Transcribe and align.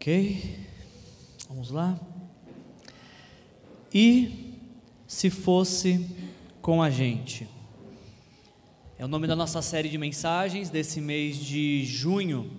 Ok? 0.00 0.58
Vamos 1.46 1.70
lá. 1.70 2.00
E 3.92 4.54
se 5.06 5.28
fosse 5.28 6.08
com 6.62 6.82
a 6.82 6.88
gente? 6.88 7.46
É 8.98 9.04
o 9.04 9.08
nome 9.08 9.26
da 9.26 9.36
nossa 9.36 9.60
série 9.60 9.90
de 9.90 9.98
mensagens 9.98 10.70
desse 10.70 11.02
mês 11.02 11.36
de 11.36 11.84
junho. 11.84 12.50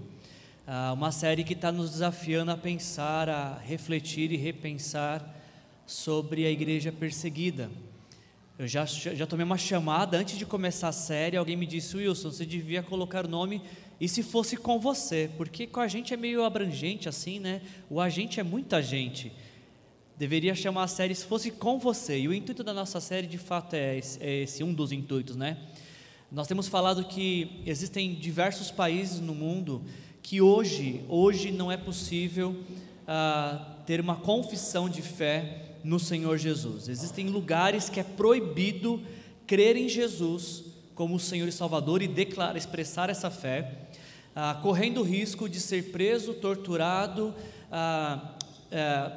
Ah, 0.67 0.93
uma 0.93 1.11
série 1.11 1.43
que 1.43 1.53
está 1.53 1.71
nos 1.71 1.89
desafiando 1.89 2.51
a 2.51 2.57
pensar, 2.57 3.27
a 3.27 3.57
refletir 3.57 4.31
e 4.31 4.37
repensar 4.37 5.27
sobre 5.87 6.45
a 6.45 6.51
igreja 6.51 6.91
perseguida. 6.91 7.71
Eu 8.59 8.67
já, 8.67 8.85
já 8.85 9.25
tomei 9.25 9.43
uma 9.43 9.57
chamada 9.57 10.15
antes 10.15 10.37
de 10.37 10.45
começar 10.45 10.89
a 10.89 10.91
série. 10.91 11.37
Alguém 11.37 11.57
me 11.57 11.65
disse, 11.65 11.97
Wilson, 11.97 12.29
você 12.31 12.45
devia 12.45 12.83
colocar 12.83 13.25
o 13.25 13.27
nome 13.27 13.63
e 14.01 14.09
se 14.09 14.23
fosse 14.23 14.57
com 14.57 14.79
você, 14.79 15.29
porque 15.37 15.67
com 15.67 15.79
a 15.79 15.87
gente 15.87 16.11
é 16.11 16.17
meio 16.17 16.43
abrangente 16.43 17.07
assim, 17.07 17.39
né? 17.39 17.61
O 17.87 18.01
agente 18.01 18.39
é 18.39 18.43
muita 18.43 18.81
gente. 18.81 19.31
Deveria 20.17 20.55
chamar 20.55 20.85
a 20.85 20.87
série 20.87 21.13
se 21.13 21.23
fosse 21.23 21.51
com 21.51 21.77
você. 21.77 22.17
E 22.17 22.27
o 22.27 22.33
intuito 22.33 22.63
da 22.63 22.73
nossa 22.73 22.99
série, 22.99 23.27
de 23.27 23.37
fato, 23.37 23.75
é 23.75 23.99
esse, 23.99 24.23
é 24.23 24.41
esse 24.41 24.63
um 24.63 24.73
dos 24.73 24.91
intuitos, 24.91 25.35
né? 25.35 25.55
Nós 26.31 26.47
temos 26.47 26.67
falado 26.67 27.03
que 27.03 27.61
existem 27.63 28.15
diversos 28.15 28.71
países 28.71 29.19
no 29.19 29.35
mundo 29.35 29.83
que 30.23 30.41
hoje, 30.41 31.05
hoje 31.07 31.51
não 31.51 31.71
é 31.71 31.77
possível 31.77 32.55
ah, 33.07 33.77
ter 33.85 34.01
uma 34.01 34.15
confissão 34.15 34.89
de 34.89 35.03
fé 35.03 35.75
no 35.83 35.99
Senhor 35.99 36.39
Jesus. 36.39 36.89
Existem 36.89 37.27
lugares 37.27 37.87
que 37.87 37.99
é 37.99 38.03
proibido 38.03 38.99
crer 39.45 39.77
em 39.77 39.87
Jesus 39.87 40.63
como 40.95 41.15
o 41.15 41.19
Senhor 41.19 41.47
e 41.47 41.51
Salvador 41.51 42.01
e 42.01 42.07
declarar, 42.07 42.57
expressar 42.57 43.07
essa 43.07 43.29
fé 43.29 43.80
ah, 44.35 44.57
correndo 44.61 45.01
o 45.01 45.03
risco 45.03 45.49
de 45.49 45.59
ser 45.59 45.91
preso, 45.91 46.33
torturado, 46.33 47.33
ah, 47.71 48.35
ah, 48.71 49.11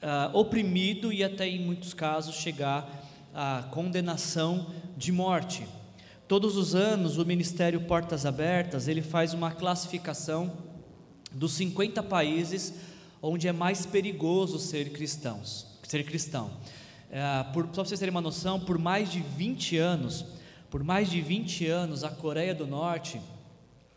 ah, 0.00 0.30
oprimido 0.32 1.12
e 1.12 1.24
até 1.24 1.48
em 1.48 1.60
muitos 1.60 1.92
casos 1.92 2.36
chegar 2.36 2.88
à 3.34 3.64
condenação 3.70 4.68
de 4.96 5.10
morte. 5.10 5.66
Todos 6.28 6.56
os 6.56 6.74
anos 6.74 7.18
o 7.18 7.24
Ministério 7.24 7.80
Portas 7.80 8.26
Abertas 8.26 8.86
ele 8.86 9.02
faz 9.02 9.34
uma 9.34 9.50
classificação 9.50 10.52
dos 11.32 11.52
50 11.54 12.02
países 12.02 12.74
onde 13.20 13.48
é 13.48 13.52
mais 13.52 13.84
perigoso 13.86 14.58
ser 14.58 14.90
cristãos, 14.90 15.66
ser 15.82 16.04
cristão. 16.04 16.50
É, 17.10 17.42
por, 17.52 17.64
só 17.66 17.72
para 17.72 17.84
vocês 17.84 17.98
terem 17.98 18.10
uma 18.10 18.20
noção, 18.20 18.60
por 18.60 18.78
mais 18.78 19.10
de 19.10 19.20
20 19.20 19.78
anos, 19.78 20.24
por 20.70 20.84
mais 20.84 21.10
de 21.10 21.20
20 21.20 21.66
anos, 21.66 22.04
a 22.04 22.10
Coreia 22.10 22.54
do 22.54 22.66
Norte 22.66 23.20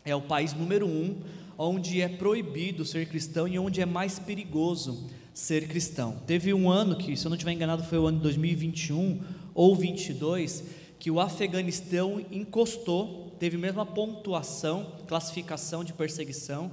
é 0.04 0.14
o 0.14 0.20
país 0.20 0.52
número 0.52 0.86
um 0.86 1.16
onde 1.56 2.00
é 2.00 2.08
proibido 2.08 2.84
ser 2.84 3.06
cristão 3.06 3.46
e 3.46 3.58
onde 3.58 3.80
é 3.80 3.86
mais 3.86 4.18
perigoso 4.18 5.08
ser 5.32 5.68
cristão. 5.68 6.20
Teve 6.26 6.52
um 6.52 6.70
ano 6.70 6.96
que, 6.96 7.16
se 7.16 7.26
eu 7.26 7.30
não 7.30 7.36
estiver 7.36 7.52
enganado, 7.52 7.84
foi 7.84 7.98
o 7.98 8.06
ano 8.06 8.18
de 8.18 8.22
2021 8.24 9.20
ou 9.54 9.76
22, 9.76 10.64
que 10.98 11.10
o 11.10 11.20
Afeganistão 11.20 12.24
encostou, 12.30 13.34
teve 13.38 13.56
a 13.56 13.60
mesma 13.60 13.86
pontuação, 13.86 14.92
classificação 15.06 15.82
de 15.84 15.92
perseguição, 15.92 16.70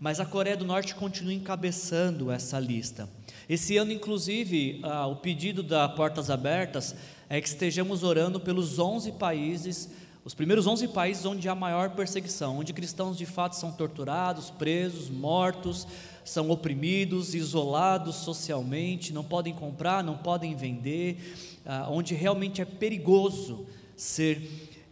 mas 0.00 0.18
a 0.18 0.26
Coreia 0.26 0.56
do 0.56 0.64
Norte 0.64 0.94
continua 0.94 1.34
encabeçando 1.34 2.30
essa 2.30 2.58
lista. 2.58 3.08
Esse 3.48 3.76
ano, 3.76 3.92
inclusive, 3.92 4.80
ah, 4.82 5.06
o 5.06 5.16
pedido 5.16 5.62
da 5.62 5.88
Portas 5.88 6.30
Abertas 6.30 6.94
é 7.28 7.40
que 7.40 7.48
estejamos 7.48 8.02
orando 8.02 8.40
pelos 8.40 8.78
11 8.78 9.12
países 9.12 9.90
os 10.24 10.34
primeiros 10.34 10.66
11 10.66 10.88
países 10.88 11.24
onde 11.24 11.48
há 11.48 11.54
maior 11.54 11.90
perseguição, 11.90 12.58
onde 12.58 12.72
cristãos 12.72 13.16
de 13.16 13.24
fato 13.24 13.56
são 13.56 13.72
torturados, 13.72 14.50
presos, 14.50 15.08
mortos, 15.08 15.86
são 16.24 16.50
oprimidos, 16.50 17.34
isolados 17.34 18.16
socialmente, 18.16 19.12
não 19.12 19.24
podem 19.24 19.54
comprar, 19.54 20.04
não 20.04 20.18
podem 20.18 20.54
vender, 20.54 21.60
ah, 21.64 21.88
onde 21.90 22.14
realmente 22.14 22.60
é 22.60 22.64
perigoso 22.66 23.66
ser 23.96 24.42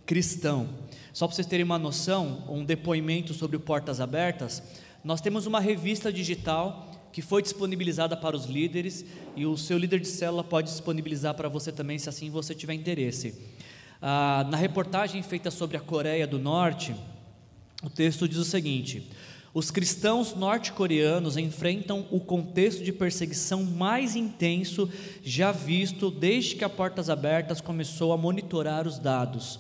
cristão. 0.06 0.69
Só 1.12 1.26
para 1.26 1.34
vocês 1.34 1.47
terem 1.47 1.64
uma 1.64 1.78
noção, 1.78 2.44
um 2.48 2.64
depoimento 2.64 3.34
sobre 3.34 3.58
Portas 3.58 4.00
Abertas, 4.00 4.62
nós 5.04 5.20
temos 5.20 5.47
uma 5.47 5.60
revista 5.60 6.10
digital 6.10 6.91
que 7.12 7.20
foi 7.20 7.42
disponibilizada 7.42 8.16
para 8.16 8.36
os 8.36 8.47
líderes 8.47 9.04
e 9.36 9.44
o 9.44 9.56
seu 9.56 9.76
líder 9.76 10.00
de 10.00 10.08
célula 10.08 10.44
pode 10.44 10.70
disponibilizar 10.70 11.34
para 11.34 11.48
você 11.48 11.70
também, 11.70 11.98
se 11.98 12.08
assim 12.08 12.30
você 12.30 12.54
tiver 12.54 12.74
interesse. 12.74 13.34
Ah, 14.00 14.47
na 14.48 14.56
reportagem 14.56 15.22
feita 15.22 15.50
sobre 15.50 15.76
a 15.76 15.81
Coreia 15.81 16.26
do 16.26 16.38
Norte, 16.38 16.94
o 17.82 17.91
texto 17.91 18.28
diz 18.28 18.38
o 18.38 18.44
seguinte: 18.44 19.10
os 19.53 19.72
cristãos 19.72 20.36
norte-coreanos 20.36 21.36
enfrentam 21.36 22.06
o 22.10 22.20
contexto 22.20 22.84
de 22.84 22.92
perseguição 22.92 23.64
mais 23.64 24.14
intenso 24.14 24.88
já 25.25 25.50
visto 25.50 26.12
desde 26.12 26.54
que 26.54 26.64
a 26.64 26.69
Portas 26.69 27.10
Abertas 27.10 27.60
começou 27.60 28.12
a 28.12 28.16
monitorar 28.16 28.86
os 28.86 29.00
dados. 29.00 29.59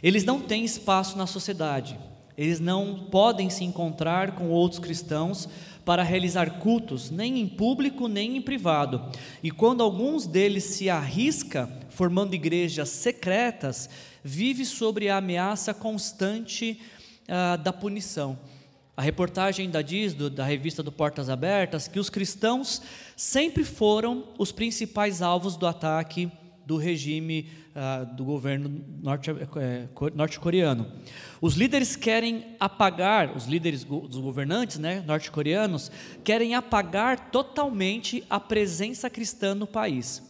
Eles 0.00 0.24
não 0.24 0.40
têm 0.40 0.64
espaço 0.64 1.18
na 1.18 1.26
sociedade, 1.26 1.98
eles 2.38 2.60
não 2.60 3.06
podem 3.10 3.50
se 3.50 3.64
encontrar 3.64 4.36
com 4.36 4.50
outros 4.50 4.78
cristãos 4.78 5.48
para 5.84 6.02
realizar 6.02 6.58
cultos, 6.58 7.10
nem 7.10 7.40
em 7.40 7.48
público 7.48 8.08
nem 8.08 8.36
em 8.36 8.42
privado. 8.42 9.10
E 9.42 9.50
quando 9.50 9.82
alguns 9.82 10.26
deles 10.26 10.64
se 10.64 10.88
arrisca 10.88 11.70
formando 11.90 12.34
igrejas 12.34 12.88
secretas, 12.88 13.88
vive 14.22 14.64
sobre 14.64 15.08
a 15.08 15.18
ameaça 15.18 15.74
constante 15.74 16.80
ah, 17.28 17.56
da 17.56 17.72
punição. 17.72 18.38
A 18.96 19.02
reportagem 19.02 19.68
da 19.68 19.82
diz, 19.82 20.14
do, 20.14 20.30
da 20.30 20.44
revista 20.44 20.82
do 20.82 20.92
Portas 20.92 21.28
Abertas, 21.28 21.88
que 21.88 21.98
os 21.98 22.08
cristãos 22.08 22.80
sempre 23.16 23.64
foram 23.64 24.24
os 24.38 24.52
principais 24.52 25.20
alvos 25.20 25.56
do 25.56 25.66
ataque 25.66 26.30
do 26.66 26.76
regime 26.76 27.48
uh, 27.74 28.14
do 28.14 28.24
governo 28.24 28.84
eh, 29.56 29.86
norte-coreano. 30.14 30.86
Os 31.40 31.54
líderes 31.54 31.96
querem 31.96 32.44
apagar, 32.58 33.36
os 33.36 33.46
líderes 33.46 33.84
dos 33.84 34.18
governantes 34.18 34.78
né, 34.78 35.02
norte-coreanos, 35.06 35.90
querem 36.22 36.54
apagar 36.54 37.30
totalmente 37.30 38.24
a 38.30 38.40
presença 38.40 39.10
cristã 39.10 39.54
no 39.54 39.66
país. 39.66 40.22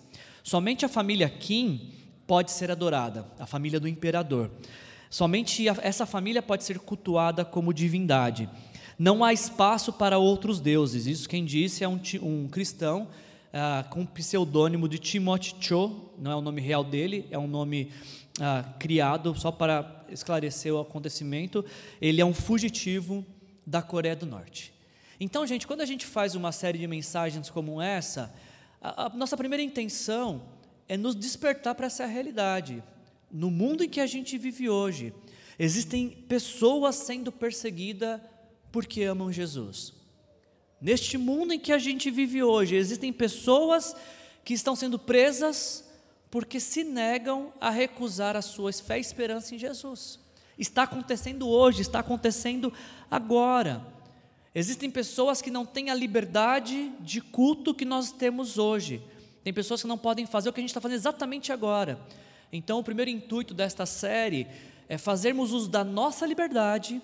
Somente 0.42 0.84
a 0.84 0.88
família 0.88 1.28
Kim 1.28 1.92
pode 2.26 2.50
ser 2.50 2.70
adorada, 2.70 3.26
a 3.38 3.46
família 3.46 3.78
do 3.78 3.88
imperador. 3.88 4.50
Somente 5.08 5.68
essa 5.68 6.04
família 6.06 6.42
pode 6.42 6.64
ser 6.64 6.78
cultuada 6.78 7.44
como 7.44 7.72
divindade. 7.72 8.48
Não 8.98 9.24
há 9.24 9.32
espaço 9.32 9.92
para 9.92 10.18
outros 10.18 10.60
deuses. 10.60 11.06
Isso 11.06 11.28
quem 11.28 11.44
disse 11.44 11.84
é 11.84 11.88
um, 11.88 12.00
um 12.22 12.48
cristão 12.48 13.08
ah, 13.56 13.84
com 13.88 14.02
o 14.02 14.06
pseudônimo 14.06 14.88
de 14.88 14.98
Timothy 14.98 15.54
Cho, 15.60 16.10
não 16.18 16.32
é 16.32 16.34
o 16.34 16.40
nome 16.40 16.60
real 16.60 16.82
dele, 16.82 17.28
é 17.30 17.38
um 17.38 17.46
nome 17.46 17.92
ah, 18.40 18.64
criado 18.80 19.32
só 19.38 19.52
para 19.52 20.04
esclarecer 20.08 20.74
o 20.74 20.80
acontecimento. 20.80 21.64
Ele 22.00 22.20
é 22.20 22.24
um 22.24 22.34
fugitivo 22.34 23.24
da 23.64 23.80
Coreia 23.80 24.16
do 24.16 24.26
Norte. 24.26 24.74
Então, 25.20 25.46
gente, 25.46 25.68
quando 25.68 25.82
a 25.82 25.86
gente 25.86 26.04
faz 26.04 26.34
uma 26.34 26.50
série 26.50 26.78
de 26.78 26.86
mensagens 26.88 27.48
como 27.48 27.80
essa, 27.80 28.34
a, 28.82 29.06
a 29.06 29.08
nossa 29.10 29.36
primeira 29.36 29.62
intenção 29.62 30.42
é 30.88 30.96
nos 30.96 31.14
despertar 31.14 31.76
para 31.76 31.86
essa 31.86 32.06
realidade. 32.06 32.82
No 33.30 33.52
mundo 33.52 33.84
em 33.84 33.88
que 33.88 34.00
a 34.00 34.06
gente 34.06 34.36
vive 34.36 34.68
hoje, 34.68 35.14
existem 35.56 36.08
pessoas 36.08 36.96
sendo 36.96 37.30
perseguidas 37.30 38.20
porque 38.72 39.04
amam 39.04 39.30
Jesus. 39.30 40.03
Neste 40.84 41.16
mundo 41.16 41.54
em 41.54 41.58
que 41.58 41.72
a 41.72 41.78
gente 41.78 42.10
vive 42.10 42.42
hoje, 42.42 42.76
existem 42.76 43.10
pessoas 43.10 43.96
que 44.44 44.52
estão 44.52 44.76
sendo 44.76 44.98
presas 44.98 45.82
porque 46.30 46.60
se 46.60 46.84
negam 46.84 47.54
a 47.58 47.70
recusar 47.70 48.36
a 48.36 48.42
sua 48.42 48.70
fé 48.70 48.98
e 48.98 49.00
esperança 49.00 49.54
em 49.54 49.58
Jesus. 49.58 50.20
Está 50.58 50.82
acontecendo 50.82 51.48
hoje, 51.48 51.80
está 51.80 52.00
acontecendo 52.00 52.70
agora. 53.10 53.82
Existem 54.54 54.90
pessoas 54.90 55.40
que 55.40 55.50
não 55.50 55.64
têm 55.64 55.88
a 55.88 55.94
liberdade 55.94 56.92
de 57.00 57.22
culto 57.22 57.72
que 57.72 57.86
nós 57.86 58.12
temos 58.12 58.58
hoje. 58.58 59.00
Tem 59.42 59.54
pessoas 59.54 59.80
que 59.80 59.88
não 59.88 59.96
podem 59.96 60.26
fazer 60.26 60.50
o 60.50 60.52
que 60.52 60.60
a 60.60 60.64
gente 60.64 60.68
está 60.68 60.82
fazendo 60.82 60.98
exatamente 60.98 61.50
agora. 61.50 61.98
Então, 62.52 62.78
o 62.78 62.84
primeiro 62.84 63.10
intuito 63.10 63.54
desta 63.54 63.86
série 63.86 64.46
é 64.86 64.98
fazermos 64.98 65.50
uso 65.50 65.70
da 65.70 65.82
nossa 65.82 66.26
liberdade 66.26 67.00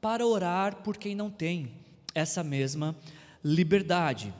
para 0.00 0.26
orar 0.26 0.82
por 0.82 0.96
quem 0.96 1.14
não 1.14 1.30
tem 1.30 1.82
essa 2.14 2.42
mesma 2.42 2.94
liberdade. 3.44 4.32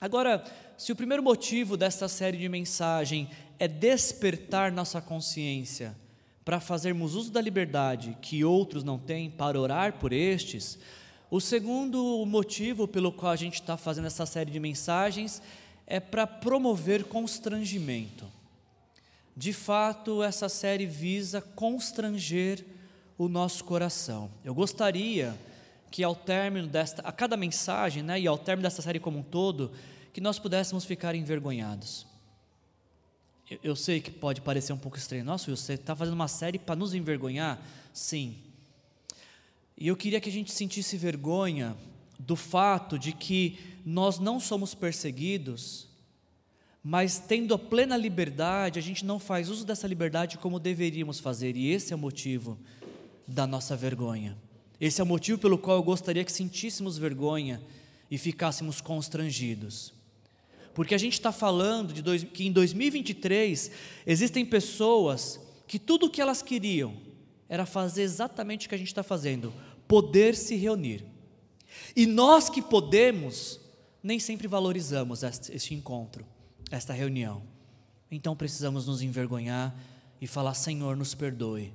Agora, 0.00 0.44
se 0.76 0.90
o 0.90 0.96
primeiro 0.96 1.22
motivo 1.22 1.76
desta 1.76 2.08
série 2.08 2.36
de 2.36 2.48
mensagem 2.48 3.30
é 3.58 3.68
despertar 3.68 4.72
nossa 4.72 5.00
consciência 5.00 5.96
para 6.44 6.58
fazermos 6.58 7.14
uso 7.14 7.30
da 7.30 7.40
liberdade 7.40 8.16
que 8.20 8.44
outros 8.44 8.82
não 8.82 8.98
têm, 8.98 9.30
para 9.30 9.60
orar 9.60 9.92
por 9.94 10.12
estes, 10.12 10.78
o 11.30 11.40
segundo 11.40 12.26
motivo 12.26 12.88
pelo 12.88 13.12
qual 13.12 13.32
a 13.32 13.36
gente 13.36 13.54
está 13.54 13.76
fazendo 13.76 14.06
essa 14.06 14.26
série 14.26 14.50
de 14.50 14.58
mensagens 14.58 15.40
é 15.86 16.00
para 16.00 16.26
promover 16.26 17.04
constrangimento. 17.04 18.26
De 19.36 19.52
fato, 19.52 20.22
essa 20.22 20.48
série 20.48 20.84
visa 20.84 21.40
constranger 21.40 22.64
o 23.16 23.28
nosso 23.28 23.64
coração. 23.64 24.30
Eu 24.44 24.54
gostaria 24.54 25.34
que 25.92 26.02
ao 26.02 26.16
término 26.16 26.66
desta, 26.66 27.02
a 27.02 27.12
cada 27.12 27.36
mensagem, 27.36 28.02
né, 28.02 28.18
e 28.18 28.26
ao 28.26 28.38
término 28.38 28.62
desta 28.62 28.80
série 28.80 28.98
como 28.98 29.18
um 29.18 29.22
todo, 29.22 29.70
que 30.10 30.22
nós 30.22 30.38
pudéssemos 30.38 30.86
ficar 30.86 31.14
envergonhados. 31.14 32.06
Eu, 33.48 33.58
eu 33.62 33.76
sei 33.76 34.00
que 34.00 34.10
pode 34.10 34.40
parecer 34.40 34.72
um 34.72 34.78
pouco 34.78 34.96
estranho. 34.96 35.22
Nossa, 35.22 35.54
você 35.54 35.74
está 35.74 35.94
fazendo 35.94 36.14
uma 36.14 36.28
série 36.28 36.58
para 36.58 36.74
nos 36.74 36.94
envergonhar? 36.94 37.62
Sim. 37.92 38.38
E 39.76 39.86
eu 39.86 39.94
queria 39.94 40.18
que 40.18 40.30
a 40.30 40.32
gente 40.32 40.50
sentisse 40.50 40.96
vergonha 40.96 41.76
do 42.18 42.36
fato 42.36 42.98
de 42.98 43.12
que 43.12 43.58
nós 43.84 44.18
não 44.18 44.40
somos 44.40 44.74
perseguidos, 44.74 45.88
mas 46.82 47.18
tendo 47.18 47.52
a 47.52 47.58
plena 47.58 47.98
liberdade, 47.98 48.78
a 48.78 48.82
gente 48.82 49.04
não 49.04 49.18
faz 49.18 49.50
uso 49.50 49.66
dessa 49.66 49.86
liberdade 49.86 50.38
como 50.38 50.58
deveríamos 50.58 51.20
fazer, 51.20 51.54
e 51.54 51.70
esse 51.70 51.92
é 51.92 51.96
o 51.96 51.98
motivo 51.98 52.58
da 53.28 53.46
nossa 53.46 53.76
vergonha. 53.76 54.38
Esse 54.82 55.00
é 55.00 55.04
o 55.04 55.06
motivo 55.06 55.38
pelo 55.38 55.56
qual 55.56 55.76
eu 55.76 55.82
gostaria 55.84 56.24
que 56.24 56.32
sentíssemos 56.32 56.98
vergonha 56.98 57.62
e 58.10 58.18
ficássemos 58.18 58.80
constrangidos. 58.80 59.94
Porque 60.74 60.92
a 60.92 60.98
gente 60.98 61.12
está 61.12 61.30
falando 61.30 61.92
de 61.92 62.02
dois, 62.02 62.24
que 62.24 62.48
em 62.48 62.50
2023 62.50 63.70
existem 64.04 64.44
pessoas 64.44 65.38
que 65.68 65.78
tudo 65.78 66.06
o 66.06 66.10
que 66.10 66.20
elas 66.20 66.42
queriam 66.42 66.96
era 67.48 67.64
fazer 67.64 68.02
exatamente 68.02 68.66
o 68.66 68.68
que 68.68 68.74
a 68.74 68.78
gente 68.78 68.88
está 68.88 69.04
fazendo: 69.04 69.54
poder 69.86 70.34
se 70.34 70.56
reunir. 70.56 71.04
E 71.94 72.04
nós 72.04 72.50
que 72.50 72.60
podemos, 72.60 73.60
nem 74.02 74.18
sempre 74.18 74.48
valorizamos 74.48 75.22
este, 75.22 75.54
este 75.54 75.74
encontro, 75.74 76.26
esta 76.72 76.92
reunião. 76.92 77.44
Então 78.10 78.34
precisamos 78.34 78.88
nos 78.88 79.00
envergonhar 79.00 79.72
e 80.20 80.26
falar: 80.26 80.54
Senhor, 80.54 80.96
nos 80.96 81.14
perdoe. 81.14 81.72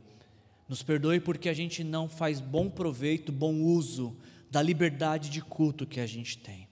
Nos 0.67 0.83
perdoe 0.83 1.19
porque 1.19 1.47
a 1.47 1.53
gente 1.53 1.83
não 1.83 2.09
faz 2.09 2.41
bom 2.41 2.69
proveito, 2.69 3.31
bom 3.31 3.61
uso 3.61 4.17
da 4.51 4.61
liberdade 4.61 5.29
de 5.29 5.41
culto 5.41 5.85
que 5.85 5.99
a 5.99 6.05
gente 6.05 6.37
tem. 6.37 6.67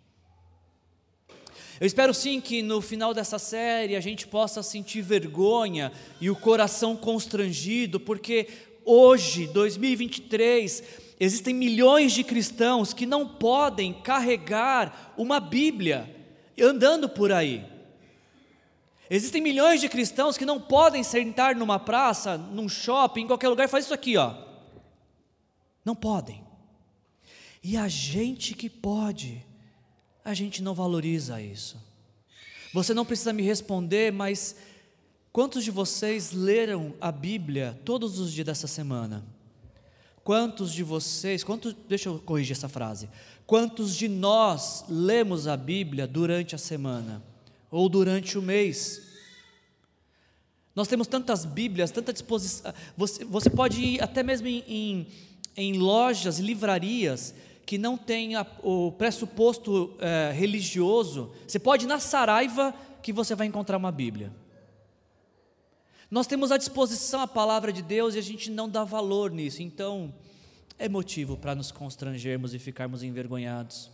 Eu 1.80 1.86
espero 1.86 2.14
sim 2.14 2.40
que 2.40 2.62
no 2.62 2.82
final 2.82 3.14
dessa 3.14 3.38
série 3.38 3.96
a 3.96 4.00
gente 4.00 4.28
possa 4.28 4.64
sentir 4.64 5.02
vergonha 5.02 5.92
e 6.22 6.30
o 6.30 6.36
coração 6.36 6.96
constrangido, 6.96 8.00
porque 8.00 8.48
hoje, 8.86 9.48
2023, 9.48 10.84
existem 11.20 11.54
milhões 11.54 12.14
de 12.14 12.24
cristãos 12.24 12.94
que 12.94 13.06
não 13.06 13.28
podem 13.28 13.94
carregar 13.94 15.14
uma 15.18 15.40
Bíblia 15.40 16.10
andando 16.62 17.10
por 17.10 17.32
aí. 17.32 17.75
Existem 19.10 19.42
milhões 19.42 19.81
de 19.81 19.88
cristãos 19.88 20.38
que 20.38 20.46
não 20.46 20.60
podem 20.60 21.04
sentar 21.04 21.56
numa 21.56 21.80
praça, 21.80 22.38
num 22.38 22.68
shopping, 22.68 23.22
em 23.22 23.28
qualquer 23.28 23.50
lugar 23.50 23.69
fazer 23.69 23.86
isso 23.86 23.94
aqui, 23.94 24.18
ó. 24.18 24.36
Não 25.84 25.96
podem. 25.96 26.44
E 27.63 27.78
a 27.78 27.88
gente 27.88 28.56
que 28.56 28.69
pode, 28.69 29.46
a 30.24 30.34
gente 30.34 30.63
não 30.63 30.74
valoriza 30.74 31.40
isso. 31.40 31.78
Você 32.74 32.94
não 32.94 33.06
precisa 33.06 33.31
me 33.31 33.44
responder, 33.44 34.12
mas 34.12 34.56
quantos 35.31 35.63
de 35.63 35.69
vocês 35.69 36.31
leram 36.31 36.94
a 37.00 37.12
Bíblia 37.12 37.80
todos 37.86 38.19
os 38.19 38.34
dias 38.34 38.46
dessa 38.46 38.68
semana? 38.68 39.24
Quantos 40.24 40.74
de 40.74 40.81
vocês, 40.81 41.44
quantos, 41.44 41.75
deixa 41.88 42.10
eu 42.10 42.18
corrigir 42.18 42.54
essa 42.54 42.68
frase. 42.68 43.08
Quantos 43.46 43.96
de 43.96 44.08
nós 44.08 44.84
lemos 44.90 45.48
a 45.48 45.56
Bíblia 45.56 46.08
durante 46.08 46.56
a 46.56 46.58
semana 46.58 47.22
ou 47.75 47.89
durante 47.89 48.38
o 48.38 48.42
mês? 48.42 49.01
Nós 50.74 50.88
temos 50.88 51.07
tantas 51.07 51.44
Bíblias, 51.45 51.92
tanta 51.92 52.13
disposição. 52.13 52.74
Você, 52.95 53.25
você 53.25 53.50
pode 53.50 53.81
ir 53.81 54.04
até 54.04 54.24
mesmo 54.24 54.48
em, 54.48 54.63
em, 54.68 55.07
em 55.56 55.77
lojas, 55.77 56.39
livrarias, 56.39 57.36
que 57.66 57.77
não 57.77 57.98
tem 57.98 58.36
a, 58.36 58.45
o 58.63 58.92
pressuposto 58.94 59.94
é, 60.00 60.31
religioso. 60.31 61.33
Você 61.48 61.60
pode 61.60 61.86
ir 61.86 61.88
na 61.88 62.00
Saraiva 62.00 62.74
que 63.01 63.12
você 63.12 63.36
vai 63.36 63.48
encontrar 63.48 63.77
uma 63.77 63.92
Bíblia. 63.92 64.31
Nós 66.10 66.27
temos 66.27 66.51
à 66.51 66.57
disposição 66.57 67.19
a 67.22 67.27
palavra 67.27 67.74
de 67.74 67.81
Deus 67.81 68.16
e 68.16 68.19
a 68.19 68.22
gente 68.22 68.50
não 68.50 68.69
dá 68.69 68.83
valor 68.83 69.31
nisso, 69.31 69.62
então 69.62 70.13
é 70.77 70.88
motivo 70.88 71.36
para 71.36 71.56
nos 71.56 71.72
constrangermos 71.72 72.54
e 72.54 72.60
ficarmos 72.60 73.04
envergonhados. 73.04 73.89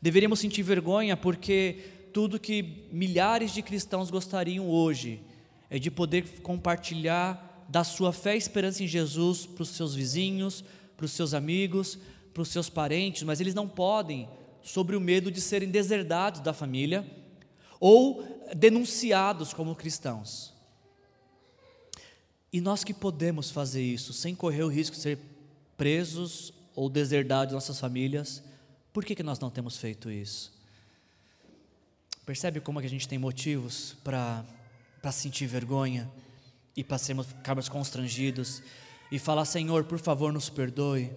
Deveríamos 0.00 0.40
sentir 0.40 0.62
vergonha 0.62 1.16
porque 1.16 2.01
tudo 2.12 2.38
que 2.38 2.88
milhares 2.92 3.52
de 3.52 3.62
cristãos 3.62 4.10
gostariam 4.10 4.68
hoje 4.68 5.22
é 5.70 5.78
de 5.78 5.90
poder 5.90 6.40
compartilhar 6.40 7.66
da 7.68 7.82
sua 7.82 8.12
fé 8.12 8.34
e 8.34 8.38
esperança 8.38 8.82
em 8.82 8.86
Jesus 8.86 9.46
para 9.46 9.62
os 9.62 9.70
seus 9.70 9.94
vizinhos, 9.94 10.62
para 10.96 11.06
os 11.06 11.12
seus 11.12 11.32
amigos, 11.32 11.98
para 12.34 12.42
os 12.42 12.48
seus 12.48 12.68
parentes, 12.68 13.22
mas 13.22 13.40
eles 13.40 13.54
não 13.54 13.68
podem, 13.68 14.28
sobre 14.62 14.94
o 14.94 15.00
medo 15.00 15.30
de 15.30 15.40
serem 15.40 15.68
deserdados 15.68 16.40
da 16.40 16.52
família 16.52 17.04
ou 17.80 18.22
denunciados 18.54 19.52
como 19.52 19.74
cristãos. 19.74 20.52
E 22.52 22.60
nós 22.60 22.84
que 22.84 22.92
podemos 22.92 23.50
fazer 23.50 23.82
isso 23.82 24.12
sem 24.12 24.34
correr 24.34 24.62
o 24.62 24.68
risco 24.68 24.94
de 24.94 25.02
ser 25.02 25.18
presos 25.76 26.52
ou 26.76 26.88
deserdados 26.88 27.48
de 27.48 27.54
nossas 27.54 27.80
famílias, 27.80 28.42
por 28.92 29.04
que, 29.04 29.14
que 29.14 29.22
nós 29.22 29.40
não 29.40 29.50
temos 29.50 29.78
feito 29.78 30.10
isso? 30.10 30.61
Percebe 32.24 32.60
como 32.60 32.78
é 32.78 32.82
que 32.82 32.86
a 32.86 32.90
gente 32.90 33.08
tem 33.08 33.18
motivos 33.18 33.96
para 34.04 34.44
sentir 35.10 35.46
vergonha 35.46 36.08
e 36.76 36.84
para 36.84 36.96
ficarmos 36.98 37.68
constrangidos 37.68 38.62
e 39.10 39.18
falar: 39.18 39.44
Senhor, 39.44 39.82
por 39.84 39.98
favor, 39.98 40.32
nos 40.32 40.48
perdoe 40.48 41.10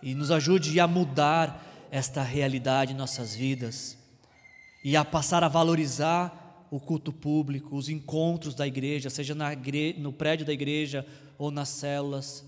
e 0.00 0.14
nos 0.14 0.30
ajude 0.30 0.78
a 0.78 0.86
mudar 0.86 1.88
esta 1.90 2.22
realidade 2.22 2.92
em 2.92 2.96
nossas 2.96 3.34
vidas 3.34 3.98
e 4.84 4.96
a 4.96 5.04
passar 5.04 5.42
a 5.42 5.48
valorizar 5.48 6.66
o 6.70 6.78
culto 6.78 7.12
público, 7.12 7.76
os 7.76 7.88
encontros 7.88 8.54
da 8.54 8.64
igreja, 8.64 9.10
seja 9.10 9.34
no 9.96 10.12
prédio 10.12 10.46
da 10.46 10.52
igreja 10.52 11.04
ou 11.36 11.50
nas 11.50 11.68
células. 11.68 12.44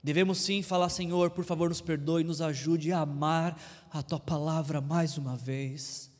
Devemos 0.00 0.38
sim 0.38 0.62
falar, 0.62 0.90
Senhor, 0.90 1.30
por 1.30 1.44
favor, 1.44 1.68
nos 1.68 1.80
perdoe, 1.80 2.22
nos 2.22 2.40
ajude 2.40 2.92
a 2.92 3.00
amar 3.00 3.58
a 3.90 4.00
tua 4.00 4.20
palavra 4.20 4.80
mais 4.80 5.18
uma 5.18 5.36
vez. 5.36 6.13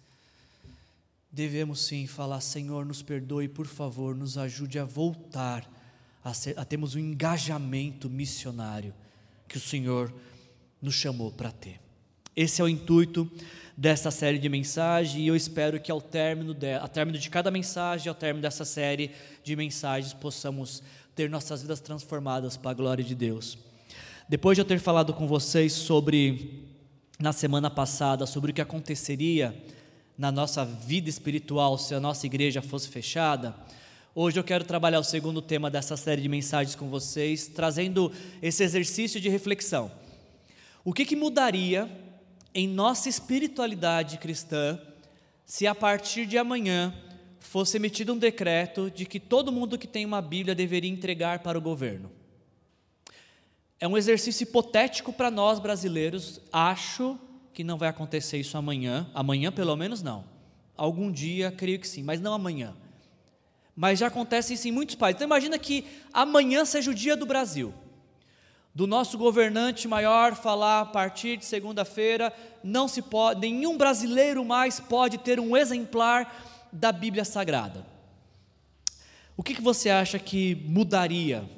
Devemos 1.34 1.80
sim 1.80 2.06
falar, 2.06 2.40
Senhor, 2.40 2.86
nos 2.86 3.02
perdoe, 3.02 3.48
por 3.48 3.66
favor, 3.66 4.14
nos 4.14 4.38
ajude 4.38 4.78
a 4.78 4.84
voltar 4.84 5.68
a, 6.22 6.32
ser, 6.32 6.56
a 6.56 6.64
termos 6.64 6.94
um 6.94 7.00
engajamento 7.00 8.08
missionário 8.08 8.94
que 9.48 9.56
o 9.56 9.60
Senhor 9.60 10.14
nos 10.80 10.94
chamou 10.94 11.32
para 11.32 11.50
ter. 11.50 11.80
Esse 12.36 12.62
é 12.62 12.64
o 12.64 12.68
intuito 12.68 13.28
dessa 13.76 14.12
série 14.12 14.38
de 14.38 14.48
mensagens 14.48 15.16
e 15.16 15.26
eu 15.26 15.34
espero 15.34 15.80
que 15.80 15.90
ao 15.90 16.00
término, 16.00 16.54
de, 16.54 16.74
ao 16.74 16.86
término 16.86 17.18
de 17.18 17.28
cada 17.28 17.50
mensagem, 17.50 18.08
ao 18.08 18.14
término 18.14 18.40
dessa 18.40 18.64
série 18.64 19.10
de 19.42 19.56
mensagens, 19.56 20.14
possamos 20.14 20.84
ter 21.16 21.28
nossas 21.28 21.62
vidas 21.62 21.80
transformadas 21.80 22.56
para 22.56 22.70
a 22.70 22.74
glória 22.74 23.02
de 23.02 23.16
Deus. 23.16 23.58
Depois 24.28 24.56
de 24.56 24.60
eu 24.60 24.64
ter 24.64 24.78
falado 24.78 25.12
com 25.12 25.26
vocês 25.26 25.72
sobre, 25.72 26.62
na 27.18 27.32
semana 27.32 27.68
passada, 27.68 28.24
sobre 28.24 28.52
o 28.52 28.54
que 28.54 28.62
aconteceria 28.62 29.52
na 30.16 30.30
nossa 30.30 30.64
vida 30.64 31.08
espiritual 31.08 31.76
se 31.76 31.94
a 31.94 32.00
nossa 32.00 32.26
igreja 32.26 32.62
fosse 32.62 32.88
fechada, 32.88 33.54
hoje 34.14 34.38
eu 34.38 34.44
quero 34.44 34.64
trabalhar 34.64 35.00
o 35.00 35.04
segundo 35.04 35.42
tema 35.42 35.70
dessa 35.70 35.96
série 35.96 36.22
de 36.22 36.28
mensagens 36.28 36.76
com 36.76 36.88
vocês, 36.88 37.48
trazendo 37.48 38.12
esse 38.40 38.62
exercício 38.62 39.20
de 39.20 39.28
reflexão. 39.28 39.90
O 40.84 40.92
que, 40.92 41.04
que 41.04 41.16
mudaria 41.16 41.90
em 42.54 42.68
nossa 42.68 43.08
espiritualidade 43.08 44.18
cristã 44.18 44.78
se 45.44 45.66
a 45.66 45.74
partir 45.74 46.26
de 46.26 46.38
amanhã 46.38 46.94
fosse 47.40 47.76
emitido 47.76 48.14
um 48.14 48.18
decreto 48.18 48.90
de 48.90 49.04
que 49.04 49.20
todo 49.20 49.52
mundo 49.52 49.78
que 49.78 49.86
tem 49.86 50.04
uma 50.06 50.22
Bíblia 50.22 50.54
deveria 50.54 50.90
entregar 50.90 51.40
para 51.40 51.58
o 51.58 51.60
governo. 51.60 52.10
É 53.78 53.86
um 53.86 53.98
exercício 53.98 54.44
hipotético 54.44 55.12
para 55.12 55.30
nós 55.30 55.58
brasileiros. 55.58 56.40
Acho 56.52 57.18
que 57.54 57.64
não 57.64 57.78
vai 57.78 57.88
acontecer 57.88 58.38
isso 58.38 58.58
amanhã. 58.58 59.08
Amanhã, 59.14 59.50
pelo 59.50 59.76
menos, 59.76 60.02
não. 60.02 60.24
Algum 60.76 61.10
dia, 61.10 61.50
creio 61.50 61.78
que 61.78 61.88
sim, 61.88 62.02
mas 62.02 62.20
não 62.20 62.34
amanhã. 62.34 62.74
Mas 63.76 64.00
já 64.00 64.08
acontece 64.08 64.54
isso 64.54 64.68
em 64.68 64.72
muitos 64.72 64.96
países. 64.96 65.16
Então, 65.16 65.26
imagina 65.26 65.58
que 65.58 65.86
amanhã 66.12 66.64
seja 66.64 66.90
o 66.90 66.94
dia 66.94 67.16
do 67.16 67.24
Brasil 67.24 67.72
do 68.74 68.88
nosso 68.88 69.16
governante 69.16 69.86
maior 69.86 70.34
falar 70.34 70.80
a 70.80 70.86
partir 70.86 71.36
de 71.36 71.44
segunda-feira, 71.44 72.32
não 72.62 72.88
se 72.88 73.00
pode, 73.00 73.40
nenhum 73.40 73.78
brasileiro 73.78 74.44
mais 74.44 74.80
pode 74.80 75.18
ter 75.18 75.38
um 75.38 75.56
exemplar 75.56 76.66
da 76.72 76.90
Bíblia 76.90 77.24
Sagrada. 77.24 77.86
O 79.36 79.42
que, 79.44 79.54
que 79.54 79.62
você 79.62 79.90
acha 79.90 80.18
que 80.18 80.56
mudaria 80.66 81.48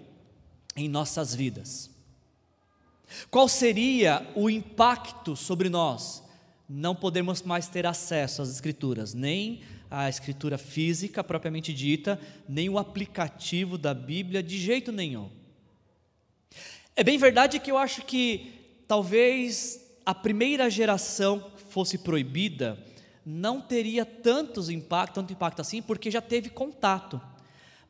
em 0.77 0.89
nossas 0.89 1.35
vidas? 1.35 1.91
Qual 3.31 3.49
seria 3.49 4.27
o 4.35 4.49
impacto 4.51 5.37
sobre 5.37 5.69
nós? 5.69 6.23
Não 6.69 6.95
podemos 6.95 7.43
mais 7.43 7.69
ter 7.69 7.87
acesso 7.87 8.43
às 8.43 8.51
Escrituras, 8.51 9.15
nem 9.15 9.61
à 9.91 10.09
Escritura 10.09 10.59
física 10.59 11.23
propriamente 11.23 11.73
dita, 11.73 12.21
nem 12.49 12.69
o 12.69 12.79
aplicativo 12.79 13.79
da 13.79 13.95
Bíblia 13.95 14.43
de 14.43 14.59
jeito 14.59 14.91
nenhum. 14.91 15.31
É 16.95 17.05
bem 17.05 17.19
verdade 17.19 17.61
que 17.61 17.71
eu 17.71 17.79
acho 17.79 18.03
que 18.03 18.53
talvez 18.89 19.81
a 20.05 20.15
primeira 20.15 20.71
geração 20.71 21.53
fosse 21.69 21.99
proibida, 21.99 22.79
não 23.25 23.61
teria 23.61 24.07
tantos 24.07 24.71
impacto, 24.71 25.15
tanto 25.15 25.33
impacto 25.33 25.61
assim, 25.61 25.83
porque 25.83 26.11
já 26.11 26.21
teve 26.21 26.49
contato. 26.49 27.21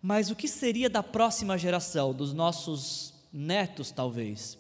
Mas 0.00 0.30
o 0.30 0.37
que 0.37 0.49
seria 0.49 0.88
da 0.88 1.02
próxima 1.02 1.59
geração, 1.59 2.12
dos 2.12 2.33
nossos 2.33 3.12
netos, 3.33 3.90
talvez? 3.90 4.59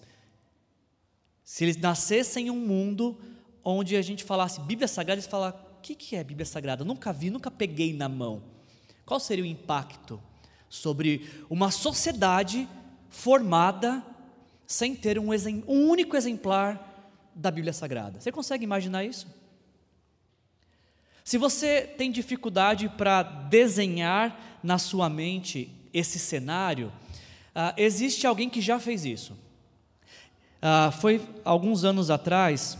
Se 1.46 1.62
eles 1.62 1.76
nascessem 1.76 2.48
em 2.48 2.50
um 2.50 2.58
mundo 2.58 3.16
onde 3.62 3.94
a 3.94 4.02
gente 4.02 4.24
falasse 4.24 4.60
Bíblia 4.60 4.88
Sagrada, 4.88 5.20
eles 5.20 5.30
falassem: 5.30 5.60
o 5.60 5.80
que, 5.80 5.94
que 5.94 6.16
é 6.16 6.24
Bíblia 6.24 6.44
Sagrada? 6.44 6.84
nunca 6.84 7.12
vi, 7.12 7.30
nunca 7.30 7.52
peguei 7.52 7.94
na 7.94 8.08
mão. 8.08 8.42
Qual 9.06 9.20
seria 9.20 9.44
o 9.44 9.46
impacto 9.46 10.20
sobre 10.68 11.30
uma 11.48 11.70
sociedade 11.70 12.68
formada 13.08 14.04
sem 14.66 14.96
ter 14.96 15.20
um, 15.20 15.28
um 15.68 15.88
único 15.88 16.16
exemplar 16.16 17.22
da 17.32 17.48
Bíblia 17.52 17.72
Sagrada? 17.72 18.20
Você 18.20 18.32
consegue 18.32 18.64
imaginar 18.64 19.04
isso? 19.04 19.28
Se 21.22 21.38
você 21.38 21.82
tem 21.82 22.10
dificuldade 22.10 22.88
para 22.88 23.22
desenhar 23.22 24.58
na 24.64 24.78
sua 24.78 25.08
mente 25.08 25.70
esse 25.94 26.18
cenário, 26.18 26.88
uh, 27.54 27.72
existe 27.76 28.26
alguém 28.26 28.50
que 28.50 28.60
já 28.60 28.80
fez 28.80 29.04
isso. 29.04 29.45
Uh, 30.66 30.90
foi 30.90 31.22
alguns 31.44 31.84
anos 31.84 32.10
atrás, 32.10 32.76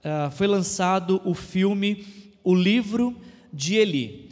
uh, 0.00 0.28
foi 0.32 0.48
lançado 0.48 1.22
o 1.24 1.34
filme 1.34 2.04
O 2.42 2.52
Livro 2.52 3.16
de 3.52 3.76
Eli. 3.76 4.28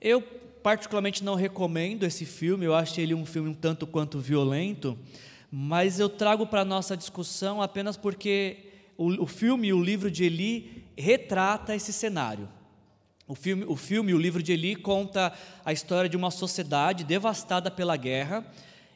Eu 0.00 0.22
particularmente 0.62 1.24
não 1.24 1.34
recomendo 1.34 2.04
esse 2.04 2.24
filme, 2.24 2.64
eu 2.64 2.72
acho 2.72 3.00
ele 3.00 3.12
um 3.12 3.26
filme 3.26 3.50
um 3.50 3.54
tanto 3.54 3.88
quanto 3.88 4.20
violento, 4.20 4.96
mas 5.50 5.98
eu 5.98 6.08
trago 6.08 6.46
para 6.46 6.64
nossa 6.64 6.96
discussão 6.96 7.60
apenas 7.60 7.96
porque 7.96 8.58
o, 8.96 9.24
o 9.24 9.26
filme 9.26 9.72
O 9.72 9.82
Livro 9.82 10.08
de 10.08 10.22
Eli 10.22 10.84
retrata 10.96 11.74
esse 11.74 11.92
cenário. 11.92 12.48
O 13.26 13.34
filme, 13.34 13.64
o 13.66 13.74
filme, 13.74 14.14
o 14.14 14.18
livro 14.18 14.40
de 14.40 14.52
Eli, 14.52 14.76
conta 14.76 15.32
a 15.64 15.72
história 15.72 16.08
de 16.08 16.16
uma 16.16 16.30
sociedade 16.30 17.02
devastada 17.02 17.68
pela 17.68 17.96
guerra 17.96 18.46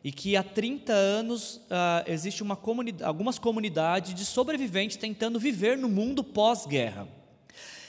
e 0.09 0.11
que 0.11 0.38
há 0.38 0.43
30 0.43 0.91
anos 0.91 1.57
uh, 1.57 2.03
existe 2.07 2.43
uma 2.43 2.57
comunidade, 2.57 3.05
algumas 3.05 3.38
comunidades 3.38 4.15
de 4.15 4.25
sobreviventes 4.25 4.97
tentando 4.97 5.38
viver 5.38 5.77
no 5.77 5.87
mundo 5.87 6.25
pós-guerra. 6.25 7.07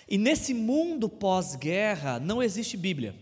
E 0.05 0.17
nesse 0.17 0.53
mundo 0.53 1.07
pós-guerra 1.07 2.19
não 2.19 2.43
existe 2.43 2.75
Bíblia. 2.75 3.15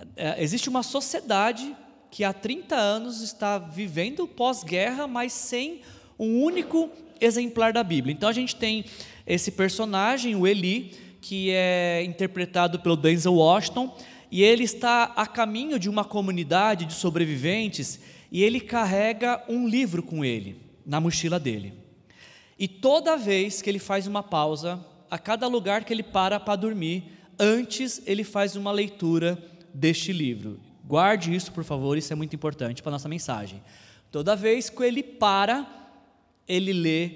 Uh, 0.00 0.06
existe 0.38 0.66
uma 0.66 0.82
sociedade 0.82 1.76
que 2.10 2.24
há 2.24 2.32
30 2.32 2.74
anos 2.74 3.20
está 3.20 3.58
vivendo 3.58 4.26
pós-guerra, 4.26 5.06
mas 5.06 5.34
sem 5.34 5.82
um 6.18 6.42
único 6.42 6.88
exemplar 7.20 7.70
da 7.70 7.84
Bíblia. 7.84 8.14
Então 8.14 8.30
a 8.30 8.32
gente 8.32 8.56
tem 8.56 8.86
esse 9.26 9.50
personagem, 9.50 10.34
o 10.34 10.46
Eli, 10.46 11.18
que 11.20 11.50
é 11.50 12.02
interpretado 12.02 12.80
pelo 12.80 12.96
Denzel 12.96 13.34
Washington, 13.34 13.94
e 14.30 14.42
ele 14.42 14.64
está 14.64 15.04
a 15.16 15.26
caminho 15.26 15.78
de 15.78 15.88
uma 15.88 16.04
comunidade 16.04 16.84
de 16.84 16.94
sobreviventes 16.94 18.00
e 18.30 18.42
ele 18.42 18.60
carrega 18.60 19.42
um 19.48 19.68
livro 19.68 20.02
com 20.02 20.24
ele, 20.24 20.60
na 20.84 21.00
mochila 21.00 21.38
dele. 21.38 21.74
E 22.58 22.66
toda 22.66 23.16
vez 23.16 23.62
que 23.62 23.70
ele 23.70 23.78
faz 23.78 24.06
uma 24.06 24.22
pausa, 24.22 24.84
a 25.10 25.18
cada 25.18 25.46
lugar 25.46 25.84
que 25.84 25.92
ele 25.92 26.02
para 26.02 26.40
para 26.40 26.56
dormir, 26.56 27.04
antes 27.38 28.02
ele 28.06 28.24
faz 28.24 28.56
uma 28.56 28.72
leitura 28.72 29.42
deste 29.72 30.12
livro. 30.12 30.60
Guarde 30.84 31.34
isso, 31.34 31.52
por 31.52 31.64
favor, 31.64 31.96
isso 31.96 32.12
é 32.12 32.16
muito 32.16 32.36
importante 32.36 32.82
para 32.82 32.90
a 32.90 32.92
nossa 32.92 33.08
mensagem. 33.08 33.62
Toda 34.10 34.36
vez 34.36 34.68
que 34.68 34.82
ele 34.82 35.02
para, 35.02 35.66
ele 36.46 36.72
lê 36.72 37.10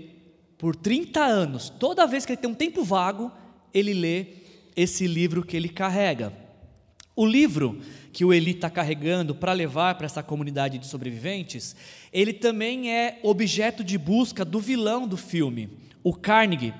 por 0.56 0.74
30 0.74 1.20
anos, 1.20 1.70
toda 1.70 2.06
vez 2.06 2.26
que 2.26 2.32
ele 2.32 2.40
tem 2.40 2.50
um 2.50 2.54
tempo 2.54 2.82
vago, 2.82 3.30
ele 3.72 3.92
lê 3.92 4.26
esse 4.74 5.06
livro 5.06 5.44
que 5.44 5.56
ele 5.56 5.68
carrega. 5.68 6.32
O 7.18 7.26
livro 7.26 7.80
que 8.12 8.24
o 8.24 8.32
Eli 8.32 8.52
está 8.52 8.70
carregando 8.70 9.34
para 9.34 9.52
levar 9.52 9.96
para 9.96 10.06
essa 10.06 10.22
comunidade 10.22 10.78
de 10.78 10.86
sobreviventes, 10.86 11.74
ele 12.12 12.32
também 12.32 12.94
é 12.94 13.18
objeto 13.24 13.82
de 13.82 13.98
busca 13.98 14.44
do 14.44 14.60
vilão 14.60 15.04
do 15.04 15.16
filme, 15.16 15.68
o 16.04 16.14
Carnegie, 16.14 16.72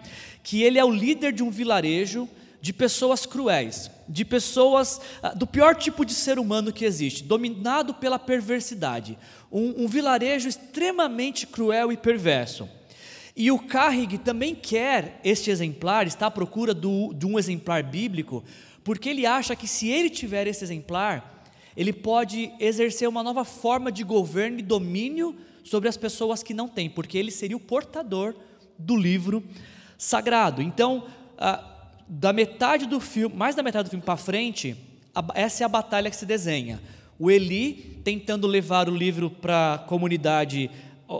que 0.44 0.62
ele 0.62 0.78
é 0.78 0.84
o 0.84 0.94
líder 0.94 1.32
de 1.32 1.42
um 1.42 1.50
vilarejo 1.50 2.28
de 2.60 2.72
pessoas 2.72 3.26
cruéis, 3.26 3.90
de 4.08 4.24
pessoas 4.24 5.00
ah, 5.20 5.30
do 5.30 5.44
pior 5.44 5.74
tipo 5.74 6.04
de 6.04 6.14
ser 6.14 6.38
humano 6.38 6.72
que 6.72 6.84
existe, 6.84 7.24
dominado 7.24 7.92
pela 7.94 8.16
perversidade, 8.16 9.18
um, 9.50 9.82
um 9.82 9.88
vilarejo 9.88 10.48
extremamente 10.48 11.48
cruel 11.48 11.90
e 11.90 11.96
perverso. 11.96 12.68
E 13.40 13.50
o 13.52 13.58
Carrig 13.58 14.18
também 14.18 14.54
quer 14.54 15.20
este 15.24 15.50
exemplar, 15.50 16.06
está 16.06 16.26
à 16.26 16.30
procura 16.30 16.74
do, 16.74 17.12
de 17.14 17.24
um 17.26 17.38
exemplar 17.38 17.84
bíblico, 17.84 18.44
porque 18.88 19.10
ele 19.10 19.26
acha 19.26 19.54
que 19.54 19.68
se 19.68 19.86
ele 19.90 20.08
tiver 20.08 20.46
esse 20.46 20.64
exemplar, 20.64 21.44
ele 21.76 21.92
pode 21.92 22.50
exercer 22.58 23.06
uma 23.06 23.22
nova 23.22 23.44
forma 23.44 23.92
de 23.92 24.02
governo 24.02 24.60
e 24.60 24.62
domínio 24.62 25.36
sobre 25.62 25.90
as 25.90 25.96
pessoas 25.98 26.42
que 26.42 26.54
não 26.54 26.66
têm, 26.66 26.88
porque 26.88 27.18
ele 27.18 27.30
seria 27.30 27.54
o 27.54 27.60
portador 27.60 28.34
do 28.78 28.96
livro 28.96 29.44
sagrado. 29.98 30.62
Então, 30.62 31.04
da 32.08 32.32
metade 32.32 32.86
do 32.86 32.98
filme, 32.98 33.36
mais 33.36 33.54
da 33.54 33.62
metade 33.62 33.88
do 33.88 33.90
filme 33.90 34.02
para 34.02 34.16
frente, 34.16 34.74
essa 35.34 35.64
é 35.64 35.66
a 35.66 35.68
batalha 35.68 36.08
que 36.08 36.16
se 36.16 36.24
desenha. 36.24 36.80
O 37.18 37.30
Eli 37.30 38.00
tentando 38.02 38.46
levar 38.46 38.88
o 38.88 38.96
livro 38.96 39.28
para 39.28 39.74
a 39.74 39.78
comunidade 39.80 40.70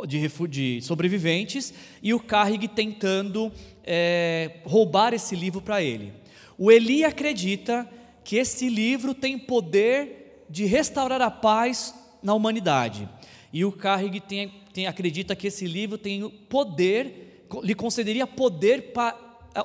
de, 0.07 0.49
de 0.49 0.81
sobreviventes 0.81 1.75
e 2.03 2.15
o 2.15 2.19
Carrig 2.19 2.67
tentando 2.69 3.53
é, 3.85 4.61
roubar 4.65 5.13
esse 5.13 5.37
livro 5.37 5.61
para 5.61 5.83
ele. 5.83 6.15
O 6.59 6.73
Eli 6.73 7.05
acredita 7.05 7.89
que 8.25 8.37
esse 8.37 8.69
livro 8.69 9.15
tem 9.15 9.39
poder 9.39 10.45
de 10.51 10.65
restaurar 10.65 11.23
a 11.23 11.31
paz 11.31 11.95
na 12.21 12.35
humanidade. 12.35 13.09
E 13.53 13.65
o 13.65 13.71
Carrig 13.71 14.21
tem, 14.21 14.53
tem, 14.73 14.87
acredita 14.87 15.37
que 15.37 15.47
esse 15.47 15.67
livro 15.67 15.97
tem 15.97 16.29
poder, 16.29 17.47
lhe 17.63 17.75
concederia 17.75 18.27
poder 18.27 18.93
para 18.93 19.17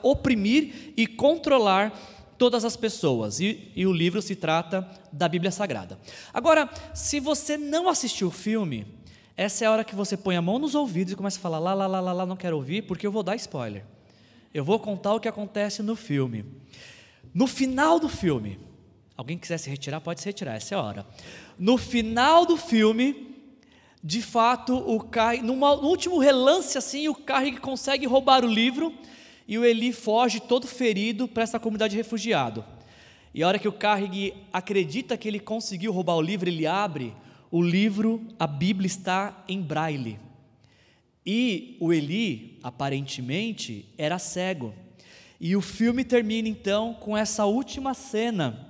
oprimir 0.03 0.93
e 0.95 1.07
controlar 1.07 1.91
todas 2.37 2.63
as 2.63 2.77
pessoas. 2.77 3.39
E, 3.39 3.71
e, 3.75 3.85
o 3.85 3.91
livro 3.91 4.21
se 4.21 4.35
trata 4.35 4.87
da 5.11 5.27
Bíblia 5.27 5.51
Sagrada. 5.51 5.99
Agora, 6.33 6.69
se 6.93 7.19
você 7.19 7.57
não 7.57 7.89
assistiu 7.89 8.27
o 8.27 8.31
filme, 8.31 8.85
essa 9.35 9.65
é 9.65 9.67
a 9.67 9.71
hora 9.71 9.83
que 9.83 9.95
você 9.95 10.15
põe 10.15 10.35
a 10.35 10.41
mão 10.41 10.59
nos 10.59 10.75
ouvidos 10.75 11.13
e 11.13 11.15
começa 11.15 11.39
a 11.39 11.41
falar: 11.41 11.59
lá, 11.59 11.73
lá, 11.73 11.87
lá, 11.87 11.99
lá, 11.99 12.13
lá, 12.13 12.25
não 12.25 12.37
quero 12.37 12.55
ouvir, 12.55 12.83
porque 12.83 13.07
eu 13.07 13.11
vou 13.11 13.23
dar 13.23 13.35
spoiler. 13.35 13.83
Eu 14.53 14.63
vou 14.63 14.79
contar 14.79 15.15
o 15.15 15.19
que 15.19 15.27
acontece 15.27 15.81
no 15.81 15.95
filme. 15.95 16.45
No 17.33 17.47
final 17.47 17.99
do 17.99 18.07
filme, 18.07 18.59
alguém 19.17 19.37
quiser 19.37 19.57
se 19.57 19.69
retirar, 19.69 19.99
pode 19.99 20.21
se 20.21 20.27
retirar, 20.27 20.55
essa 20.55 20.75
é 20.75 20.77
a 20.77 20.81
hora. 20.81 21.07
No 21.57 21.77
final 21.77 22.45
do 22.45 22.55
filme, 22.55 23.35
de 24.03 24.21
fato, 24.21 24.75
o 24.75 24.99
Kai, 24.99 25.41
no 25.41 25.53
último 25.83 26.19
relance 26.19 26.77
assim, 26.77 27.07
o 27.07 27.15
Carrig 27.15 27.57
consegue 27.57 28.05
roubar 28.05 28.45
o 28.45 28.47
livro 28.47 28.93
e 29.47 29.57
o 29.57 29.65
Eli 29.65 29.91
foge 29.91 30.39
todo 30.39 30.67
ferido 30.67 31.27
para 31.27 31.43
essa 31.43 31.59
comunidade 31.59 31.91
de 31.91 31.97
refugiado. 31.97 32.63
E 33.33 33.41
a 33.41 33.47
hora 33.47 33.57
que 33.57 33.67
o 33.67 33.73
Carrig 33.73 34.35
acredita 34.51 35.17
que 35.17 35.27
ele 35.27 35.39
conseguiu 35.39 35.91
roubar 35.91 36.15
o 36.15 36.21
livro, 36.21 36.47
ele 36.47 36.67
abre 36.67 37.13
o 37.49 37.61
livro, 37.61 38.21
a 38.37 38.45
Bíblia 38.45 38.87
está 38.87 39.43
em 39.47 39.61
braille. 39.61 40.19
E 41.25 41.77
o 41.79 41.93
Eli, 41.93 42.59
aparentemente, 42.61 43.85
era 43.97 44.19
cego. 44.19 44.73
E 45.39 45.55
o 45.55 45.61
filme 45.61 46.03
termina 46.03 46.47
então 46.47 46.93
com 46.93 47.17
essa 47.17 47.45
última 47.45 47.93
cena 47.93 48.67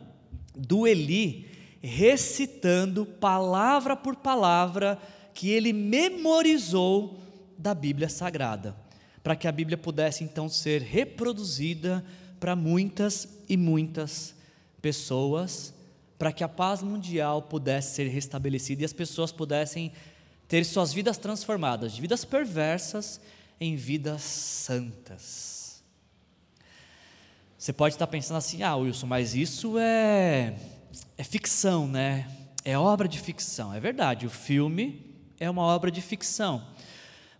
do 0.55 0.87
Eli 0.87 1.47
recitando 1.81 3.05
palavra 3.05 3.95
por 3.95 4.15
palavra 4.15 4.97
que 5.33 5.49
ele 5.49 5.73
memorizou 5.73 7.19
da 7.57 7.73
Bíblia 7.73 8.07
Sagrada, 8.07 8.75
para 9.21 9.35
que 9.35 9.47
a 9.47 9.51
Bíblia 9.51 9.77
pudesse 9.77 10.23
então 10.23 10.47
ser 10.47 10.81
reproduzida 10.81 12.03
para 12.39 12.55
muitas 12.55 13.27
e 13.49 13.57
muitas 13.57 14.35
pessoas 14.81 15.73
para 16.23 16.31
que 16.31 16.43
a 16.43 16.47
paz 16.47 16.81
mundial 16.81 17.41
pudesse 17.41 17.95
ser 17.95 18.07
restabelecida 18.07 18.81
e 18.81 18.85
as 18.85 18.93
pessoas 18.93 19.29
pudessem 19.29 19.91
ter 20.47 20.63
suas 20.65 20.93
vidas 20.93 21.17
transformadas, 21.17 21.93
de 21.93 22.01
vidas 22.01 22.25
perversas 22.25 23.19
em 23.59 23.75
vidas 23.75 24.21
santas. 24.21 25.83
Você 27.57 27.71
pode 27.71 27.95
estar 27.95 28.07
pensando 28.07 28.37
assim, 28.37 28.61
ah, 28.61 28.75
Wilson, 28.75 29.07
mas 29.07 29.35
isso 29.35 29.77
é, 29.77 30.55
é 31.17 31.23
ficção, 31.23 31.87
né? 31.87 32.27
É 32.65 32.77
obra 32.77 33.07
de 33.07 33.19
ficção. 33.19 33.73
É 33.73 33.79
verdade, 33.79 34.25
o 34.25 34.29
filme 34.29 35.15
é 35.39 35.49
uma 35.49 35.61
obra 35.61 35.89
de 35.89 36.01
ficção. 36.01 36.65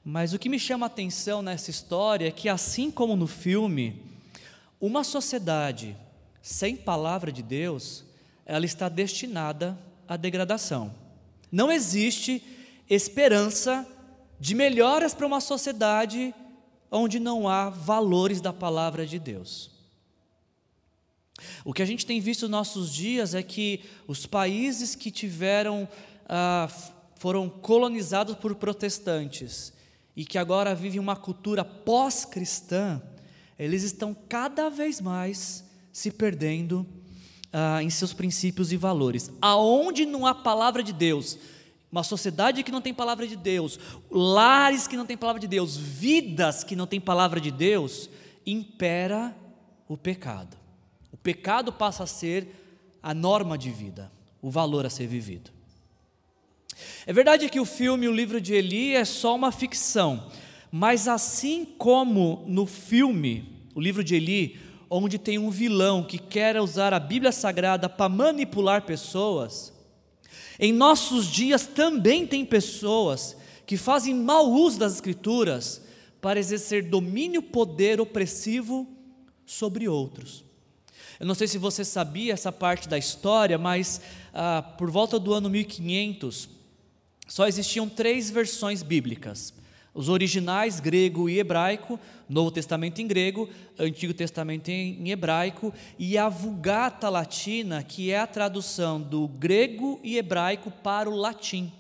Mas 0.04 0.34
o 0.34 0.40
que 0.40 0.50
me 0.50 0.60
chama 0.60 0.86
a 0.86 0.88
atenção 0.88 1.42
nessa 1.42 1.70
história 1.70 2.28
é 2.28 2.32
que, 2.32 2.50
assim 2.50 2.90
como 2.90 3.16
no 3.16 3.28
filme, 3.28 4.02
uma 4.80 5.04
sociedade 5.04 5.96
sem 6.42 6.76
palavra 6.76 7.32
de 7.32 7.42
Deus 7.42 8.04
ela 8.46 8.66
está 8.66 8.90
destinada 8.90 9.78
à 10.08 10.18
degradação. 10.18 10.94
Não 11.52 11.72
existe 11.72 12.44
esperança 12.90 13.88
de 14.40 14.56
melhoras 14.56 15.14
para 15.14 15.28
uma 15.28 15.40
sociedade 15.40 16.34
onde 16.92 17.20
não 17.20 17.48
há 17.48 17.70
valores 17.70 18.40
da 18.40 18.54
palavra 18.54 19.06
de 19.06 19.18
Deus. 19.18 19.72
O 21.66 21.74
que 21.74 21.82
a 21.82 21.86
gente 21.86 22.06
tem 22.06 22.20
visto 22.20 22.44
nos 22.44 22.52
nossos 22.52 22.94
dias 22.94 23.34
é 23.34 23.42
que 23.42 23.82
os 24.08 24.26
países 24.26 24.96
que 24.96 25.10
tiveram, 25.10 25.88
ah, 26.28 26.70
foram 27.16 27.50
colonizados 27.50 28.36
por 28.36 28.54
protestantes 28.56 29.74
e 30.16 30.24
que 30.26 30.38
agora 30.38 30.76
vivem 30.76 31.00
uma 31.00 31.16
cultura 31.16 31.66
pós-cristã, 31.66 33.02
eles 33.58 33.84
estão 33.84 34.16
cada 34.28 34.70
vez 34.70 35.02
mais 35.02 35.64
se 35.92 36.12
perdendo 36.12 36.86
ah, 37.52 37.82
em 37.82 37.90
seus 37.90 38.14
princípios 38.14 38.72
e 38.72 38.78
valores. 38.78 39.32
Aonde 39.42 40.06
não 40.06 40.28
há 40.28 40.36
palavra 40.36 40.84
de 40.84 40.94
Deus, 40.94 41.38
uma 41.94 42.02
sociedade 42.02 42.64
que 42.64 42.72
não 42.72 42.82
tem 42.82 42.92
palavra 42.92 43.28
de 43.28 43.36
Deus, 43.36 43.80
lares 44.10 44.88
que 44.88 44.98
não 44.98 45.06
têm 45.06 45.16
palavra 45.16 45.40
de 45.40 45.48
Deus, 45.48 45.78
vidas 45.78 46.64
que 46.64 46.76
não 46.76 46.88
têm 46.88 47.00
palavra 47.00 47.40
de 47.40 47.52
Deus, 47.52 48.10
impera 48.48 49.38
o 49.88 49.96
pecado. 49.96 50.58
O 51.12 51.18
pecado 51.18 51.72
passa 51.72 52.04
a 52.04 52.08
ser 52.08 52.48
a 53.04 53.14
norma 53.14 53.60
de 53.60 53.70
vida, 53.70 54.12
o 54.42 54.50
valor 54.50 54.88
a 54.88 54.90
ser 54.90 55.06
vivido. 55.06 55.52
É 57.06 57.14
verdade 57.14 57.48
que 57.48 57.60
o 57.60 57.66
filme 57.66 58.08
O 58.08 58.12
Livro 58.12 58.42
de 58.42 58.56
Eli 58.56 58.96
é 58.96 59.06
só 59.06 59.36
uma 59.36 59.52
ficção, 59.52 60.32
mas 60.72 61.08
assim 61.08 61.64
como 61.64 62.44
no 62.48 62.66
filme 62.66 63.68
O 63.76 63.80
Livro 63.80 64.04
de 64.04 64.16
Eli, 64.16 64.60
onde 64.90 65.20
tem 65.20 65.38
um 65.38 65.52
vilão 65.52 66.04
que 66.04 66.18
quer 66.18 66.60
usar 66.60 66.92
a 66.92 67.00
Bíblia 67.00 67.32
Sagrada 67.32 67.88
para 67.88 68.10
manipular 68.10 68.82
pessoas, 68.82 69.73
em 70.60 70.72
nossos 70.72 71.26
dias 71.28 71.66
também 71.66 72.28
tem 72.28 72.46
pessoas 72.46 73.36
que 73.66 73.78
fazem 73.78 74.14
mau 74.14 74.52
uso 74.52 74.80
das 74.80 74.94
Escrituras 74.96 75.82
para 76.22 76.40
exercer 76.40 76.90
domínio, 76.90 77.42
poder 77.42 78.00
opressivo 78.00 78.88
sobre 79.46 79.88
outros. 79.88 80.44
Eu 81.20 81.26
não 81.26 81.36
sei 81.36 81.48
se 81.48 81.58
você 81.58 81.86
sabia 81.86 82.34
essa 82.34 82.52
parte 82.52 82.88
da 82.88 82.98
história, 82.98 83.58
mas 83.58 84.02
ah, 84.34 84.62
por 84.78 84.90
volta 84.90 85.20
do 85.20 85.34
ano 85.34 85.50
1500, 85.50 86.50
só 87.28 87.48
existiam 87.48 87.88
três 87.88 88.30
versões 88.30 88.84
bíblicas: 88.84 89.54
os 89.94 90.10
originais 90.10 90.80
grego 90.80 91.30
e 91.30 91.40
hebraico, 91.40 92.00
Novo 92.28 92.50
Testamento 92.50 93.00
em 93.00 93.08
grego, 93.08 93.48
Antigo 93.78 94.14
Testamento 94.14 94.70
em 94.70 95.12
hebraico 95.12 95.74
e 96.00 96.18
a 96.18 96.28
Vulgata 96.30 97.10
Latina, 97.10 97.84
que 97.84 98.12
é 98.12 98.20
a 98.20 98.28
tradução 98.28 99.00
do 99.00 99.28
grego 99.28 100.00
e 100.04 100.18
hebraico 100.18 100.72
para 100.72 101.10
o 101.10 101.16
latim. 101.16 101.72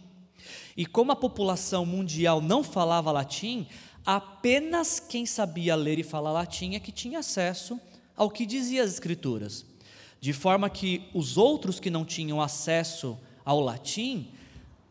E 0.78 0.86
como 0.86 1.12
a 1.12 1.16
população 1.16 1.86
mundial 1.86 2.40
não 2.42 2.64
falava 2.64 3.12
latim, 3.12 3.68
apenas 4.06 5.00
quem 5.00 5.26
sabia 5.26 5.76
ler 5.76 5.98
e 5.98 6.04
falar 6.04 6.32
latim 6.32 6.76
é 6.76 6.80
que 6.80 6.92
tinha 6.92 7.20
acesso 7.20 7.80
ao 8.16 8.30
que 8.30 8.46
dizia 8.46 8.84
as 8.84 8.94
Escrituras. 8.94 9.66
De 10.20 10.34
forma 10.34 10.70
que 10.70 11.04
os 11.14 11.38
outros 11.38 11.80
que 11.80 11.90
não 11.90 12.06
tinham 12.06 12.42
acesso 12.42 13.18
ao 13.44 13.60
latim 13.60 14.28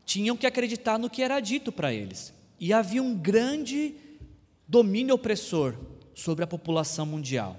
tinham 0.05 0.37
que 0.37 0.47
acreditar 0.47 0.99
no 0.99 1.09
que 1.09 1.23
era 1.23 1.41
dito 1.41 1.73
para 1.73 1.93
eles. 1.93 2.33
E 2.63 2.73
havia 2.73 3.03
um 3.03 3.13
grande 3.17 3.97
domínio 4.69 5.17
opressor 5.17 5.75
sobre 6.15 6.45
a 6.45 6.47
população 6.47 7.05
mundial. 7.05 7.57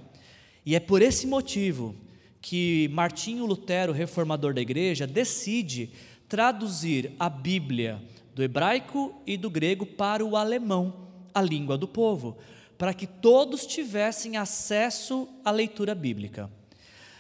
E 0.65 0.77
é 0.77 0.79
por 0.79 1.01
esse 1.01 1.27
motivo 1.27 1.93
que 2.41 2.89
Martinho 2.93 3.45
Lutero, 3.45 3.91
reformador 3.91 4.53
da 4.53 4.62
igreja, 4.62 5.05
decide 5.05 5.89
traduzir 6.29 7.12
a 7.19 7.29
Bíblia 7.29 8.01
do 8.33 8.41
hebraico 8.41 9.13
e 9.27 9.36
do 9.36 9.50
grego 9.50 9.86
para 9.86 10.24
o 10.24 10.38
alemão, 10.38 11.10
a 11.33 11.41
língua 11.41 11.77
do 11.77 11.86
povo, 11.88 12.38
para 12.77 12.93
que 12.93 13.05
todos 13.05 13.65
tivessem 13.65 14.38
acesso 14.38 15.27
à 15.43 15.51
leitura 15.51 15.93
bíblica. 15.93 16.50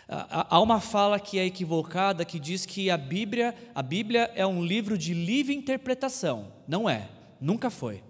Há 0.07 0.61
uma 0.61 0.79
fala 0.79 1.19
que 1.19 1.37
é 1.37 1.45
equivocada 1.45 2.23
que 2.23 2.39
diz 2.39 2.65
que 2.65 2.89
a 2.89 2.95
Bíblia, 2.95 3.53
a 3.75 3.83
Bíblia 3.83 4.31
é 4.35 4.47
um 4.47 4.63
livro 4.63 4.97
de 4.97 5.13
livre 5.13 5.53
interpretação. 5.53 6.53
Não 6.65 6.89
é, 6.89 7.09
nunca 7.43 7.69
foi. 7.69 8.01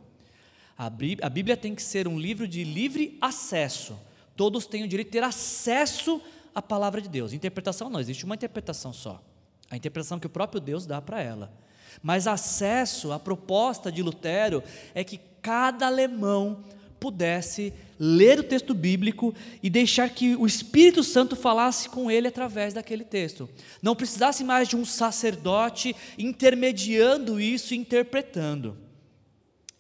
A 0.78 0.90
Bíblia 0.90 1.58
tem 1.58 1.76
que 1.76 1.82
ser 1.82 2.08
um 2.08 2.20
livro 2.20 2.48
de 2.48 2.64
livre 2.64 3.18
acesso. 3.22 4.00
Todos 4.36 4.66
têm 4.66 4.84
o 4.84 4.88
direito 4.88 5.08
de 5.08 5.14
ter 5.14 5.24
acesso 5.24 6.22
à 6.54 6.62
palavra 6.62 7.02
de 7.02 7.10
Deus. 7.10 7.34
Interpretação 7.34 7.90
não, 7.90 8.00
existe 8.00 8.26
uma 8.26 8.36
interpretação 8.36 8.92
só. 8.92 9.24
A 9.70 9.76
interpretação 9.76 10.20
que 10.20 10.28
o 10.28 10.30
próprio 10.30 10.62
Deus 10.62 10.86
dá 10.86 11.02
para 11.02 11.22
ela. 11.22 11.54
Mas 12.02 12.28
acesso, 12.28 13.12
a 13.12 13.20
proposta 13.20 13.92
de 13.92 14.02
Lutero 14.02 14.64
é 14.96 15.04
que 15.04 15.20
cada 15.42 15.88
alemão 15.88 16.64
pudesse 17.00 17.74
ler 18.00 18.40
o 18.40 18.44
texto 18.44 18.74
bíblico 18.74 19.36
e 19.62 19.70
deixar 19.70 20.10
que 20.10 20.36
o 20.36 20.46
Espírito 20.46 21.04
Santo 21.04 21.36
falasse 21.36 21.90
com 21.90 22.10
ele 22.10 22.28
através 22.28 22.74
daquele 22.74 23.04
texto. 23.04 23.48
Não 23.82 23.96
precisasse 23.96 24.44
mais 24.44 24.68
de 24.68 24.76
um 24.76 24.86
sacerdote 24.86 25.96
intermediando 26.18 27.40
isso 27.40 27.74
e 27.74 27.78
interpretando. 27.78 28.83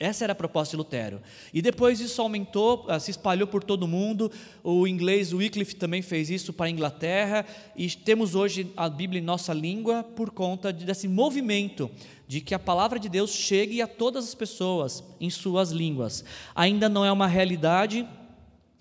Essa 0.03 0.25
era 0.25 0.33
a 0.33 0.35
proposta 0.35 0.71
de 0.71 0.75
Lutero. 0.75 1.21
E 1.53 1.61
depois 1.61 2.01
isso 2.01 2.21
aumentou, 2.21 2.85
ah, 2.89 2.99
se 2.99 3.09
espalhou 3.09 3.47
por 3.47 3.63
todo 3.63 3.83
o 3.83 3.87
mundo. 3.87 4.29
O 4.61 4.85
inglês 4.85 5.31
Wycliffe 5.33 5.77
também 5.77 6.01
fez 6.01 6.29
isso 6.29 6.51
para 6.51 6.65
a 6.65 6.69
Inglaterra. 6.69 7.45
E 7.73 7.89
temos 7.89 8.35
hoje 8.35 8.69
a 8.75 8.89
Bíblia 8.89 9.21
em 9.21 9.23
nossa 9.23 9.53
língua 9.53 10.03
por 10.03 10.29
conta 10.29 10.73
desse 10.73 11.07
movimento 11.07 11.89
de 12.27 12.41
que 12.41 12.53
a 12.53 12.59
palavra 12.59 12.99
de 12.99 13.07
Deus 13.07 13.31
chegue 13.31 13.81
a 13.81 13.87
todas 13.87 14.25
as 14.25 14.35
pessoas 14.35 15.01
em 15.21 15.29
suas 15.29 15.71
línguas. 15.71 16.25
Ainda 16.53 16.89
não 16.89 17.05
é 17.05 17.11
uma 17.11 17.27
realidade 17.27 18.05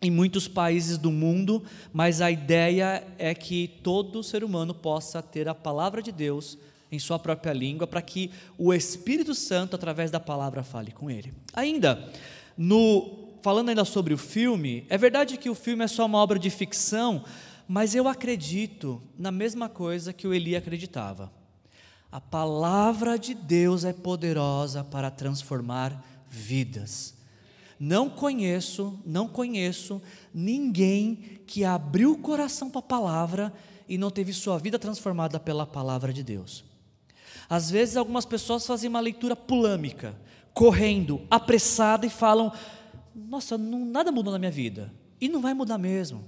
em 0.03 0.11
muitos 0.11 0.49
países 0.49 0.99
do 0.99 1.13
mundo, 1.13 1.63
mas 1.93 2.21
a 2.21 2.33
ideia 2.33 3.07
é 3.17 3.33
que 3.33 3.69
todo 3.85 4.25
ser 4.25 4.43
humano 4.43 4.75
possa 4.75 5.23
ter 5.23 5.49
a 5.49 5.55
palavra 5.55 6.03
de 6.03 6.11
Deus 6.11 6.59
em 6.93 6.99
sua 6.99 7.19
própria 7.19 7.55
língua, 7.55 7.87
para 7.87 8.03
que 8.03 8.31
o 8.59 8.73
Espírito 8.73 9.35
Santo, 9.35 9.75
através 9.75 10.11
da 10.11 10.21
palavra, 10.21 10.63
fale 10.63 10.93
com 10.93 11.11
ele. 11.11 11.33
Ainda, 11.55 12.13
no, 12.57 13.31
falando 13.43 13.71
ainda 13.71 13.85
sobre 13.87 14.13
o 14.13 14.19
filme, 14.19 14.85
é 14.91 14.99
verdade 14.99 15.39
que 15.39 15.49
o 15.49 15.55
filme 15.55 15.85
é 15.85 15.89
só 15.89 16.05
uma 16.05 16.19
obra 16.19 16.39
de 16.39 16.51
ficção, 16.51 17.25
mas 17.67 17.95
eu 17.95 18.07
acredito 18.07 19.03
na 19.19 19.33
mesma 19.33 19.71
coisa 19.71 20.13
que 20.13 20.29
o 20.29 20.35
Eli 20.35 20.55
acreditava. 20.55 21.33
A 22.11 22.21
palavra 22.21 23.19
de 23.19 23.33
Deus 23.33 23.87
é 23.87 23.93
poderosa 23.95 24.85
para 24.85 25.11
transformar 25.11 26.05
vidas. 26.29 27.15
Não 27.81 28.11
conheço, 28.11 29.01
não 29.05 29.27
conheço 29.27 30.01
ninguém 30.33 31.41
que 31.47 31.65
abriu 31.65 32.13
o 32.13 32.19
coração 32.19 32.69
para 32.69 32.81
a 32.81 32.83
palavra 32.83 33.53
e 33.89 33.97
não 33.97 34.11
teve 34.11 34.33
sua 34.33 34.59
vida 34.59 34.79
transformada 34.79 35.41
pela 35.41 35.67
palavra 35.67 36.13
de 36.13 36.23
Deus. 36.23 36.72
Às 37.49 37.71
vezes, 37.71 37.97
algumas 37.97 38.25
pessoas 38.25 38.67
fazem 38.67 38.89
uma 38.89 39.01
leitura 39.01 39.37
polêmica, 39.37 40.15
correndo, 40.53 41.27
apressada 41.31 42.07
e 42.07 42.11
falam: 42.11 42.53
Nossa, 43.15 43.57
não, 43.59 43.85
nada 43.85 44.13
mudou 44.13 44.33
na 44.33 44.39
minha 44.39 44.51
vida. 44.51 44.93
E 45.21 45.29
não 45.29 45.41
vai 45.41 45.55
mudar 45.55 45.79
mesmo. 45.79 46.25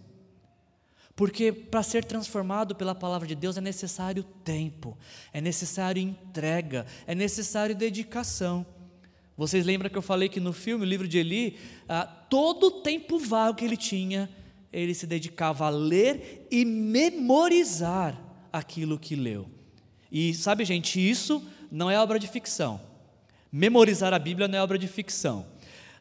Porque 1.16 1.52
para 1.52 1.82
ser 1.82 2.04
transformado 2.04 2.74
pela 2.74 2.94
palavra 2.94 3.26
de 3.26 3.34
Deus 3.34 3.56
é 3.56 3.60
necessário 3.60 4.24
tempo, 4.44 4.98
é 5.32 5.40
necessário 5.40 6.02
entrega, 6.02 6.86
é 7.06 7.14
necessário 7.14 7.74
dedicação. 7.74 8.66
Vocês 9.36 9.64
lembram 9.64 9.90
que 9.90 9.98
eu 9.98 10.02
falei 10.02 10.28
que 10.28 10.40
no 10.40 10.52
filme, 10.52 10.84
o 10.84 10.88
livro 10.88 11.08
de 11.08 11.18
Eli, 11.18 11.56
ah, 11.88 12.04
todo 12.04 12.66
o 12.66 12.70
tempo 12.82 13.18
vago 13.18 13.56
que 13.56 13.64
ele 13.64 13.76
tinha, 13.76 14.28
ele 14.72 14.94
se 14.94 15.06
dedicava 15.06 15.66
a 15.66 15.70
ler 15.70 16.46
e 16.50 16.64
memorizar 16.64 18.20
aquilo 18.52 18.98
que 18.98 19.14
leu. 19.14 19.48
E 20.14 20.32
sabe, 20.32 20.64
gente, 20.64 21.00
isso 21.00 21.42
não 21.72 21.90
é 21.90 21.98
obra 21.98 22.20
de 22.20 22.28
ficção. 22.28 22.80
Memorizar 23.50 24.14
a 24.14 24.18
Bíblia 24.18 24.46
não 24.46 24.56
é 24.56 24.62
obra 24.62 24.78
de 24.78 24.86
ficção. 24.86 25.44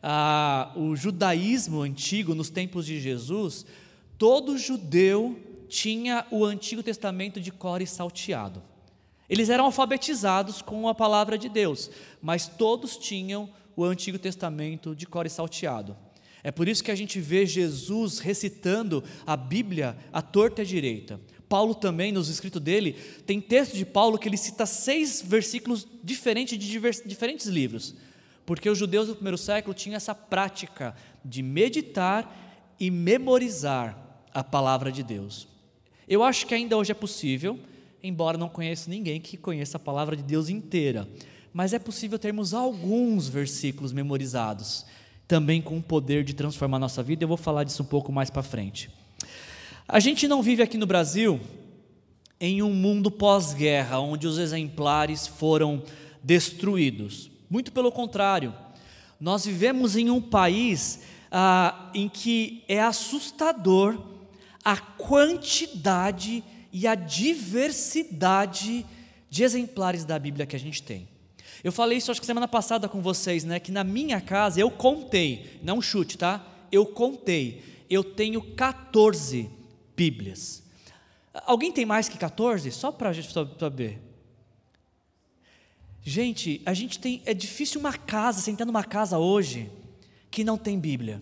Ah, 0.04 0.71
o 0.76 0.95
judaísmo 0.95 1.82
antigo, 1.82 2.36
nos 2.36 2.52
tempos 2.52 2.86
de 2.86 3.02
Jesus, 3.02 3.65
todo 4.15 4.56
judeu 4.56 5.39
tinha 5.67 6.28
o 6.30 6.45
Antigo 6.45 6.84
Testamento 6.84 7.41
de 7.41 7.52
cor 7.52 7.82
e 7.82 7.88
salteado. 7.88 8.62
Eles 9.28 9.49
eram 9.49 9.65
alfabetizados 9.65 10.62
com 10.62 10.88
a 10.88 10.93
palavra 10.93 11.36
de 11.36 11.49
Deus, 11.49 11.89
mas 12.21 12.47
todos 12.47 12.97
tinham 12.97 13.49
o 13.76 13.84
Antigo 13.84 14.19
Testamento 14.19 14.95
de 14.95 15.08
cor 15.08 15.26
e 15.26 15.30
salteado. 15.30 15.97
É 16.43 16.52
por 16.52 16.67
isso 16.67 16.84
que 16.84 16.91
a 16.91 16.95
gente 16.95 17.19
vê 17.19 17.47
Jesus 17.47 18.19
recitando 18.19 19.04
a 19.26 19.36
Bíblia 19.36 19.97
à 20.12 20.21
torta 20.21 20.62
e 20.62 20.63
à 20.63 20.65
direita. 20.65 21.19
Paulo 21.53 21.75
também, 21.75 22.11
nos 22.11 22.29
escritos 22.29 22.59
dele, 22.59 22.93
tem 23.27 23.39
texto 23.39 23.75
de 23.75 23.85
Paulo 23.85 24.17
que 24.17 24.27
ele 24.27 24.37
cita 24.37 24.65
seis 24.65 25.21
versículos 25.21 25.87
diferentes 26.03 26.57
de 26.57 26.79
diferentes 27.05 27.45
livros, 27.45 27.93
porque 28.43 28.67
os 28.67 28.75
judeus 28.75 29.07
do 29.07 29.13
primeiro 29.13 29.37
século 29.37 29.71
tinham 29.71 29.95
essa 29.95 30.15
prática 30.15 30.95
de 31.23 31.43
meditar 31.43 32.75
e 32.79 32.89
memorizar 32.89 33.95
a 34.33 34.43
palavra 34.43 34.91
de 34.91 35.03
Deus. 35.03 35.47
Eu 36.07 36.23
acho 36.23 36.47
que 36.47 36.55
ainda 36.55 36.75
hoje 36.75 36.91
é 36.91 36.95
possível, 36.95 37.59
embora 38.01 38.35
não 38.35 38.49
conheça 38.49 38.89
ninguém 38.89 39.21
que 39.21 39.37
conheça 39.37 39.77
a 39.77 39.79
palavra 39.79 40.15
de 40.15 40.23
Deus 40.23 40.49
inteira, 40.49 41.07
mas 41.53 41.71
é 41.71 41.77
possível 41.77 42.17
termos 42.17 42.55
alguns 42.55 43.27
versículos 43.27 43.93
memorizados, 43.93 44.87
também 45.27 45.61
com 45.61 45.77
o 45.77 45.83
poder 45.83 46.23
de 46.23 46.33
transformar 46.33 46.79
nossa 46.79 47.03
vida. 47.03 47.23
Eu 47.23 47.27
vou 47.27 47.37
falar 47.37 47.63
disso 47.63 47.83
um 47.83 47.85
pouco 47.85 48.11
mais 48.11 48.31
para 48.31 48.41
frente. 48.41 48.89
A 49.88 50.00
gente 50.00 50.30
não 50.30 50.41
vive 50.41 50.63
aqui 50.63 50.78
no 50.78 50.86
Brasil 50.86 51.41
em 52.39 52.62
um 52.62 52.74
mundo 52.74 53.12
pós-guerra, 53.12 54.00
onde 54.00 54.26
os 54.26 54.38
exemplares 54.38 55.28
foram 55.28 55.84
destruídos. 56.24 57.30
Muito 57.50 57.72
pelo 57.72 57.91
contrário, 57.91 58.56
nós 59.19 59.46
vivemos 59.46 59.98
em 59.98 60.10
um 60.10 60.22
país 60.22 61.02
ah, 61.30 61.91
em 61.93 62.08
que 62.08 62.63
é 62.67 62.82
assustador 62.82 64.02
a 64.63 64.78
quantidade 64.78 66.41
e 66.72 66.88
a 66.88 66.96
diversidade 66.96 68.86
de 69.30 69.43
exemplares 69.43 70.06
da 70.06 70.17
Bíblia 70.17 70.46
que 70.46 70.56
a 70.56 70.60
gente 70.60 70.82
tem. 70.82 71.10
Eu 71.62 71.74
falei 71.74 71.98
isso 71.98 72.10
acho 72.10 72.22
que 72.22 72.26
semana 72.26 72.48
passada 72.48 72.88
com 72.88 73.02
vocês, 73.02 73.43
né? 73.43 73.60
Que 73.60 73.72
na 73.72 73.84
minha 73.84 74.22
casa 74.22 74.62
eu 74.62 74.72
contei, 74.72 75.60
não 75.62 75.82
chute, 75.82 76.17
tá? 76.17 76.46
Eu 76.72 76.86
contei, 76.86 77.62
eu 77.89 78.04
tenho 78.04 78.41
14 78.41 79.50
Bíblias. 79.95 80.63
Alguém 81.45 81.71
tem 81.71 81.86
mais 81.86 82.08
que 82.08 82.17
14? 82.17 82.71
Só 82.71 82.91
para 82.91 83.10
a 83.10 83.13
gente 83.13 83.32
saber. 83.32 83.99
Gente, 86.01 86.62
a 86.65 86.73
gente 86.73 86.99
tem. 86.99 87.21
É 87.25 87.34
difícil 87.34 87.79
uma 87.79 87.93
casa, 87.93 88.41
sentar 88.41 88.67
numa 88.67 88.84
casa 88.84 89.17
hoje, 89.17 89.71
que 90.29 90.43
não 90.43 90.58
tem 90.58 90.79
Bíblia. 90.79 91.21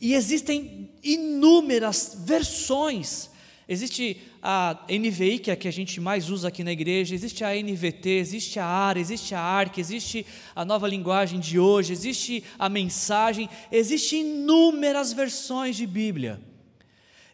E 0.00 0.14
existem 0.14 0.90
inúmeras 1.02 2.16
versões. 2.24 3.30
Existe 3.66 4.20
a 4.42 4.84
NVI, 4.90 5.38
que 5.38 5.50
é 5.50 5.54
a 5.54 5.56
que 5.56 5.66
a 5.66 5.72
gente 5.72 5.98
mais 5.98 6.28
usa 6.28 6.48
aqui 6.48 6.62
na 6.62 6.70
igreja, 6.70 7.14
existe 7.14 7.42
a 7.42 7.54
NVT, 7.54 8.10
existe 8.10 8.60
a 8.60 8.66
ARA, 8.66 9.00
existe 9.00 9.34
a 9.34 9.40
ARC, 9.40 9.78
existe 9.78 10.26
a 10.54 10.66
nova 10.66 10.86
linguagem 10.86 11.40
de 11.40 11.58
hoje, 11.58 11.92
existe 11.92 12.44
a 12.58 12.68
mensagem, 12.68 13.48
existem 13.72 14.20
inúmeras 14.20 15.14
versões 15.14 15.76
de 15.76 15.86
Bíblia. 15.86 16.53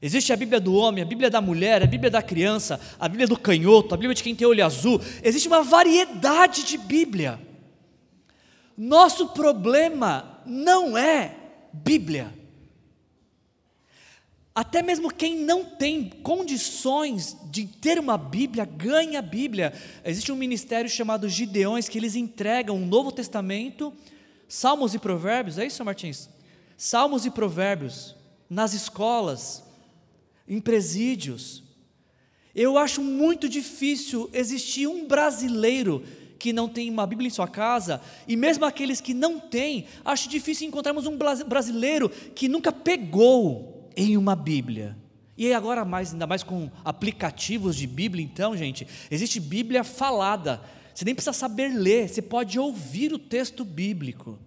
Existe 0.02 0.32
a 0.32 0.36
Bíblia 0.36 0.58
do 0.58 0.74
homem, 0.74 1.02
a 1.02 1.06
Bíblia 1.06 1.28
da 1.28 1.42
mulher, 1.42 1.82
a 1.82 1.86
Bíblia 1.86 2.10
da 2.10 2.22
criança, 2.22 2.80
a 2.98 3.06
Bíblia 3.06 3.28
do 3.28 3.38
canhoto, 3.38 3.94
a 3.94 3.98
Bíblia 3.98 4.14
de 4.14 4.22
quem 4.22 4.34
tem 4.34 4.46
olho 4.46 4.64
azul. 4.64 5.00
Existe 5.22 5.46
uma 5.46 5.62
variedade 5.62 6.64
de 6.64 6.78
Bíblia. 6.78 7.38
Nosso 8.76 9.28
problema 9.28 10.40
não 10.46 10.96
é 10.96 11.36
Bíblia. 11.70 12.32
Até 14.54 14.82
mesmo 14.82 15.12
quem 15.12 15.36
não 15.36 15.64
tem 15.64 16.08
condições 16.22 17.36
de 17.50 17.66
ter 17.66 17.98
uma 17.98 18.16
Bíblia, 18.16 18.64
ganha 18.64 19.18
a 19.18 19.22
Bíblia. 19.22 19.72
Existe 20.02 20.32
um 20.32 20.36
ministério 20.36 20.88
chamado 20.88 21.28
Gideões 21.28 21.90
que 21.90 21.98
eles 21.98 22.16
entregam 22.16 22.76
o 22.76 22.80
um 22.80 22.86
Novo 22.86 23.12
Testamento, 23.12 23.92
Salmos 24.48 24.94
e 24.94 24.98
Provérbios, 24.98 25.58
é 25.58 25.66
isso, 25.66 25.84
Martins? 25.84 26.28
Salmos 26.76 27.24
e 27.24 27.30
Provérbios 27.30 28.16
nas 28.48 28.72
escolas 28.72 29.69
em 30.50 30.60
presídios. 30.60 31.62
Eu 32.52 32.76
acho 32.76 33.00
muito 33.00 33.48
difícil 33.48 34.28
existir 34.32 34.88
um 34.88 35.06
brasileiro 35.06 36.02
que 36.40 36.52
não 36.52 36.68
tem 36.68 36.90
uma 36.90 37.06
Bíblia 37.06 37.28
em 37.28 37.30
sua 37.30 37.46
casa, 37.46 38.00
e 38.26 38.34
mesmo 38.34 38.64
aqueles 38.64 39.00
que 39.00 39.14
não 39.14 39.38
têm, 39.38 39.86
acho 40.04 40.28
difícil 40.28 40.66
encontrarmos 40.66 41.06
um 41.06 41.16
brasileiro 41.46 42.08
que 42.08 42.48
nunca 42.48 42.72
pegou 42.72 43.90
em 43.94 44.16
uma 44.16 44.34
Bíblia. 44.34 44.96
E 45.36 45.52
agora 45.52 45.84
mais, 45.84 46.12
ainda 46.12 46.26
mais 46.26 46.42
com 46.42 46.70
aplicativos 46.84 47.76
de 47.76 47.86
Bíblia, 47.86 48.24
então, 48.24 48.56
gente, 48.56 48.86
existe 49.10 49.38
Bíblia 49.38 49.84
falada. 49.84 50.60
Você 50.94 51.04
nem 51.04 51.14
precisa 51.14 51.32
saber 51.32 51.68
ler, 51.68 52.08
você 52.08 52.22
pode 52.22 52.58
ouvir 52.58 53.12
o 53.12 53.18
texto 53.18 53.64
bíblico. 53.64 54.38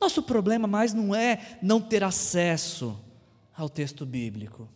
Nosso 0.00 0.22
problema 0.22 0.68
mais 0.68 0.92
não 0.92 1.14
é 1.14 1.58
não 1.60 1.80
ter 1.80 2.04
acesso 2.04 2.98
ao 3.56 3.68
texto 3.68 4.04
bíblico. 4.04 4.68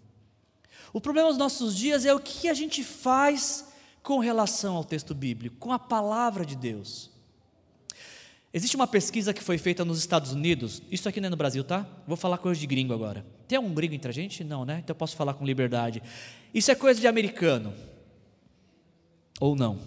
O 0.92 1.00
problema 1.00 1.28
dos 1.28 1.38
nossos 1.38 1.76
dias 1.76 2.04
é 2.04 2.14
o 2.14 2.20
que 2.20 2.48
a 2.48 2.54
gente 2.54 2.82
faz 2.82 3.66
com 4.02 4.18
relação 4.18 4.76
ao 4.76 4.84
texto 4.84 5.14
bíblico, 5.14 5.56
com 5.58 5.72
a 5.72 5.78
palavra 5.78 6.46
de 6.46 6.56
Deus. 6.56 7.10
Existe 8.52 8.76
uma 8.76 8.86
pesquisa 8.86 9.34
que 9.34 9.42
foi 9.42 9.58
feita 9.58 9.84
nos 9.84 9.98
Estados 9.98 10.32
Unidos, 10.32 10.82
isso 10.90 11.08
aqui 11.08 11.20
não 11.20 11.26
é 11.26 11.30
no 11.30 11.36
Brasil, 11.36 11.62
tá? 11.62 11.86
Vou 12.06 12.16
falar 12.16 12.38
coisa 12.38 12.58
de 12.58 12.66
gringo 12.66 12.94
agora. 12.94 13.24
Tem 13.46 13.56
algum 13.56 13.74
gringo 13.74 13.94
entre 13.94 14.08
a 14.08 14.14
gente? 14.14 14.42
Não, 14.42 14.64
né? 14.64 14.78
Então 14.82 14.94
eu 14.94 14.98
posso 14.98 15.14
falar 15.14 15.34
com 15.34 15.44
liberdade. 15.44 16.02
Isso 16.54 16.70
é 16.70 16.74
coisa 16.74 16.98
de 16.98 17.06
americano. 17.06 17.74
Ou 19.38 19.54
não. 19.54 19.78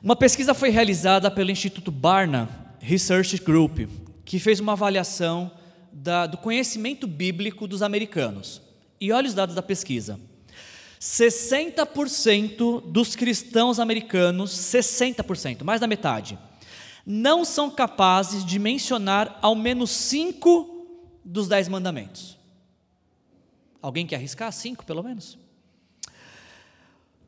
Uma 0.00 0.14
pesquisa 0.14 0.54
foi 0.54 0.70
realizada 0.70 1.30
pelo 1.30 1.50
Instituto 1.50 1.90
Barna 1.90 2.48
Research 2.78 3.38
Group, 3.38 3.80
que 4.24 4.38
fez 4.38 4.60
uma 4.60 4.72
avaliação 4.72 5.50
da, 5.92 6.26
do 6.26 6.36
conhecimento 6.36 7.06
bíblico 7.06 7.66
dos 7.66 7.82
americanos. 7.82 8.62
E 9.04 9.12
olha 9.12 9.28
os 9.28 9.34
dados 9.34 9.54
da 9.54 9.60
pesquisa. 9.60 10.18
60% 10.98 12.80
dos 12.90 13.14
cristãos 13.14 13.78
americanos, 13.78 14.50
60%, 14.52 15.62
mais 15.62 15.78
da 15.78 15.86
metade, 15.86 16.38
não 17.04 17.44
são 17.44 17.70
capazes 17.70 18.42
de 18.42 18.58
mencionar 18.58 19.38
ao 19.42 19.54
menos 19.54 19.90
cinco 19.90 20.88
dos 21.22 21.48
dez 21.48 21.68
mandamentos. 21.68 22.38
Alguém 23.82 24.06
quer 24.06 24.16
arriscar? 24.16 24.50
Cinco, 24.50 24.86
pelo 24.86 25.02
menos? 25.02 25.36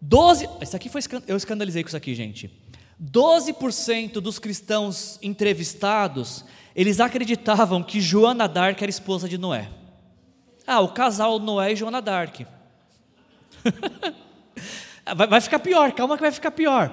12, 0.00 0.48
isso 0.62 0.76
aqui 0.76 0.88
foi, 0.88 1.02
eu 1.26 1.36
escandalizei 1.36 1.82
com 1.82 1.88
isso 1.88 1.96
aqui, 1.98 2.14
gente. 2.14 2.50
12% 2.98 4.12
dos 4.12 4.38
cristãos 4.38 5.18
entrevistados, 5.20 6.42
eles 6.74 7.00
acreditavam 7.00 7.82
que 7.82 8.00
Joana 8.00 8.48
Dark 8.48 8.80
era 8.80 8.88
esposa 8.88 9.28
de 9.28 9.36
Noé. 9.36 9.70
Ah, 10.66 10.80
o 10.80 10.88
casal 10.88 11.38
Noé 11.38 11.72
e 11.72 11.76
Joana 11.76 12.02
Dark. 12.02 12.40
vai, 15.14 15.26
vai 15.26 15.40
ficar 15.40 15.60
pior, 15.60 15.92
calma 15.92 16.16
que 16.16 16.22
vai 16.22 16.32
ficar 16.32 16.50
pior. 16.50 16.92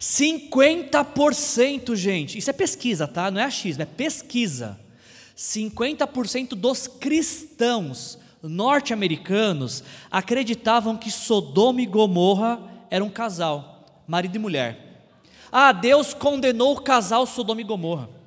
50%, 0.00 1.94
gente, 1.96 2.38
isso 2.38 2.48
é 2.48 2.52
pesquisa, 2.52 3.06
tá? 3.06 3.30
Não 3.30 3.40
é 3.40 3.44
achismo, 3.44 3.82
é 3.82 3.86
pesquisa. 3.86 4.78
50% 5.36 6.50
dos 6.50 6.86
cristãos 6.86 8.18
norte-americanos 8.42 9.82
acreditavam 10.10 10.96
que 10.96 11.10
Sodoma 11.10 11.82
e 11.82 11.86
Gomorra 11.86 12.60
eram 12.90 13.06
um 13.06 13.10
casal, 13.10 13.84
marido 14.06 14.36
e 14.36 14.38
mulher. 14.38 15.04
Ah, 15.50 15.72
Deus 15.72 16.14
condenou 16.14 16.72
o 16.72 16.80
casal 16.80 17.26
Sodoma 17.26 17.60
e 17.60 17.64
Gomorra. 17.64 18.17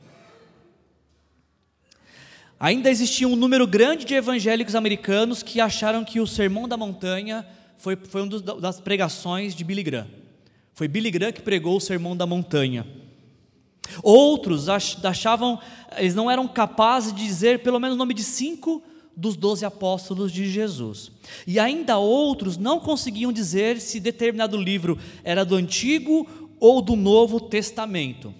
Ainda 2.61 2.91
existia 2.91 3.27
um 3.27 3.35
número 3.35 3.65
grande 3.65 4.05
de 4.05 4.13
evangélicos 4.13 4.75
americanos 4.75 5.41
que 5.41 5.59
acharam 5.59 6.05
que 6.05 6.19
o 6.19 6.27
Sermão 6.27 6.67
da 6.67 6.77
Montanha 6.77 7.43
foi, 7.75 7.95
foi 7.95 8.21
uma 8.21 8.39
das 8.39 8.79
pregações 8.79 9.55
de 9.55 9.63
Billy 9.63 9.81
Graham. 9.81 10.07
Foi 10.71 10.87
Billy 10.87 11.09
Graham 11.09 11.31
que 11.31 11.41
pregou 11.41 11.77
o 11.77 11.81
Sermão 11.81 12.15
da 12.15 12.27
Montanha. 12.27 12.85
Outros 14.03 14.69
achavam, 14.69 15.59
eles 15.97 16.13
não 16.13 16.29
eram 16.29 16.47
capazes 16.47 17.11
de 17.11 17.25
dizer 17.25 17.63
pelo 17.63 17.79
menos 17.79 17.95
o 17.95 17.97
nome 17.97 18.13
de 18.13 18.23
cinco 18.23 18.83
dos 19.17 19.35
doze 19.35 19.65
apóstolos 19.65 20.31
de 20.31 20.47
Jesus. 20.47 21.11
E 21.47 21.59
ainda 21.59 21.97
outros 21.97 22.57
não 22.57 22.79
conseguiam 22.79 23.33
dizer 23.33 23.81
se 23.81 23.99
determinado 23.99 24.55
livro 24.55 24.99
era 25.23 25.43
do 25.43 25.55
Antigo 25.55 26.27
ou 26.59 26.79
do 26.79 26.95
Novo 26.95 27.39
Testamento. 27.39 28.31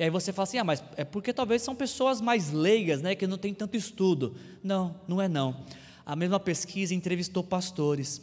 E 0.00 0.02
aí 0.02 0.08
você 0.08 0.32
fala 0.32 0.44
assim: 0.44 0.56
ah, 0.56 0.64
mas 0.64 0.82
é 0.96 1.04
porque 1.04 1.30
talvez 1.30 1.60
são 1.60 1.74
pessoas 1.74 2.22
mais 2.22 2.50
leigas, 2.50 3.02
né, 3.02 3.14
que 3.14 3.26
não 3.26 3.36
têm 3.36 3.52
tanto 3.52 3.76
estudo. 3.76 4.34
Não, 4.64 4.98
não 5.06 5.20
é 5.20 5.28
não. 5.28 5.62
A 6.06 6.16
mesma 6.16 6.40
pesquisa 6.40 6.94
entrevistou 6.94 7.44
pastores. 7.44 8.22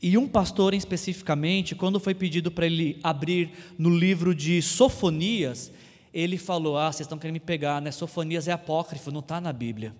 E 0.00 0.16
um 0.16 0.28
pastor 0.28 0.72
especificamente, 0.72 1.74
quando 1.74 1.98
foi 1.98 2.14
pedido 2.14 2.48
para 2.48 2.66
ele 2.66 3.00
abrir 3.02 3.50
no 3.76 3.90
livro 3.90 4.32
de 4.36 4.62
Sofonias, 4.62 5.72
ele 6.14 6.38
falou: 6.38 6.78
Ah, 6.78 6.92
vocês 6.92 7.06
estão 7.06 7.18
querendo 7.18 7.34
me 7.34 7.40
pegar, 7.40 7.82
né? 7.82 7.90
Sofonias 7.90 8.46
é 8.46 8.52
apócrifo, 8.52 9.10
não 9.10 9.18
está 9.18 9.40
na 9.40 9.52
Bíblia. 9.52 9.96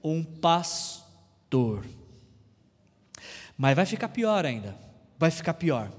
Um 0.00 0.22
pastor. 0.22 1.84
Mas 3.58 3.74
vai 3.74 3.84
ficar 3.84 4.10
pior 4.10 4.46
ainda. 4.46 4.78
Vai 5.18 5.32
ficar 5.32 5.54
pior. 5.54 5.90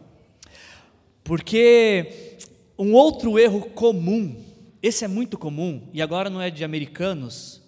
Porque 1.21 2.37
um 2.77 2.93
outro 2.93 3.39
erro 3.39 3.61
comum, 3.61 4.35
esse 4.81 5.03
é 5.03 5.07
muito 5.07 5.37
comum, 5.37 5.81
e 5.93 6.01
agora 6.01 6.29
não 6.29 6.41
é 6.41 6.49
de 6.49 6.63
americanos, 6.63 7.61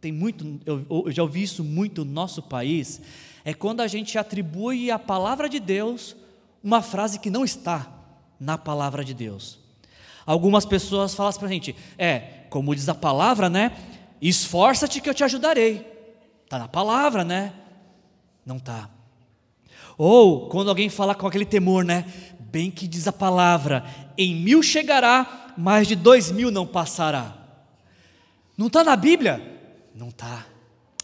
tem 0.00 0.12
muito, 0.12 0.60
eu, 0.64 0.84
eu 1.06 1.12
já 1.12 1.22
ouvi 1.22 1.42
isso 1.42 1.62
muito 1.62 2.04
no 2.04 2.12
nosso 2.12 2.42
país, 2.42 3.00
é 3.44 3.54
quando 3.54 3.80
a 3.80 3.86
gente 3.86 4.18
atribui 4.18 4.90
à 4.90 4.98
palavra 4.98 5.48
de 5.48 5.58
Deus 5.58 6.16
uma 6.62 6.82
frase 6.82 7.18
que 7.18 7.30
não 7.30 7.44
está 7.44 7.90
na 8.38 8.58
palavra 8.58 9.04
de 9.04 9.14
Deus. 9.14 9.58
Algumas 10.26 10.64
pessoas 10.64 11.14
falam 11.14 11.32
para 11.32 11.48
a 11.48 11.50
gente, 11.50 11.74
é, 11.98 12.18
como 12.50 12.74
diz 12.74 12.88
a 12.88 12.94
palavra, 12.94 13.48
né? 13.48 13.72
Esforça-te 14.20 15.00
que 15.00 15.08
eu 15.08 15.14
te 15.14 15.24
ajudarei. 15.24 15.86
Está 16.44 16.58
na 16.58 16.68
palavra, 16.68 17.24
né? 17.24 17.52
Não 18.44 18.56
está. 18.56 18.90
Ou 19.96 20.48
quando 20.48 20.68
alguém 20.68 20.88
fala 20.88 21.14
com 21.14 21.26
aquele 21.26 21.44
temor, 21.44 21.84
né? 21.84 22.04
Bem 22.38 22.70
que 22.70 22.86
diz 22.86 23.06
a 23.06 23.12
palavra: 23.12 23.84
em 24.22 24.34
mil 24.34 24.62
chegará, 24.62 25.54
mas 25.56 25.88
de 25.88 25.96
dois 25.96 26.30
mil 26.30 26.50
não 26.50 26.66
passará. 26.66 27.34
Não 28.56 28.66
está 28.66 28.84
na 28.84 28.94
Bíblia? 28.94 29.40
Não 29.94 30.10
está. 30.10 30.46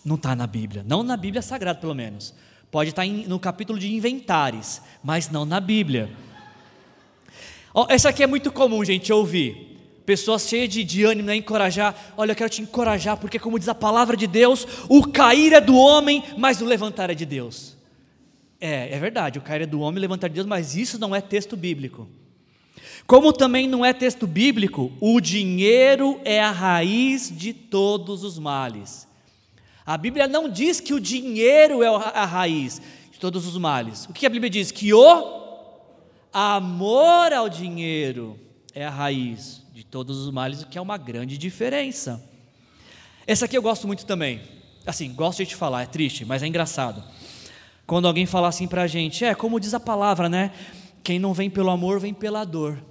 Não 0.05 0.17
está 0.17 0.37
na 0.37 0.47
Bíblia. 0.47 0.85
Não 0.87 1.03
na 1.03 1.17
Bíblia 1.17 1.41
Sagrada, 1.41 1.81
pelo 1.81 1.95
menos. 1.95 2.35
Pode 2.71 2.91
estar 2.91 3.07
tá 3.07 3.09
no 3.09 3.41
capítulo 3.41 3.79
de 3.79 3.95
inventares, 3.95 4.83
mas 5.03 5.31
não 5.31 5.47
na 5.47 5.59
Bíblia. 5.61 6.11
Oh, 7.73 7.87
essa 7.89 8.11
aqui 8.11 8.23
é 8.23 8.27
muito 8.27 8.53
comum, 8.53 8.85
gente, 8.85 9.11
ouvir. 9.11 9.79
Pessoas 10.05 10.47
cheias 10.47 10.69
de, 10.69 10.85
de 10.85 11.05
ânimo, 11.05 11.29
né, 11.29 11.37
encorajar. 11.37 12.13
Olha, 12.19 12.33
eu 12.33 12.37
quero 12.37 12.51
te 12.51 12.61
encorajar, 12.61 13.17
porque, 13.17 13.39
como 13.39 13.59
diz 13.59 13.69
a 13.69 13.75
palavra 13.75 14.15
de 14.15 14.27
Deus, 14.27 14.67
o 14.91 15.07
cair 15.07 15.55
é 15.55 15.61
do 15.61 15.75
homem, 15.75 16.23
mas 16.37 16.61
o 16.61 16.67
levantar 16.67 17.09
é 17.09 17.15
de 17.15 17.25
Deus. 17.25 17.75
É, 18.61 18.95
é 18.95 18.99
verdade, 18.99 19.39
o 19.39 19.43
cair 19.43 19.63
é 19.63 19.67
do 19.67 19.81
homem, 19.81 19.99
o 19.99 20.03
levantar 20.03 20.27
é 20.27 20.29
de 20.29 20.35
Deus, 20.35 20.47
mas 20.47 20.77
isso 20.77 20.99
não 20.99 21.15
é 21.15 21.23
texto 21.23 21.57
bíblico. 21.57 22.07
Como 23.07 23.33
também 23.33 23.69
não 23.69 23.85
é 23.85 23.93
texto 23.93 24.27
bíblico, 24.27 24.93
o 25.01 25.21
dinheiro 25.21 26.21
é 26.25 26.41
a 26.43 26.51
raiz 26.51 27.31
de 27.31 27.53
todos 27.53 28.25
os 28.25 28.37
males. 28.37 29.07
A 29.85 29.97
Bíblia 29.97 30.27
não 30.27 30.49
diz 30.49 30.81
que 30.81 30.93
o 30.93 30.99
dinheiro 30.99 31.85
é 31.85 31.87
a 31.87 32.25
raiz 32.25 32.83
de 33.13 33.21
todos 33.21 33.47
os 33.47 33.57
males. 33.57 34.07
O 34.07 34.13
que 34.13 34.27
a 34.27 34.29
Bíblia 34.29 34.51
diz? 34.51 34.73
Que 34.73 34.93
o 34.93 35.47
amor 36.33 37.33
ao 37.33 37.49
dinheiro 37.49 38.37
é 38.75 38.85
a 38.85 38.91
raiz 38.91 39.63
de 39.73 39.85
todos 39.85 40.19
os 40.19 40.33
males, 40.33 40.63
o 40.63 40.67
que 40.67 40.77
é 40.77 40.81
uma 40.81 40.99
grande 40.99 41.39
diferença. 41.39 42.21
Essa 43.25 43.45
aqui 43.45 43.57
eu 43.57 43.63
gosto 43.63 43.87
muito 43.87 44.05
também. 44.05 44.41
Assim, 44.85 45.15
gosto 45.15 45.39
de 45.39 45.47
te 45.47 45.55
falar, 45.55 45.83
é 45.83 45.87
triste, 45.87 46.25
mas 46.25 46.43
é 46.43 46.47
engraçado. 46.49 47.05
Quando 47.87 48.09
alguém 48.09 48.27
fala 48.27 48.49
assim 48.49 48.67
para 48.67 48.83
a 48.83 48.87
gente, 48.89 49.25
é 49.25 49.33
como 49.33 49.61
diz 49.61 49.75
a 49.75 49.79
palavra, 49.81 50.29
né? 50.29 50.51
Quem 51.05 51.21
não 51.21 51.33
vem 51.33 51.49
pelo 51.49 51.71
amor, 51.71 52.01
vem 52.01 52.13
pela 52.13 52.45
dor. 52.45 52.83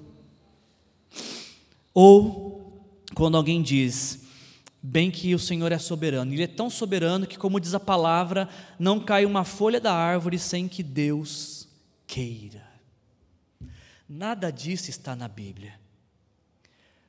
Ou 1.96 2.86
quando 3.16 3.38
alguém 3.38 3.62
diz, 3.64 4.20
bem 4.84 5.10
que 5.10 5.34
o 5.34 5.40
Senhor 5.40 5.72
é 5.72 5.80
soberano, 5.80 6.34
Ele 6.34 6.44
é 6.44 6.48
tão 6.48 6.70
soberano 6.70 7.26
que, 7.26 7.38
como 7.38 7.60
diz 7.60 7.74
a 7.74 7.80
palavra, 7.80 8.50
não 8.78 9.00
cai 9.00 9.26
uma 9.26 9.46
folha 9.46 9.80
da 9.80 9.94
árvore 9.94 10.38
sem 10.38 10.68
que 10.68 10.84
Deus 10.84 11.70
queira. 12.06 12.68
Nada 14.08 14.52
disso 14.52 14.90
está 14.90 15.16
na 15.16 15.30
Bíblia. 15.30 15.80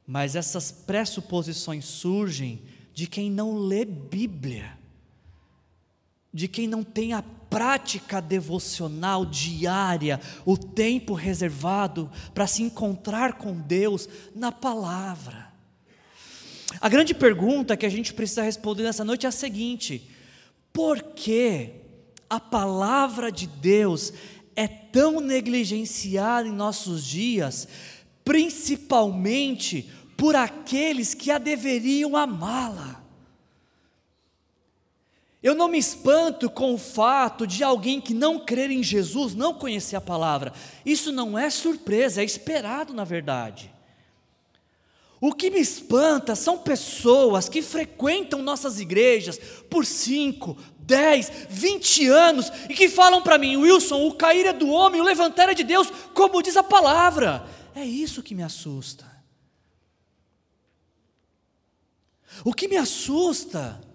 Mas 0.07 0.37
essas 0.37 0.71
pressuposições 0.71 1.85
surgem 1.85 2.63
de 2.95 3.09
quem 3.09 3.29
não 3.29 3.59
lê 3.59 3.85
Bíblia, 3.85 4.79
de 6.37 6.47
quem 6.47 6.69
não 6.69 6.85
tem 6.85 7.15
a 7.15 7.23
prática 7.23 8.21
devocional 8.21 9.25
diária, 9.25 10.21
o 10.45 10.55
tempo 10.59 11.15
reservado 11.15 12.11
para 12.35 12.47
se 12.47 12.63
encontrar 12.63 13.39
com 13.39 13.59
Deus 13.59 14.07
na 14.35 14.53
palavra. 14.53 15.51
A 16.79 16.91
grande 16.91 17.15
pergunta 17.15 17.75
que 17.75 17.87
a 17.87 17.89
gente 17.89 18.13
precisa 18.13 18.43
responder 18.43 18.83
nessa 18.83 19.03
noite 19.03 19.25
é 19.25 19.31
a 19.31 19.33
seguinte: 19.33 20.11
por 20.75 21.03
que 21.03 21.71
a 22.29 22.39
palavra 22.39 23.33
de 23.33 23.47
Deus 23.47 24.13
é 24.55 24.69
tão 24.69 25.21
negligenciada 25.21 26.47
em 26.47 26.53
nossos 26.53 27.03
dias, 27.03 27.67
principalmente 28.23 29.91
por 30.19 30.37
aqueles 30.37 31.15
que 31.15 31.31
a 31.31 31.39
deveriam 31.39 32.15
amá-la. 32.15 33.06
Eu 35.47 35.55
não 35.55 35.69
me 35.69 35.79
espanto 35.79 36.51
com 36.51 36.75
o 36.75 36.79
fato 36.79 37.47
de 37.47 37.63
alguém 37.63 38.01
que 38.01 38.13
não 38.13 38.45
crer 38.45 38.69
em 38.69 38.83
Jesus 38.83 39.33
não 39.33 39.55
conhecer 39.55 39.95
a 39.95 40.01
palavra. 40.01 40.53
Isso 40.85 41.13
não 41.13 41.39
é 41.39 41.49
surpresa, 41.51 42.21
é 42.21 42.25
esperado 42.25 42.93
na 42.93 43.05
verdade. 43.05 43.73
O 45.21 45.33
que 45.33 45.49
me 45.49 45.61
espanta 45.61 46.35
são 46.35 46.59
pessoas 46.59 47.49
que 47.49 47.63
frequentam 47.63 48.43
nossas 48.43 48.81
igrejas 48.81 49.39
por 49.71 49.87
5, 49.87 50.59
10, 50.81 51.31
20 51.49 52.09
anos 52.09 52.51
e 52.69 52.75
que 52.75 52.89
falam 52.89 53.23
para 53.23 53.39
mim, 53.39 53.57
Wilson, 53.57 54.05
o 54.05 54.17
cair 54.17 54.47
é 54.47 54.53
do 54.53 54.69
homem, 54.69 55.01
o 55.01 55.05
levantar 55.05 55.49
é 55.49 55.55
de 55.55 55.63
Deus, 55.63 55.89
como 56.13 56.43
diz 56.43 56.57
a 56.57 56.65
palavra. 56.65 57.47
É 57.73 57.85
isso 57.85 58.21
que 58.21 58.35
me 58.35 58.43
assusta. 58.43 59.07
O 62.45 62.53
que 62.53 62.67
me 62.67 62.77
assusta 62.77 63.86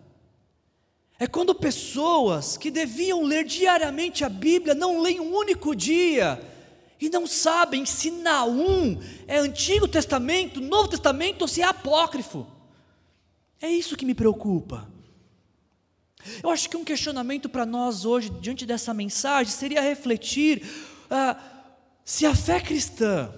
é 1.21 1.27
quando 1.27 1.53
pessoas 1.53 2.57
que 2.57 2.71
deviam 2.71 3.21
ler 3.21 3.43
diariamente 3.43 4.25
a 4.25 4.29
Bíblia 4.29 4.73
não 4.73 4.99
leem 4.99 5.19
um 5.19 5.35
único 5.35 5.75
dia 5.75 6.41
e 6.99 7.11
não 7.11 7.27
sabem 7.27 7.85
se 7.85 8.09
Naum 8.09 8.99
é 9.27 9.37
Antigo 9.37 9.87
Testamento, 9.87 10.59
Novo 10.59 10.87
Testamento 10.87 11.43
ou 11.43 11.47
se 11.47 11.61
é 11.61 11.65
apócrifo. 11.65 12.47
É 13.61 13.69
isso 13.69 13.95
que 13.95 14.03
me 14.03 14.15
preocupa. 14.15 14.89
Eu 16.41 16.49
acho 16.49 16.67
que 16.67 16.75
um 16.75 16.83
questionamento 16.83 17.47
para 17.47 17.67
nós 17.67 18.03
hoje, 18.03 18.31
diante 18.41 18.65
dessa 18.65 18.91
mensagem, 18.91 19.53
seria 19.53 19.79
refletir 19.79 20.63
ah, 21.07 21.37
se 22.03 22.25
a 22.25 22.33
fé 22.33 22.59
cristã 22.59 23.31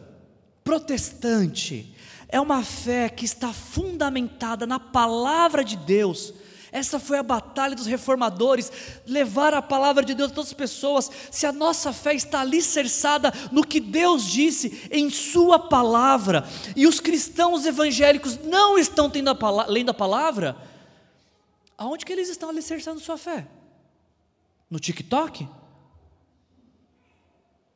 protestante 0.63 1.93
é 2.29 2.39
uma 2.39 2.63
fé 2.63 3.09
que 3.09 3.25
está 3.25 3.51
fundamentada 3.51 4.65
na 4.65 4.79
palavra 4.79 5.65
de 5.65 5.75
Deus. 5.75 6.33
Essa 6.73 6.99
foi 6.99 7.19
a 7.19 7.23
batalha 7.23 7.75
dos 7.75 7.85
reformadores, 7.85 8.71
levar 9.05 9.53
a 9.53 9.61
palavra 9.61 10.03
de 10.03 10.15
Deus 10.15 10.31
a 10.31 10.33
todas 10.33 10.49
as 10.49 10.55
pessoas. 10.55 11.09
Se 11.29 11.45
a 11.45 11.51
nossa 11.51 11.93
fé 11.93 12.15
está 12.15 12.41
alicerçada 12.41 13.31
no 13.51 13.63
que 13.63 13.79
Deus 13.79 14.25
disse 14.25 14.89
em 14.91 15.07
Sua 15.11 15.59
palavra, 15.59 16.43
e 16.75 16.87
os 16.87 16.99
cristãos 16.99 17.67
evangélicos 17.67 18.39
não 18.39 18.75
estão 18.75 19.07
tendo 19.07 19.29
a 19.29 19.65
lendo 19.67 19.91
a 19.91 19.93
palavra, 19.93 20.57
aonde 21.77 22.03
que 22.03 22.11
eles 22.11 22.27
estão 22.27 22.49
alicerçando 22.49 22.99
sua 22.99 23.19
fé? 23.19 23.47
No 24.67 24.79
TikTok? 24.79 25.47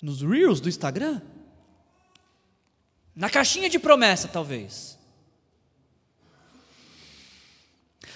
Nos 0.01 0.23
Reels 0.23 0.59
do 0.59 0.69
Instagram? 0.69 1.21
Na 3.15 3.29
caixinha 3.29 3.69
de 3.69 3.77
promessa, 3.77 4.27
talvez. 4.27 4.96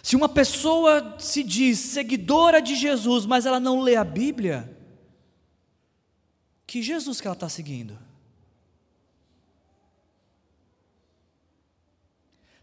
Se 0.01 0.15
uma 0.15 0.27
pessoa 0.27 1.17
se 1.19 1.43
diz 1.43 1.79
seguidora 1.79 2.61
de 2.61 2.75
Jesus, 2.75 3.25
mas 3.25 3.45
ela 3.45 3.59
não 3.59 3.81
lê 3.81 3.95
a 3.95 4.03
Bíblia, 4.03 4.77
que 6.65 6.81
Jesus 6.81 7.21
que 7.21 7.27
ela 7.27 7.35
está 7.35 7.49
seguindo? 7.49 7.99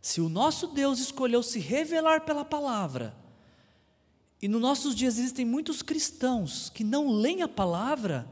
Se 0.01 0.21
o 0.21 0.29
nosso 0.29 0.69
Deus 0.69 0.99
escolheu 0.99 1.43
se 1.43 1.59
revelar 1.59 2.23
pela 2.23 2.45
palavra, 2.45 3.15
e 4.41 4.49
nos 4.49 4.61
nossos 4.61 4.95
dias 4.95 5.19
existem 5.19 5.45
muitos 5.45 5.83
cristãos 5.83 6.71
que 6.71 6.83
não 6.83 7.09
leem 7.11 7.43
a 7.43 7.49
palavra, 7.49 8.29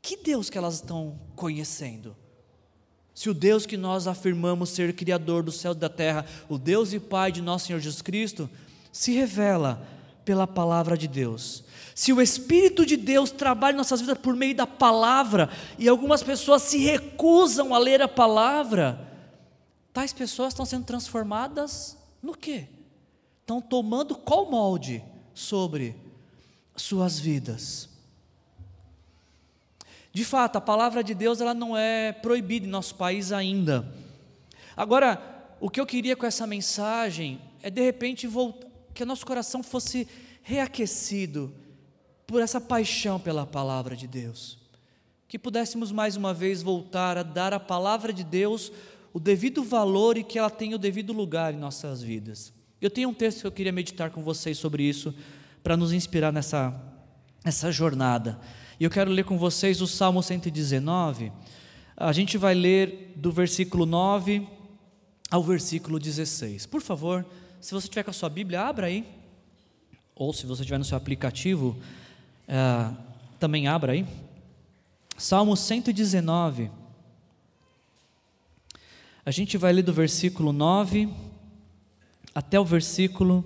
que 0.00 0.16
Deus 0.16 0.48
que 0.48 0.56
elas 0.56 0.74
estão 0.74 1.18
conhecendo? 1.34 2.16
Se 3.14 3.28
o 3.28 3.34
Deus 3.34 3.66
que 3.66 3.76
nós 3.76 4.06
afirmamos 4.06 4.70
ser 4.70 4.94
Criador 4.94 5.42
do 5.42 5.52
céu 5.52 5.72
e 5.72 5.76
da 5.76 5.88
terra, 5.88 6.24
o 6.48 6.56
Deus 6.56 6.92
e 6.92 7.00
Pai 7.00 7.30
de 7.30 7.42
nosso 7.42 7.66
Senhor 7.66 7.78
Jesus 7.78 8.02
Cristo, 8.02 8.48
se 8.90 9.12
revela 9.12 9.86
pela 10.24 10.46
palavra 10.46 10.96
de 10.96 11.06
Deus. 11.06 11.64
Se 11.94 12.12
o 12.12 12.22
Espírito 12.22 12.86
de 12.86 12.96
Deus 12.96 13.30
trabalha 13.30 13.74
em 13.74 13.76
nossas 13.76 14.00
vidas 14.00 14.18
por 14.18 14.34
meio 14.34 14.54
da 14.54 14.66
palavra, 14.66 15.50
e 15.78 15.88
algumas 15.88 16.22
pessoas 16.22 16.62
se 16.62 16.78
recusam 16.78 17.74
a 17.74 17.78
ler 17.78 18.00
a 18.00 18.08
palavra, 18.08 19.08
tais 19.92 20.12
pessoas 20.12 20.52
estão 20.52 20.64
sendo 20.64 20.84
transformadas 20.84 21.98
no 22.22 22.34
quê? 22.34 22.66
Estão 23.40 23.60
tomando 23.60 24.14
qual 24.14 24.50
molde 24.50 25.04
sobre 25.34 25.96
suas 26.74 27.18
vidas? 27.18 27.91
De 30.12 30.24
fato, 30.24 30.56
a 30.56 30.60
palavra 30.60 31.02
de 31.02 31.14
Deus 31.14 31.40
ela 31.40 31.54
não 31.54 31.76
é 31.76 32.12
proibida 32.12 32.66
em 32.66 32.70
nosso 32.70 32.94
país 32.94 33.32
ainda. 33.32 33.90
Agora, 34.76 35.20
o 35.58 35.70
que 35.70 35.80
eu 35.80 35.86
queria 35.86 36.14
com 36.14 36.26
essa 36.26 36.46
mensagem 36.46 37.40
é 37.62 37.70
de 37.70 37.80
repente 37.80 38.26
voltar, 38.26 38.66
que 38.92 39.04
nosso 39.04 39.24
coração 39.24 39.62
fosse 39.62 40.06
reaquecido 40.42 41.52
por 42.26 42.42
essa 42.42 42.60
paixão 42.60 43.18
pela 43.18 43.46
palavra 43.46 43.96
de 43.96 44.06
Deus. 44.06 44.58
Que 45.26 45.38
pudéssemos 45.38 45.90
mais 45.90 46.16
uma 46.16 46.34
vez 46.34 46.62
voltar 46.62 47.16
a 47.16 47.22
dar 47.22 47.54
à 47.54 47.60
palavra 47.60 48.12
de 48.12 48.24
Deus 48.24 48.70
o 49.14 49.20
devido 49.20 49.62
valor 49.62 50.18
e 50.18 50.24
que 50.24 50.38
ela 50.38 50.50
tenha 50.50 50.76
o 50.76 50.78
devido 50.78 51.12
lugar 51.12 51.54
em 51.54 51.58
nossas 51.58 52.02
vidas. 52.02 52.52
Eu 52.80 52.90
tenho 52.90 53.08
um 53.08 53.14
texto 53.14 53.40
que 53.42 53.46
eu 53.46 53.52
queria 53.52 53.72
meditar 53.72 54.10
com 54.10 54.22
vocês 54.22 54.58
sobre 54.58 54.82
isso, 54.82 55.14
para 55.62 55.76
nos 55.76 55.92
inspirar 55.92 56.32
nessa, 56.32 56.74
nessa 57.44 57.70
jornada. 57.70 58.40
E 58.82 58.84
eu 58.84 58.90
quero 58.90 59.12
ler 59.12 59.24
com 59.24 59.38
vocês 59.38 59.80
o 59.80 59.86
Salmo 59.86 60.20
119. 60.20 61.30
A 61.96 62.12
gente 62.12 62.36
vai 62.36 62.52
ler 62.52 63.12
do 63.14 63.30
versículo 63.30 63.86
9 63.86 64.44
ao 65.30 65.40
versículo 65.40 66.00
16. 66.00 66.66
Por 66.66 66.82
favor, 66.82 67.24
se 67.60 67.72
você 67.72 67.86
tiver 67.86 68.02
com 68.02 68.10
a 68.10 68.12
sua 68.12 68.28
Bíblia, 68.28 68.60
abra 68.60 68.88
aí. 68.88 69.06
Ou 70.16 70.32
se 70.32 70.46
você 70.46 70.64
tiver 70.64 70.78
no 70.78 70.84
seu 70.84 70.96
aplicativo, 70.96 71.76
é, 72.48 72.92
também 73.38 73.68
abra 73.68 73.92
aí. 73.92 74.04
Salmo 75.16 75.56
119. 75.56 76.68
A 79.24 79.30
gente 79.30 79.56
vai 79.56 79.72
ler 79.72 79.82
do 79.82 79.92
versículo 79.92 80.52
9 80.52 81.08
até 82.34 82.58
o 82.58 82.64
versículo 82.64 83.44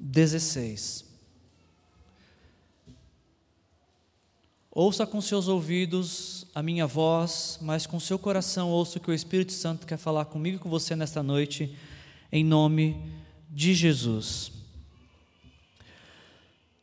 16. 0.00 1.09
Ouça 4.72 5.04
com 5.04 5.20
seus 5.20 5.48
ouvidos 5.48 6.46
a 6.54 6.62
minha 6.62 6.86
voz, 6.86 7.58
mas 7.60 7.88
com 7.88 7.98
seu 7.98 8.16
coração 8.16 8.70
ouça 8.70 8.98
o 8.98 9.00
que 9.00 9.10
o 9.10 9.14
Espírito 9.14 9.52
Santo 9.52 9.84
quer 9.84 9.96
falar 9.96 10.26
comigo 10.26 10.58
e 10.58 10.60
com 10.60 10.70
você 10.70 10.94
nesta 10.94 11.24
noite, 11.24 11.74
em 12.30 12.44
nome 12.44 12.96
de 13.50 13.74
Jesus. 13.74 14.52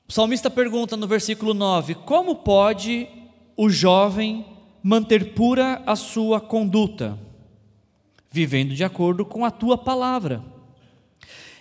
O 0.05 0.11
salmista 0.11 0.49
pergunta 0.49 0.97
no 0.97 1.07
versículo 1.07 1.53
9: 1.53 1.95
Como 1.95 2.35
pode 2.35 3.07
o 3.55 3.69
jovem 3.69 4.45
manter 4.83 5.33
pura 5.33 5.81
a 5.85 5.95
sua 5.95 6.41
conduta? 6.41 7.17
Vivendo 8.29 8.75
de 8.75 8.83
acordo 8.83 9.23
com 9.23 9.45
a 9.45 9.49
tua 9.51 9.77
palavra. 9.77 10.43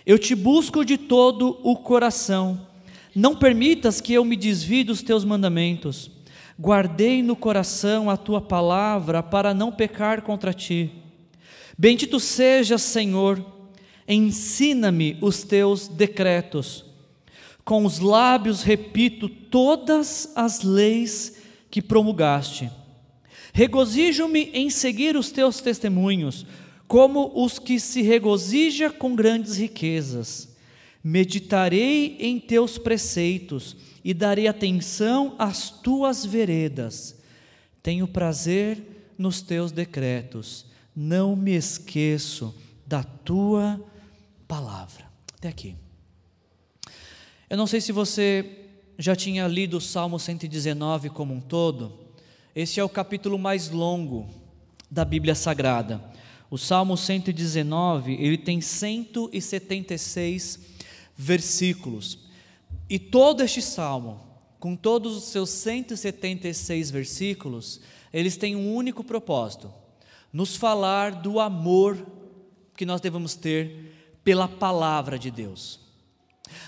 Eu 0.05 0.19
te 0.19 0.35
busco 0.35 0.83
de 0.83 0.97
todo 0.97 1.57
o 1.63 1.77
coração. 1.77 2.67
Não 3.15 3.33
permitas 3.33 4.01
que 4.01 4.13
eu 4.13 4.25
me 4.25 4.35
desvie 4.35 4.83
dos 4.83 5.01
teus 5.01 5.23
mandamentos. 5.23 6.16
Guardei 6.59 7.21
no 7.21 7.35
coração 7.35 8.09
a 8.09 8.17
tua 8.17 8.41
palavra 8.41 9.21
para 9.21 9.53
não 9.53 9.71
pecar 9.71 10.23
contra 10.23 10.53
ti. 10.53 10.91
Bendito 11.77 12.19
seja, 12.19 12.77
Senhor, 12.77 13.45
ensina-me 14.07 15.17
os 15.21 15.43
teus 15.43 15.87
decretos. 15.87 16.83
Com 17.63 17.85
os 17.85 17.99
lábios 17.99 18.63
repito 18.63 19.29
todas 19.29 20.31
as 20.35 20.63
leis 20.63 21.37
que 21.69 21.81
promulgaste. 21.81 22.71
Regozijo-me 23.53 24.49
em 24.53 24.69
seguir 24.69 25.15
os 25.15 25.29
teus 25.31 25.61
testemunhos 25.61 26.45
como 26.87 27.31
os 27.35 27.59
que 27.59 27.79
se 27.79 28.01
regozija 28.01 28.89
com 28.89 29.15
grandes 29.15 29.57
riquezas. 29.57 30.55
Meditarei 31.03 32.17
em 32.19 32.39
teus 32.39 32.77
preceitos 32.77 33.75
e 34.07 34.13
darei 34.13 34.47
atenção 34.47 35.35
às 35.37 35.69
tuas 35.69 36.25
veredas. 36.25 37.17
Tenho 37.83 38.07
prazer 38.07 39.11
nos 39.17 39.41
teus 39.41 39.69
decretos, 39.69 40.65
não 40.95 41.35
me 41.35 41.51
esqueço 41.51 42.55
da 42.85 43.03
tua 43.03 43.85
palavra. 44.47 45.03
Até 45.37 45.49
aqui. 45.49 45.75
Eu 47.49 47.57
não 47.57 47.67
sei 47.67 47.81
se 47.81 47.91
você 47.91 48.69
já 48.97 49.13
tinha 49.13 49.45
lido 49.45 49.75
o 49.75 49.81
Salmo 49.81 50.17
119 50.17 51.09
como 51.09 51.33
um 51.33 51.41
todo. 51.41 51.91
Esse 52.55 52.79
é 52.79 52.83
o 52.85 52.87
capítulo 52.87 53.37
mais 53.37 53.69
longo 53.69 54.29
da 54.89 55.03
Bíblia 55.03 55.35
Sagrada. 55.35 56.01
O 56.49 56.57
Salmo 56.57 56.95
119, 56.95 58.13
ele 58.13 58.37
tem 58.37 58.61
176 58.61 60.61
versículos. 61.17 62.26
E 62.89 62.97
todo 62.97 63.43
este 63.43 63.61
salmo, 63.61 64.21
com 64.59 64.75
todos 64.75 65.15
os 65.15 65.25
seus 65.25 65.49
176 65.49 66.89
versículos, 66.89 67.81
eles 68.13 68.37
têm 68.37 68.55
um 68.55 68.73
único 68.73 69.03
propósito: 69.03 69.73
nos 70.31 70.55
falar 70.55 71.11
do 71.21 71.39
amor 71.39 72.05
que 72.75 72.85
nós 72.85 73.01
devemos 73.01 73.35
ter 73.35 74.19
pela 74.23 74.47
palavra 74.47 75.17
de 75.17 75.31
Deus. 75.31 75.79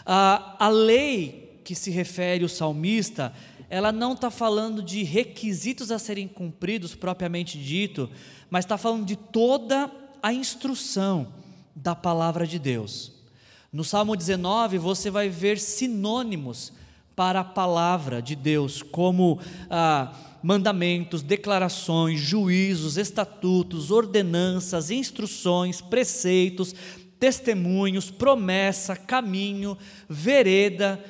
A, 0.05 0.65
a 0.65 0.69
lei 0.69 1.61
que 1.63 1.75
se 1.75 1.91
refere 1.91 2.43
o 2.43 2.49
salmista, 2.49 3.33
ela 3.69 3.91
não 3.91 4.13
está 4.13 4.31
falando 4.31 4.81
de 4.81 5.03
requisitos 5.03 5.91
a 5.91 5.99
serem 5.99 6.27
cumpridos 6.27 6.95
propriamente 6.95 7.57
dito, 7.57 8.09
mas 8.49 8.65
está 8.65 8.77
falando 8.77 9.05
de 9.05 9.15
toda 9.15 9.91
a 10.21 10.33
instrução 10.33 11.33
da 11.75 11.95
palavra 11.95 12.47
de 12.47 12.57
Deus. 12.57 13.18
No 13.71 13.83
Salmo 13.83 14.15
19, 14.15 14.77
você 14.77 15.09
vai 15.09 15.29
ver 15.29 15.59
sinônimos 15.59 16.73
para 17.15 17.41
a 17.41 17.43
palavra 17.43 18.21
de 18.21 18.35
Deus, 18.35 18.81
como 18.81 19.39
ah, 19.69 20.13
mandamentos, 20.41 21.21
declarações, 21.21 22.19
juízos, 22.19 22.97
estatutos, 22.97 23.91
ordenanças, 23.91 24.89
instruções, 24.89 25.81
preceitos, 25.81 26.73
testemunhos, 27.19 28.09
promessa, 28.09 28.95
caminho, 28.95 29.77
vereda. 30.07 31.03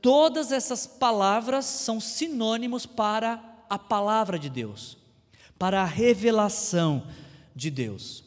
Todas 0.00 0.52
essas 0.52 0.86
palavras 0.86 1.64
são 1.64 2.00
sinônimos 2.00 2.86
para 2.86 3.42
a 3.68 3.78
palavra 3.78 4.38
de 4.38 4.48
Deus 4.48 4.96
para 5.58 5.82
a 5.82 5.86
revelação 5.86 7.06
de 7.54 7.70
Deus. 7.70 8.24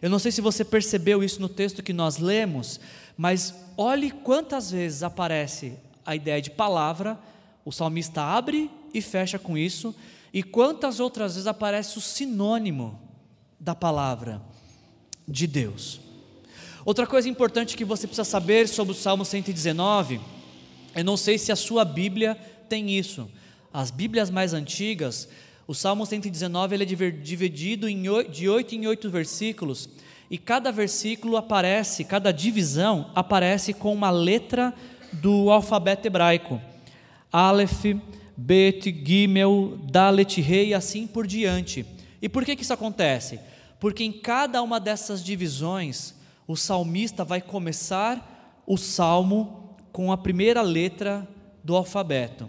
Eu 0.00 0.10
não 0.10 0.18
sei 0.18 0.32
se 0.32 0.40
você 0.40 0.64
percebeu 0.64 1.22
isso 1.22 1.40
no 1.40 1.48
texto 1.48 1.82
que 1.82 1.92
nós 1.92 2.18
lemos, 2.18 2.80
mas 3.22 3.54
olhe 3.76 4.10
quantas 4.10 4.72
vezes 4.72 5.04
aparece 5.04 5.78
a 6.04 6.16
ideia 6.16 6.42
de 6.42 6.50
palavra, 6.50 7.16
o 7.64 7.70
salmista 7.70 8.20
abre 8.20 8.68
e 8.92 9.00
fecha 9.00 9.38
com 9.38 9.56
isso, 9.56 9.94
e 10.34 10.42
quantas 10.42 10.98
outras 10.98 11.34
vezes 11.34 11.46
aparece 11.46 11.96
o 11.98 12.00
sinônimo 12.00 13.00
da 13.60 13.76
palavra 13.76 14.42
de 15.28 15.46
Deus. 15.46 16.00
Outra 16.84 17.06
coisa 17.06 17.28
importante 17.28 17.76
que 17.76 17.84
você 17.84 18.08
precisa 18.08 18.28
saber 18.28 18.66
sobre 18.66 18.90
o 18.90 18.96
Salmo 18.96 19.24
119, 19.24 20.20
eu 20.92 21.04
não 21.04 21.16
sei 21.16 21.38
se 21.38 21.52
a 21.52 21.56
sua 21.56 21.84
Bíblia 21.84 22.34
tem 22.68 22.90
isso. 22.90 23.30
As 23.72 23.92
Bíblias 23.92 24.30
mais 24.30 24.52
antigas, 24.52 25.28
o 25.64 25.74
Salmo 25.76 26.04
119 26.04 26.74
ele 26.74 26.82
é 26.82 27.10
dividido 27.12 27.88
em, 27.88 28.02
de 28.28 28.48
oito 28.48 28.74
em 28.74 28.84
oito 28.88 29.08
versículos, 29.08 29.88
e 30.32 30.38
cada 30.38 30.72
versículo 30.72 31.36
aparece, 31.36 32.04
cada 32.04 32.32
divisão 32.32 33.10
aparece 33.14 33.74
com 33.74 33.92
uma 33.92 34.08
letra 34.08 34.72
do 35.12 35.50
alfabeto 35.50 36.06
hebraico. 36.06 36.58
Aleph, 37.30 37.84
Bet, 38.34 38.90
Gimel, 39.04 39.78
Dalet, 39.90 40.40
Rei 40.40 40.68
e 40.68 40.74
assim 40.74 41.06
por 41.06 41.26
diante. 41.26 41.84
E 42.22 42.30
por 42.30 42.46
que, 42.46 42.56
que 42.56 42.62
isso 42.62 42.72
acontece? 42.72 43.40
Porque 43.78 44.04
em 44.04 44.10
cada 44.10 44.62
uma 44.62 44.80
dessas 44.80 45.22
divisões, 45.22 46.14
o 46.48 46.56
salmista 46.56 47.26
vai 47.26 47.42
começar 47.42 48.62
o 48.66 48.78
salmo 48.78 49.76
com 49.92 50.10
a 50.10 50.16
primeira 50.16 50.62
letra 50.62 51.28
do 51.62 51.76
alfabeto. 51.76 52.48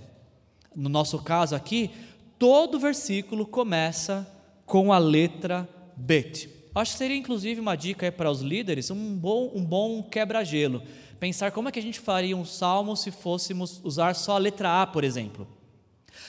No 0.74 0.88
nosso 0.88 1.20
caso 1.20 1.54
aqui, 1.54 1.92
todo 2.40 2.80
versículo 2.80 3.46
começa 3.46 4.26
com 4.66 4.94
a 4.94 4.98
letra 4.98 5.68
Bet. 5.98 6.53
Acho 6.76 6.94
que 6.94 6.98
seria 6.98 7.16
inclusive 7.16 7.62
uma 7.62 7.76
dica 7.76 8.12
para 8.12 8.32
os 8.32 8.42
líderes, 8.42 8.90
um 8.90 9.16
bom, 9.16 9.52
um 9.54 9.64
bom 9.64 10.02
quebra-gelo. 10.02 10.82
Pensar 11.20 11.52
como 11.52 11.70
é 11.70 11.72
que 11.72 11.80
a 11.80 11.82
gente 11.84 12.00
faria 12.00 12.36
um 12.36 12.44
salmo 12.44 12.98
se 12.98 13.12
fôssemos 13.12 13.80
usar 13.84 14.16
só 14.16 14.36
a 14.36 14.40
letra 14.40 14.82
A, 14.82 14.88
por 14.88 15.04
exemplo. 15.04 15.48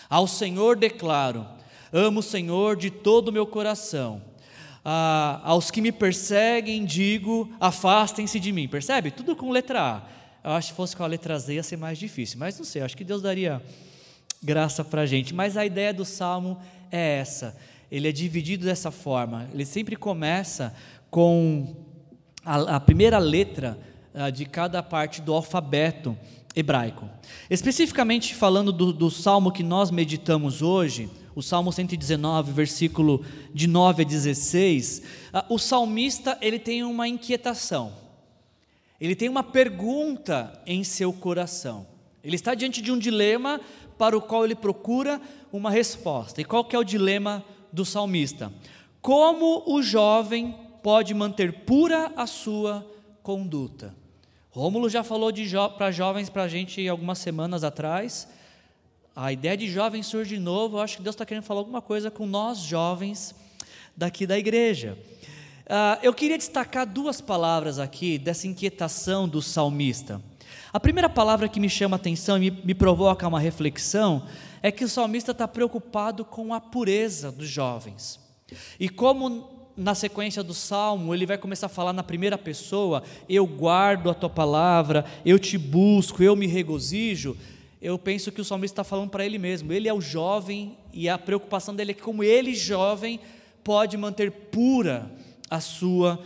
Ao 0.08 0.26
Senhor 0.26 0.76
declaro: 0.76 1.46
amo 1.92 2.20
o 2.20 2.22
Senhor 2.22 2.76
de 2.76 2.90
todo 2.90 3.28
o 3.28 3.32
meu 3.32 3.46
coração. 3.46 4.22
Ah, 4.84 5.40
aos 5.44 5.70
que 5.70 5.80
me 5.80 5.90
perseguem, 5.90 6.84
digo: 6.84 7.50
afastem-se 7.58 8.38
de 8.38 8.52
mim. 8.52 8.68
Percebe? 8.68 9.10
Tudo 9.10 9.34
com 9.34 9.50
letra 9.50 9.80
A. 9.80 10.02
Eu 10.44 10.50
acho 10.50 10.72
que 10.72 10.76
fosse 10.76 10.94
com 10.94 11.02
a 11.02 11.06
letra 11.06 11.38
Z 11.38 11.54
ia 11.54 11.62
ser 11.62 11.78
mais 11.78 11.98
difícil, 11.98 12.38
mas 12.38 12.58
não 12.58 12.66
sei, 12.66 12.82
acho 12.82 12.94
que 12.94 13.02
Deus 13.02 13.22
daria 13.22 13.62
graça 14.42 14.84
para 14.84 15.00
a 15.00 15.06
gente. 15.06 15.32
Mas 15.32 15.56
a 15.56 15.64
ideia 15.64 15.94
do 15.94 16.04
salmo 16.04 16.60
é 16.92 17.18
essa. 17.18 17.56
Ele 17.94 18.08
é 18.08 18.12
dividido 18.12 18.64
dessa 18.64 18.90
forma. 18.90 19.48
Ele 19.54 19.64
sempre 19.64 19.94
começa 19.94 20.74
com 21.08 21.76
a, 22.44 22.74
a 22.74 22.80
primeira 22.80 23.18
letra 23.18 23.78
uh, 24.12 24.32
de 24.32 24.46
cada 24.46 24.82
parte 24.82 25.22
do 25.22 25.32
alfabeto 25.32 26.18
hebraico. 26.56 27.08
Especificamente 27.48 28.34
falando 28.34 28.72
do, 28.72 28.92
do 28.92 29.08
salmo 29.12 29.52
que 29.52 29.62
nós 29.62 29.92
meditamos 29.92 30.60
hoje, 30.60 31.08
o 31.36 31.42
Salmo 31.42 31.72
119, 31.72 32.50
versículo 32.50 33.24
de 33.54 33.68
9 33.68 34.02
a 34.02 34.04
16, 34.04 34.98
uh, 35.32 35.54
o 35.54 35.56
salmista 35.56 36.36
ele 36.40 36.58
tem 36.58 36.82
uma 36.82 37.06
inquietação. 37.06 37.92
Ele 39.00 39.14
tem 39.14 39.28
uma 39.28 39.44
pergunta 39.44 40.60
em 40.66 40.82
seu 40.82 41.12
coração. 41.12 41.86
Ele 42.24 42.34
está 42.34 42.56
diante 42.56 42.82
de 42.82 42.90
um 42.90 42.98
dilema 42.98 43.60
para 43.96 44.18
o 44.18 44.20
qual 44.20 44.44
ele 44.44 44.56
procura 44.56 45.20
uma 45.52 45.70
resposta. 45.70 46.40
E 46.40 46.44
qual 46.44 46.64
que 46.64 46.74
é 46.74 46.78
o 46.78 46.82
dilema 46.82 47.44
do 47.74 47.84
salmista? 47.84 48.52
Como 49.02 49.64
o 49.66 49.82
jovem 49.82 50.56
pode 50.82 51.12
manter 51.12 51.64
pura 51.64 52.12
a 52.16 52.26
sua 52.26 52.86
conduta? 53.22 53.94
Rômulo 54.50 54.88
já 54.88 55.02
falou 55.02 55.32
jo 55.32 55.68
para 55.70 55.90
jovens 55.90 56.30
para 56.30 56.44
a 56.44 56.48
gente 56.48 56.88
algumas 56.88 57.18
semanas 57.18 57.64
atrás. 57.64 58.28
A 59.14 59.32
ideia 59.32 59.56
de 59.56 59.68
jovem 59.68 60.02
surge 60.02 60.36
de 60.36 60.40
novo. 60.40 60.76
Eu 60.76 60.80
acho 60.80 60.98
que 60.98 61.02
Deus 61.02 61.14
está 61.14 61.26
querendo 61.26 61.44
falar 61.44 61.60
alguma 61.60 61.82
coisa 61.82 62.10
com 62.10 62.24
nós 62.24 62.58
jovens 62.58 63.34
daqui 63.96 64.26
da 64.26 64.38
igreja. 64.38 64.96
Uh, 65.66 65.98
eu 66.02 66.14
queria 66.14 66.38
destacar 66.38 66.86
duas 66.86 67.20
palavras 67.20 67.78
aqui 67.78 68.16
dessa 68.16 68.46
inquietação 68.46 69.28
do 69.28 69.42
salmista. 69.42 70.22
A 70.74 70.80
primeira 70.80 71.08
palavra 71.08 71.48
que 71.48 71.60
me 71.60 71.70
chama 71.70 71.94
a 71.94 71.98
atenção 71.98 72.36
e 72.36 72.50
me, 72.50 72.62
me 72.64 72.74
provoca 72.74 73.28
uma 73.28 73.38
reflexão 73.38 74.26
é 74.60 74.72
que 74.72 74.84
o 74.84 74.88
salmista 74.88 75.30
está 75.30 75.46
preocupado 75.46 76.24
com 76.24 76.52
a 76.52 76.60
pureza 76.60 77.30
dos 77.30 77.48
jovens. 77.48 78.18
E 78.80 78.88
como 78.88 79.70
na 79.76 79.94
sequência 79.94 80.42
do 80.42 80.52
salmo 80.52 81.14
ele 81.14 81.26
vai 81.26 81.38
começar 81.38 81.66
a 81.66 81.68
falar 81.68 81.92
na 81.92 82.02
primeira 82.02 82.36
pessoa: 82.36 83.04
Eu 83.28 83.46
guardo 83.46 84.10
a 84.10 84.14
tua 84.14 84.28
palavra, 84.28 85.04
eu 85.24 85.38
te 85.38 85.56
busco, 85.56 86.24
eu 86.24 86.34
me 86.34 86.48
regozijo. 86.48 87.36
Eu 87.80 87.96
penso 87.96 88.32
que 88.32 88.40
o 88.40 88.44
salmista 88.44 88.82
está 88.82 88.82
falando 88.82 89.10
para 89.10 89.24
ele 89.24 89.38
mesmo. 89.38 89.72
Ele 89.72 89.86
é 89.86 89.94
o 89.94 90.00
jovem 90.00 90.76
e 90.92 91.08
a 91.08 91.16
preocupação 91.16 91.72
dele 91.72 91.92
é 91.92 91.94
que, 91.94 92.02
como 92.02 92.24
ele, 92.24 92.52
jovem, 92.52 93.20
pode 93.62 93.96
manter 93.96 94.28
pura 94.32 95.08
a 95.48 95.60
sua 95.60 96.18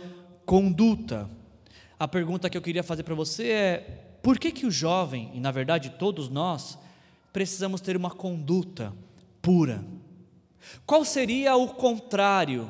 conduta. 0.43 1.29
A 1.99 2.07
pergunta 2.07 2.49
que 2.49 2.57
eu 2.57 2.63
queria 2.63 2.81
fazer 2.81 3.03
para 3.03 3.13
você 3.13 3.49
é: 3.49 4.08
por 4.21 4.37
que, 4.37 4.51
que 4.51 4.65
o 4.65 4.71
jovem, 4.71 5.31
e 5.33 5.39
na 5.39 5.51
verdade 5.51 5.91
todos 5.91 6.29
nós, 6.29 6.77
precisamos 7.31 7.81
ter 7.81 7.95
uma 7.95 8.11
conduta 8.11 8.93
pura? 9.41 9.83
Qual 10.85 11.05
seria 11.05 11.55
o 11.55 11.67
contrário 11.69 12.69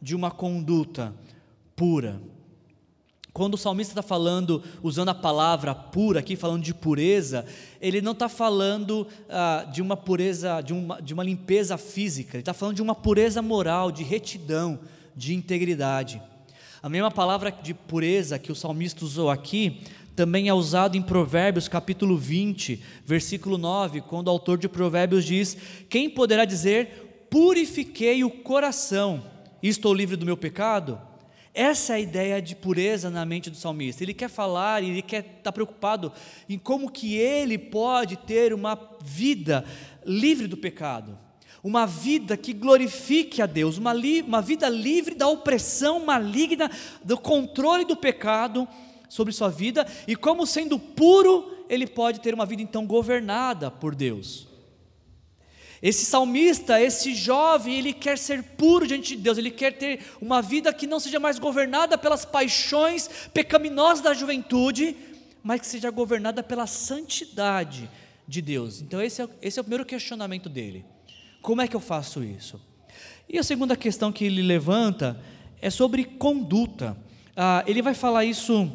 de 0.00 0.14
uma 0.14 0.30
conduta 0.30 1.14
pura? 1.74 2.20
Quando 3.32 3.54
o 3.54 3.58
salmista 3.58 3.90
está 3.90 4.02
falando, 4.02 4.62
usando 4.80 5.08
a 5.08 5.14
palavra 5.14 5.74
pura 5.74 6.20
aqui, 6.20 6.36
falando 6.36 6.62
de 6.62 6.72
pureza, 6.72 7.44
ele 7.80 8.00
não 8.00 8.12
está 8.12 8.28
falando 8.28 9.08
ah, 9.28 9.66
de 9.72 9.82
uma 9.82 9.96
pureza, 9.96 10.60
de 10.60 10.72
uma, 10.72 11.02
de 11.02 11.12
uma 11.12 11.24
limpeza 11.24 11.76
física, 11.76 12.36
ele 12.36 12.42
está 12.42 12.54
falando 12.54 12.76
de 12.76 12.82
uma 12.82 12.94
pureza 12.94 13.42
moral, 13.42 13.90
de 13.90 14.04
retidão, 14.04 14.78
de 15.16 15.34
integridade. 15.34 16.22
A 16.80 16.88
mesma 16.88 17.10
palavra 17.10 17.50
de 17.50 17.74
pureza 17.74 18.38
que 18.38 18.52
o 18.52 18.54
salmista 18.54 19.04
usou 19.04 19.28
aqui 19.28 19.80
também 20.14 20.48
é 20.48 20.54
usado 20.54 20.96
em 20.96 21.02
Provérbios 21.02 21.68
capítulo 21.68 22.16
20, 22.16 22.80
versículo 23.04 23.58
9, 23.58 24.00
quando 24.02 24.28
o 24.28 24.30
autor 24.30 24.58
de 24.58 24.68
Provérbios 24.68 25.24
diz: 25.24 25.56
Quem 25.88 26.08
poderá 26.08 26.44
dizer, 26.44 27.26
purifiquei 27.28 28.22
o 28.22 28.30
coração 28.30 29.24
e 29.62 29.68
estou 29.68 29.92
livre 29.92 30.16
do 30.16 30.26
meu 30.26 30.36
pecado? 30.36 31.00
Essa 31.52 31.92
é 31.92 31.96
a 31.96 32.00
ideia 32.00 32.42
de 32.42 32.56
pureza 32.56 33.10
na 33.10 33.24
mente 33.24 33.48
do 33.48 33.56
salmista. 33.56 34.02
Ele 34.02 34.14
quer 34.14 34.28
falar, 34.28 34.82
ele 34.82 35.02
quer 35.02 35.20
estar 35.20 35.42
tá 35.44 35.52
preocupado 35.52 36.12
em 36.48 36.58
como 36.58 36.90
que 36.90 37.16
ele 37.16 37.56
pode 37.56 38.16
ter 38.16 38.52
uma 38.52 38.76
vida 39.00 39.64
livre 40.04 40.48
do 40.48 40.56
pecado, 40.56 41.16
uma 41.62 41.86
vida 41.86 42.36
que 42.36 42.52
glorifique 42.52 43.40
a 43.40 43.46
Deus, 43.46 43.78
uma, 43.78 43.92
li, 43.92 44.20
uma 44.22 44.42
vida 44.42 44.68
livre 44.68 45.14
da 45.14 45.28
opressão 45.28 46.04
maligna, 46.04 46.68
do 47.04 47.16
controle 47.16 47.84
do 47.84 47.96
pecado 47.96 48.68
sobre 49.08 49.32
sua 49.32 49.48
vida 49.48 49.86
e 50.06 50.16
como 50.16 50.46
sendo 50.46 50.78
puro, 50.78 51.64
ele 51.68 51.86
pode 51.86 52.20
ter 52.20 52.34
uma 52.34 52.46
vida 52.46 52.62
então 52.62 52.86
governada 52.86 53.70
por 53.70 53.94
Deus. 53.94 54.48
Esse 55.82 56.06
salmista, 56.06 56.80
esse 56.80 57.14
jovem, 57.14 57.78
ele 57.78 57.92
quer 57.92 58.16
ser 58.16 58.42
puro 58.42 58.86
diante 58.86 59.14
de 59.16 59.22
Deus, 59.22 59.36
ele 59.36 59.50
quer 59.50 59.72
ter 59.72 60.00
uma 60.18 60.40
vida 60.40 60.72
que 60.72 60.86
não 60.86 60.98
seja 60.98 61.20
mais 61.20 61.38
governada 61.38 61.98
pelas 61.98 62.24
paixões 62.24 63.28
pecaminosas 63.34 64.02
da 64.02 64.14
juventude, 64.14 64.96
mas 65.42 65.60
que 65.60 65.66
seja 65.66 65.90
governada 65.90 66.42
pela 66.42 66.66
santidade 66.66 67.90
de 68.26 68.40
Deus. 68.40 68.80
Então, 68.80 69.02
esse 69.02 69.20
é, 69.20 69.28
esse 69.42 69.58
é 69.58 69.60
o 69.60 69.64
primeiro 69.64 69.84
questionamento 69.84 70.48
dele: 70.48 70.86
como 71.42 71.60
é 71.60 71.68
que 71.68 71.76
eu 71.76 71.80
faço 71.80 72.24
isso? 72.24 72.58
E 73.28 73.38
a 73.38 73.42
segunda 73.42 73.76
questão 73.76 74.10
que 74.10 74.24
ele 74.24 74.40
levanta 74.40 75.20
é 75.60 75.68
sobre 75.68 76.04
conduta. 76.04 76.96
Ah, 77.36 77.62
ele 77.66 77.82
vai 77.82 77.92
falar 77.92 78.24
isso 78.24 78.72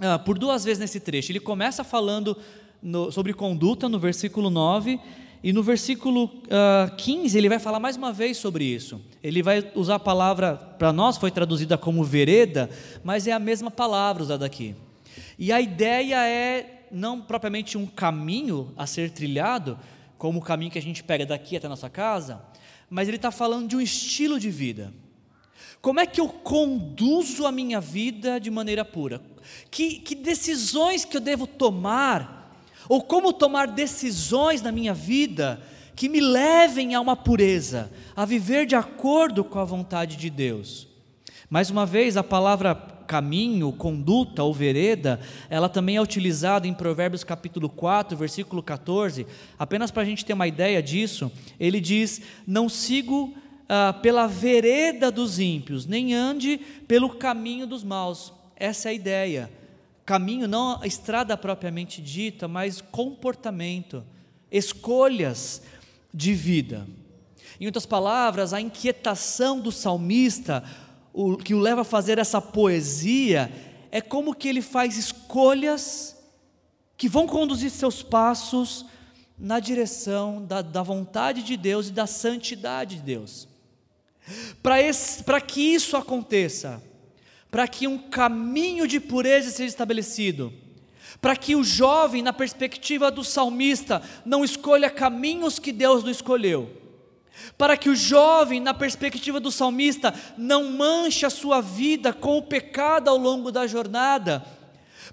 ah, 0.00 0.18
por 0.18 0.38
duas 0.38 0.64
vezes 0.64 0.80
nesse 0.80 1.00
trecho. 1.00 1.30
Ele 1.32 1.40
começa 1.40 1.84
falando 1.84 2.36
no, 2.82 3.10
sobre 3.10 3.32
conduta 3.32 3.88
no 3.88 3.98
versículo 3.98 4.50
9, 4.50 5.00
e 5.42 5.52
no 5.52 5.62
versículo 5.62 6.24
uh, 6.24 6.86
ah, 6.86 6.90
15 6.96 7.36
ele 7.36 7.50
vai 7.50 7.58
falar 7.58 7.78
mais 7.78 7.96
uma 7.96 8.12
vez 8.12 8.38
sobre 8.38 8.64
isso. 8.64 9.00
Ele 9.22 9.42
vai 9.42 9.70
usar 9.74 9.96
a 9.96 9.98
palavra, 9.98 10.56
para 10.56 10.92
nós 10.92 11.18
foi 11.18 11.30
traduzida 11.30 11.76
como 11.76 12.02
vereda, 12.02 12.70
mas 13.02 13.26
é 13.26 13.32
a 13.32 13.38
mesma 13.38 13.70
palavra 13.70 14.22
usada 14.22 14.46
aqui. 14.46 14.74
E 15.38 15.52
a 15.52 15.60
ideia 15.60 16.26
é 16.26 16.86
não 16.90 17.20
propriamente 17.20 17.76
um 17.76 17.86
caminho 17.86 18.72
a 18.76 18.86
ser 18.86 19.10
trilhado, 19.10 19.78
como 20.16 20.38
o 20.38 20.42
caminho 20.42 20.70
que 20.70 20.78
a 20.78 20.82
gente 20.82 21.04
pega 21.04 21.26
daqui 21.26 21.56
até 21.56 21.66
a 21.66 21.70
nossa 21.70 21.90
casa, 21.90 22.40
mas 22.88 23.08
ele 23.08 23.16
está 23.16 23.30
falando 23.30 23.68
de 23.68 23.76
um 23.76 23.80
estilo 23.80 24.40
de 24.40 24.50
vida. 24.50 24.92
Como 25.84 26.00
é 26.00 26.06
que 26.06 26.18
eu 26.18 26.28
conduzo 26.28 27.46
a 27.46 27.52
minha 27.52 27.78
vida 27.78 28.40
de 28.40 28.50
maneira 28.50 28.86
pura? 28.86 29.20
Que, 29.70 29.98
que 29.98 30.14
decisões 30.14 31.04
que 31.04 31.14
eu 31.14 31.20
devo 31.20 31.46
tomar? 31.46 32.58
Ou 32.88 33.02
como 33.02 33.34
tomar 33.34 33.66
decisões 33.66 34.62
na 34.62 34.72
minha 34.72 34.94
vida 34.94 35.60
que 35.94 36.08
me 36.08 36.22
levem 36.22 36.94
a 36.94 37.02
uma 37.02 37.14
pureza, 37.14 37.92
a 38.16 38.24
viver 38.24 38.64
de 38.64 38.74
acordo 38.74 39.44
com 39.44 39.58
a 39.58 39.64
vontade 39.66 40.16
de 40.16 40.30
Deus? 40.30 40.88
Mais 41.50 41.68
uma 41.68 41.84
vez, 41.84 42.16
a 42.16 42.24
palavra 42.24 42.74
caminho, 43.06 43.70
conduta 43.70 44.42
ou 44.42 44.54
vereda, 44.54 45.20
ela 45.50 45.68
também 45.68 45.96
é 45.96 46.00
utilizada 46.00 46.66
em 46.66 46.72
Provérbios 46.72 47.22
capítulo 47.22 47.68
4, 47.68 48.16
versículo 48.16 48.62
14. 48.62 49.26
Apenas 49.58 49.90
para 49.90 50.00
a 50.00 50.06
gente 50.06 50.24
ter 50.24 50.32
uma 50.32 50.48
ideia 50.48 50.82
disso, 50.82 51.30
ele 51.60 51.78
diz: 51.78 52.22
Não 52.46 52.70
sigo 52.70 53.34
ah, 53.68 53.92
pela 54.02 54.26
vereda 54.26 55.10
dos 55.10 55.38
ímpios, 55.38 55.86
nem 55.86 56.14
ande 56.14 56.58
pelo 56.86 57.10
caminho 57.10 57.66
dos 57.66 57.82
maus. 57.82 58.32
Essa 58.56 58.88
é 58.88 58.90
a 58.90 58.94
ideia. 58.94 59.50
Caminho, 60.04 60.46
não 60.46 60.80
a 60.82 60.86
estrada 60.86 61.36
propriamente 61.36 62.02
dita, 62.02 62.46
mas 62.46 62.80
comportamento, 62.80 64.04
escolhas 64.50 65.62
de 66.12 66.34
vida. 66.34 66.86
Em 67.58 67.66
outras 67.66 67.86
palavras, 67.86 68.52
a 68.52 68.60
inquietação 68.60 69.60
do 69.60 69.72
salmista, 69.72 70.62
o 71.12 71.36
que 71.36 71.54
o 71.54 71.58
leva 71.58 71.80
a 71.82 71.84
fazer 71.84 72.18
essa 72.18 72.40
poesia, 72.40 73.50
é 73.90 74.00
como 74.00 74.34
que 74.34 74.48
ele 74.48 74.60
faz 74.60 74.98
escolhas 74.98 76.16
que 76.96 77.08
vão 77.08 77.26
conduzir 77.26 77.70
seus 77.70 78.02
passos 78.02 78.84
na 79.38 79.58
direção 79.58 80.44
da, 80.44 80.62
da 80.62 80.82
vontade 80.82 81.42
de 81.42 81.56
Deus 81.56 81.88
e 81.88 81.92
da 81.92 82.06
santidade 82.06 82.96
de 82.96 83.02
Deus. 83.02 83.53
Para 84.62 85.40
que 85.40 85.60
isso 85.60 85.96
aconteça, 85.96 86.82
para 87.50 87.68
que 87.68 87.86
um 87.86 87.98
caminho 87.98 88.86
de 88.86 88.98
pureza 88.98 89.50
seja 89.50 89.68
estabelecido, 89.68 90.52
para 91.20 91.36
que 91.36 91.54
o 91.54 91.62
jovem, 91.62 92.22
na 92.22 92.32
perspectiva 92.32 93.10
do 93.10 93.22
salmista, 93.22 94.02
não 94.24 94.44
escolha 94.44 94.90
caminhos 94.90 95.58
que 95.58 95.72
Deus 95.72 96.02
não 96.02 96.10
escolheu, 96.10 96.70
para 97.58 97.76
que 97.76 97.90
o 97.90 97.94
jovem, 97.94 98.60
na 98.60 98.72
perspectiva 98.72 99.38
do 99.38 99.52
salmista, 99.52 100.14
não 100.36 100.70
manche 100.70 101.26
a 101.26 101.30
sua 101.30 101.60
vida 101.60 102.12
com 102.12 102.38
o 102.38 102.42
pecado 102.42 103.08
ao 103.08 103.16
longo 103.16 103.52
da 103.52 103.66
jornada, 103.66 104.44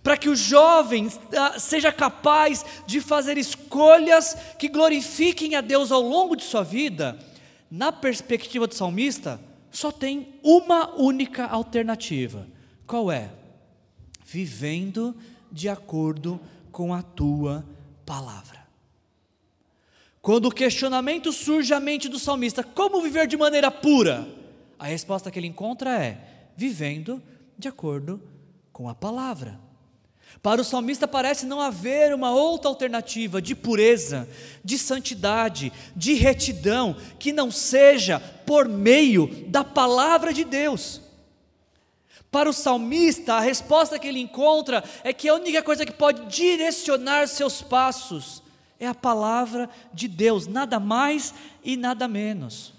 para 0.02 0.16
que 0.16 0.30
o 0.30 0.36
jovem 0.36 1.12
ah, 1.38 1.60
seja 1.60 1.92
capaz 1.92 2.66
de 2.88 3.02
fazer 3.02 3.38
escolhas 3.38 4.36
que 4.58 4.70
glorifiquem 4.70 5.56
a 5.56 5.62
Deus 5.62 5.92
ao 5.92 6.02
longo 6.02 6.36
de 6.36 6.44
sua 6.44 6.64
vida 6.64 7.20
na 7.72 7.90
perspectiva 7.90 8.68
do 8.68 8.76
salmista, 8.76 9.40
só 9.72 9.90
tem 9.90 10.36
uma 10.44 10.94
única 11.00 11.46
alternativa. 11.46 12.46
Qual 12.86 13.10
é? 13.10 13.32
Vivendo 14.26 15.16
de 15.50 15.70
acordo 15.70 16.38
com 16.70 16.94
a 16.94 17.02
tua 17.02 17.66
palavra. 18.06 18.60
Quando 20.22 20.48
o 20.48 20.52
questionamento 20.52 21.32
surge 21.32 21.74
à 21.74 21.80
mente 21.80 22.10
do 22.10 22.20
salmista, 22.20 22.62
como 22.62 23.02
viver 23.02 23.26
de 23.26 23.38
maneira 23.38 23.72
pura? 23.72 24.28
A 24.78 24.86
resposta 24.86 25.32
que 25.32 25.40
ele 25.40 25.48
encontra 25.48 25.98
é: 25.98 26.50
vivendo 26.56 27.24
de 27.58 27.70
acordo 27.70 28.22
com 28.74 28.90
a 28.90 28.94
palavra. 28.94 29.60
Para 30.42 30.62
o 30.62 30.64
salmista 30.64 31.08
parece 31.08 31.46
não 31.46 31.62
haver 31.62 32.14
uma 32.14 32.32
outra 32.32 32.70
alternativa 32.70 33.42
de 33.42 33.56
pureza, 33.56 34.28
de 34.64 34.78
santidade, 34.78 35.72
de 35.96 36.14
retidão, 36.14 36.96
que 37.20 37.32
não 37.32 37.52
seja 37.52 38.20
por 38.46 38.68
meio 38.68 39.28
da 39.48 39.64
palavra 39.64 40.34
de 40.34 40.44
Deus. 40.44 41.02
Para 42.32 42.50
o 42.50 42.54
salmista, 42.54 43.36
a 43.36 43.40
resposta 43.40 44.00
que 44.00 44.08
ele 44.08 44.20
encontra 44.20 44.84
é 45.04 45.12
que 45.12 45.28
a 45.28 45.36
única 45.36 45.62
coisa 45.62 45.86
que 45.86 45.92
pode 45.92 46.26
direcionar 46.28 47.28
seus 47.28 47.62
passos 47.62 48.42
é 48.80 48.88
a 48.88 48.96
palavra 48.96 49.70
de 49.94 50.08
Deus, 50.08 50.48
nada 50.48 50.80
mais 50.80 51.34
e 51.64 51.78
nada 51.78 52.08
menos. 52.08 52.74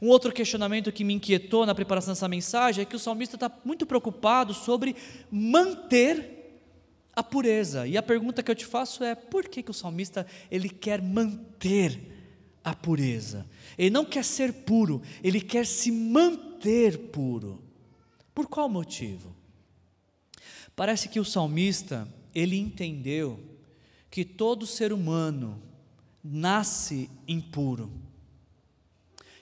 Um 0.00 0.08
outro 0.08 0.32
questionamento 0.32 0.92
que 0.92 1.04
me 1.04 1.14
inquietou 1.14 1.66
na 1.66 1.74
preparação 1.74 2.12
dessa 2.12 2.28
mensagem 2.28 2.82
é 2.82 2.84
que 2.84 2.96
o 2.96 2.98
salmista 2.98 3.36
está 3.36 3.50
muito 3.64 3.86
preocupado 3.86 4.52
sobre 4.54 4.96
manter 5.30 6.34
a 7.14 7.22
pureza. 7.22 7.86
E 7.86 7.96
a 7.96 8.02
pergunta 8.02 8.42
que 8.42 8.50
eu 8.50 8.54
te 8.54 8.66
faço 8.66 9.04
é: 9.04 9.14
por 9.14 9.48
que, 9.48 9.62
que 9.62 9.70
o 9.70 9.74
salmista 9.74 10.26
ele 10.50 10.68
quer 10.68 11.00
manter 11.00 12.00
a 12.62 12.74
pureza? 12.74 13.46
Ele 13.78 13.90
não 13.90 14.04
quer 14.04 14.24
ser 14.24 14.52
puro, 14.52 15.02
ele 15.22 15.40
quer 15.40 15.66
se 15.66 15.90
manter 15.92 16.98
puro. 17.10 17.62
Por 18.34 18.48
qual 18.48 18.68
motivo? 18.68 19.34
Parece 20.74 21.08
que 21.08 21.20
o 21.20 21.24
salmista, 21.24 22.08
ele 22.34 22.56
entendeu 22.56 23.38
que 24.10 24.24
todo 24.24 24.66
ser 24.66 24.92
humano 24.92 25.62
nasce 26.22 27.08
impuro. 27.28 27.90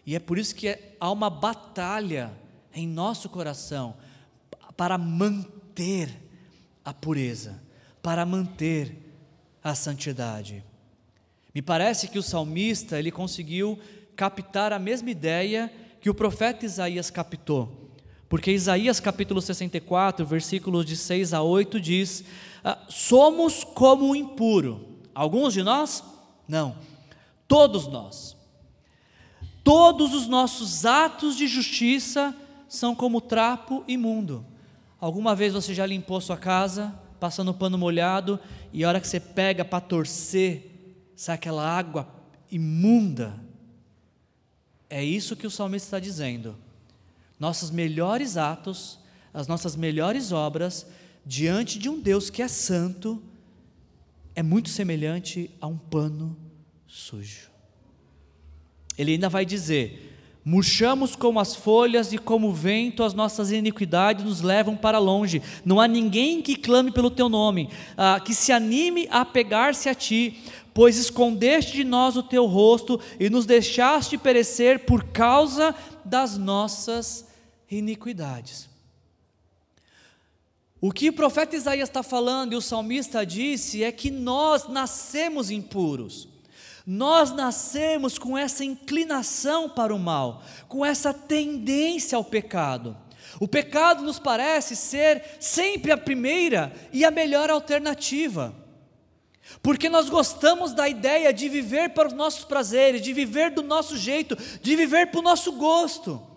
E 0.04 0.16
é 0.16 0.18
por 0.18 0.38
isso 0.38 0.54
que 0.54 0.78
há 0.98 1.10
uma 1.10 1.30
batalha 1.30 2.32
em 2.74 2.86
nosso 2.86 3.28
coração 3.28 3.94
para 4.76 4.98
manter 4.98 6.10
a 6.84 6.92
pureza, 6.92 7.62
para 8.02 8.26
manter 8.26 8.96
a 9.62 9.74
santidade. 9.74 10.64
Me 11.54 11.62
parece 11.62 12.08
que 12.08 12.18
o 12.18 12.22
salmista, 12.22 12.98
ele 12.98 13.10
conseguiu 13.10 13.78
captar 14.16 14.72
a 14.72 14.78
mesma 14.78 15.10
ideia 15.10 15.72
que 16.00 16.10
o 16.10 16.14
profeta 16.14 16.64
Isaías 16.64 17.10
captou. 17.10 17.90
Porque 18.28 18.50
Isaías 18.50 18.98
capítulo 18.98 19.42
64, 19.42 20.24
versículos 20.24 20.86
de 20.86 20.96
6 20.96 21.34
a 21.34 21.42
8 21.42 21.78
diz: 21.78 22.24
ah, 22.64 22.78
Somos 22.88 23.62
como 23.62 24.10
o 24.10 24.16
impuro. 24.16 24.98
Alguns 25.14 25.52
de 25.52 25.62
nós? 25.62 26.02
Não. 26.48 26.76
Todos 27.46 27.86
nós. 27.86 28.34
Todos 29.64 30.12
os 30.12 30.26
nossos 30.26 30.84
atos 30.84 31.36
de 31.36 31.46
justiça 31.46 32.34
são 32.68 32.94
como 32.94 33.20
trapo 33.20 33.84
imundo. 33.86 34.44
Alguma 34.98 35.34
vez 35.34 35.52
você 35.52 35.74
já 35.74 35.86
limpou 35.86 36.20
sua 36.20 36.36
casa, 36.36 36.98
passando 37.20 37.54
pano 37.54 37.78
molhado, 37.78 38.40
e 38.72 38.82
a 38.82 38.88
hora 38.88 39.00
que 39.00 39.06
você 39.06 39.20
pega 39.20 39.64
para 39.64 39.80
torcer, 39.80 41.04
sai 41.14 41.36
aquela 41.36 41.64
água 41.68 42.08
imunda? 42.50 43.38
É 44.90 45.04
isso 45.04 45.36
que 45.36 45.46
o 45.46 45.50
salmista 45.50 45.86
está 45.86 46.00
dizendo. 46.00 46.56
Nossos 47.38 47.70
melhores 47.70 48.36
atos, 48.36 48.98
as 49.32 49.46
nossas 49.46 49.76
melhores 49.76 50.32
obras, 50.32 50.86
diante 51.24 51.78
de 51.78 51.88
um 51.88 52.00
Deus 52.00 52.30
que 52.30 52.42
é 52.42 52.48
santo, 52.48 53.22
é 54.34 54.42
muito 54.42 54.68
semelhante 54.68 55.50
a 55.60 55.66
um 55.66 55.78
pano 55.78 56.36
sujo. 56.86 57.51
Ele 59.02 59.12
ainda 59.12 59.28
vai 59.28 59.44
dizer: 59.44 60.12
Murchamos 60.44 61.14
como 61.14 61.38
as 61.38 61.54
folhas 61.54 62.12
e 62.12 62.18
como 62.18 62.48
o 62.48 62.52
vento, 62.52 63.04
as 63.04 63.14
nossas 63.14 63.52
iniquidades 63.52 64.24
nos 64.24 64.40
levam 64.40 64.76
para 64.76 64.98
longe. 64.98 65.40
Não 65.64 65.80
há 65.80 65.86
ninguém 65.86 66.42
que 66.42 66.56
clame 66.56 66.90
pelo 66.90 67.10
teu 67.10 67.28
nome, 67.28 67.68
ah, 67.96 68.18
que 68.18 68.34
se 68.34 68.50
anime 68.50 69.06
a 69.08 69.24
pegar-se 69.24 69.88
a 69.88 69.94
ti, 69.94 70.42
pois 70.74 70.96
escondeste 70.96 71.74
de 71.74 71.84
nós 71.84 72.16
o 72.16 72.24
teu 72.24 72.46
rosto 72.46 72.98
e 73.20 73.30
nos 73.30 73.46
deixaste 73.46 74.18
perecer 74.18 74.80
por 74.80 75.04
causa 75.04 75.74
das 76.04 76.36
nossas 76.36 77.28
iniquidades. 77.70 78.68
O 80.80 80.90
que 80.90 81.10
o 81.10 81.12
profeta 81.12 81.54
Isaías 81.54 81.88
está 81.88 82.02
falando 82.02 82.52
e 82.52 82.56
o 82.56 82.60
salmista 82.60 83.24
disse 83.24 83.84
é 83.84 83.92
que 83.92 84.10
nós 84.10 84.68
nascemos 84.68 85.52
impuros. 85.52 86.31
Nós 86.86 87.32
nascemos 87.32 88.18
com 88.18 88.36
essa 88.36 88.64
inclinação 88.64 89.68
para 89.68 89.94
o 89.94 89.98
mal, 89.98 90.42
com 90.68 90.84
essa 90.84 91.14
tendência 91.14 92.16
ao 92.16 92.24
pecado. 92.24 92.96
O 93.38 93.46
pecado 93.46 94.02
nos 94.02 94.18
parece 94.18 94.74
ser 94.74 95.22
sempre 95.40 95.92
a 95.92 95.96
primeira 95.96 96.72
e 96.92 97.04
a 97.04 97.10
melhor 97.10 97.50
alternativa. 97.50 98.54
Porque 99.62 99.88
nós 99.88 100.08
gostamos 100.08 100.72
da 100.72 100.88
ideia 100.88 101.32
de 101.32 101.48
viver 101.48 101.90
para 101.90 102.08
os 102.08 102.14
nossos 102.14 102.44
prazeres, 102.44 103.02
de 103.02 103.12
viver 103.12 103.50
do 103.50 103.62
nosso 103.62 103.96
jeito, 103.96 104.36
de 104.60 104.76
viver 104.76 105.08
para 105.08 105.20
o 105.20 105.22
nosso 105.22 105.52
gosto. 105.52 106.31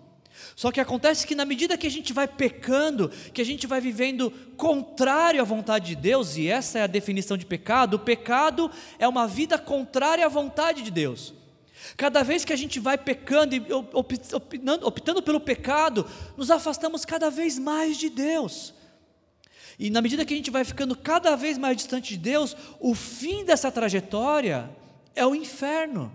Só 0.55 0.71
que 0.71 0.79
acontece 0.79 1.27
que 1.27 1.35
na 1.35 1.43
medida 1.43 1.77
que 1.77 1.85
a 1.85 1.91
gente 1.91 2.13
vai 2.13 2.27
pecando, 2.27 3.09
que 3.33 3.41
a 3.41 3.45
gente 3.45 3.67
vai 3.67 3.81
vivendo 3.81 4.31
contrário 4.55 5.41
à 5.41 5.43
vontade 5.43 5.87
de 5.87 5.95
Deus, 5.95 6.37
e 6.37 6.47
essa 6.47 6.79
é 6.79 6.83
a 6.83 6.87
definição 6.87 7.35
de 7.35 7.45
pecado, 7.45 7.95
o 7.95 7.99
pecado 7.99 8.71
é 8.97 9.05
uma 9.05 9.27
vida 9.27 9.57
contrária 9.57 10.25
à 10.25 10.29
vontade 10.29 10.81
de 10.81 10.91
Deus. 10.91 11.33
Cada 11.97 12.23
vez 12.23 12.45
que 12.45 12.53
a 12.53 12.55
gente 12.55 12.79
vai 12.79 12.97
pecando 12.97 13.53
e 13.53 13.61
optando, 13.93 14.87
optando 14.87 15.21
pelo 15.21 15.41
pecado, 15.41 16.07
nos 16.37 16.49
afastamos 16.49 17.03
cada 17.03 17.29
vez 17.29 17.59
mais 17.59 17.97
de 17.97 18.09
Deus. 18.09 18.73
E 19.77 19.89
na 19.89 20.01
medida 20.01 20.25
que 20.25 20.33
a 20.33 20.37
gente 20.37 20.49
vai 20.49 20.63
ficando 20.63 20.95
cada 20.95 21.35
vez 21.35 21.57
mais 21.57 21.75
distante 21.75 22.13
de 22.13 22.17
Deus, 22.17 22.55
o 22.79 22.95
fim 22.95 23.43
dessa 23.43 23.69
trajetória 23.69 24.69
é 25.13 25.25
o 25.25 25.35
inferno. 25.35 26.13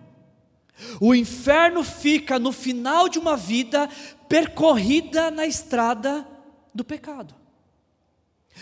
O 0.99 1.15
inferno 1.15 1.85
fica 1.85 2.39
no 2.39 2.53
final 2.53 3.07
de 3.07 3.19
uma 3.19 3.37
vida 3.37 3.89
percorrida 4.31 5.29
na 5.29 5.45
estrada 5.45 6.25
do 6.73 6.85
pecado. 6.85 7.35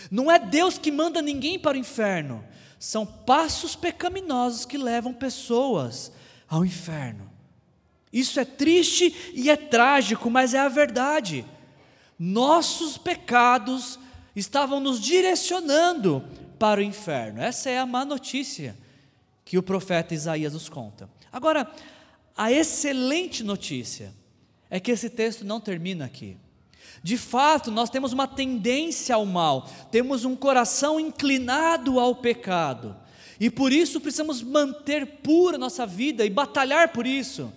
Não 0.09 0.31
é 0.31 0.39
Deus 0.39 0.79
que 0.79 0.91
manda 0.91 1.21
ninguém 1.21 1.59
para 1.59 1.77
o 1.77 1.79
inferno, 1.79 2.43
são 2.79 3.05
passos 3.05 3.75
pecaminosos 3.75 4.65
que 4.65 4.79
levam 4.79 5.13
pessoas 5.13 6.11
ao 6.47 6.65
inferno. 6.65 7.29
Isso 8.11 8.39
é 8.39 8.45
triste 8.45 9.31
e 9.35 9.47
é 9.47 9.55
trágico, 9.55 10.27
mas 10.31 10.55
é 10.55 10.59
a 10.59 10.69
verdade. 10.69 11.45
Nossos 12.17 12.97
pecados 12.97 13.99
estavam 14.35 14.79
nos 14.79 14.99
direcionando 14.99 16.25
para 16.57 16.79
o 16.79 16.83
inferno. 16.83 17.41
Essa 17.41 17.69
é 17.69 17.77
a 17.77 17.85
má 17.85 18.03
notícia 18.03 18.75
que 19.45 19.55
o 19.55 19.63
profeta 19.63 20.15
Isaías 20.15 20.53
nos 20.53 20.67
conta. 20.67 21.07
Agora, 21.31 21.69
a 22.35 22.51
excelente 22.51 23.43
notícia 23.43 24.17
é 24.69 24.79
que 24.79 24.91
esse 24.91 25.09
texto 25.09 25.43
não 25.45 25.59
termina 25.59 26.05
aqui. 26.05 26.37
De 27.01 27.17
fato, 27.17 27.71
nós 27.71 27.89
temos 27.89 28.13
uma 28.13 28.27
tendência 28.27 29.15
ao 29.15 29.25
mal, 29.25 29.69
temos 29.91 30.25
um 30.25 30.35
coração 30.35 30.99
inclinado 30.99 31.99
ao 31.99 32.15
pecado, 32.15 32.95
e 33.39 33.49
por 33.49 33.71
isso 33.71 34.01
precisamos 34.01 34.41
manter 34.41 35.05
pura 35.23 35.57
nossa 35.57 35.85
vida 35.85 36.25
e 36.25 36.29
batalhar 36.29 36.89
por 36.89 37.07
isso. 37.07 37.51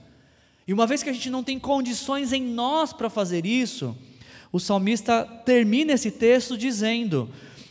E 0.67 0.73
uma 0.73 0.87
vez 0.87 1.03
que 1.03 1.11
a 1.11 1.13
gente 1.13 1.29
não 1.29 1.43
tem 1.43 1.59
condições 1.59 2.33
em 2.33 2.43
nós 2.43 2.93
para 2.93 3.11
fazer 3.11 3.45
isso, 3.45 3.97
o 4.53 4.61
salmista 4.61 5.25
termina 5.45 5.93
esse 5.93 6.11
texto 6.11 6.57
dizendo: 6.57 7.29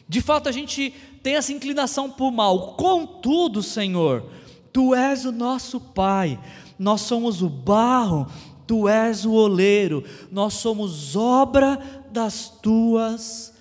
de 0.10 0.20
fato 0.20 0.50
a 0.50 0.52
gente 0.52 0.94
tem 1.24 1.36
essa 1.36 1.54
inclinação 1.54 2.10
para 2.10 2.26
o 2.26 2.32
mal, 2.32 2.74
contudo, 2.74 3.64
Senhor, 3.64 4.26
Tu 4.74 4.96
és 4.96 5.26
o 5.26 5.32
nosso 5.32 5.80
Pai, 5.80 6.40
nós 6.80 7.02
somos 7.02 7.42
o 7.42 7.50
barro, 7.50 8.28
tu 8.68 8.88
és 8.88 9.26
o 9.26 9.32
oleiro, 9.32 10.04
nós 10.32 10.56
somos 10.56 11.16
obra 11.16 11.80
das 12.12 12.50
tuas 12.50 13.54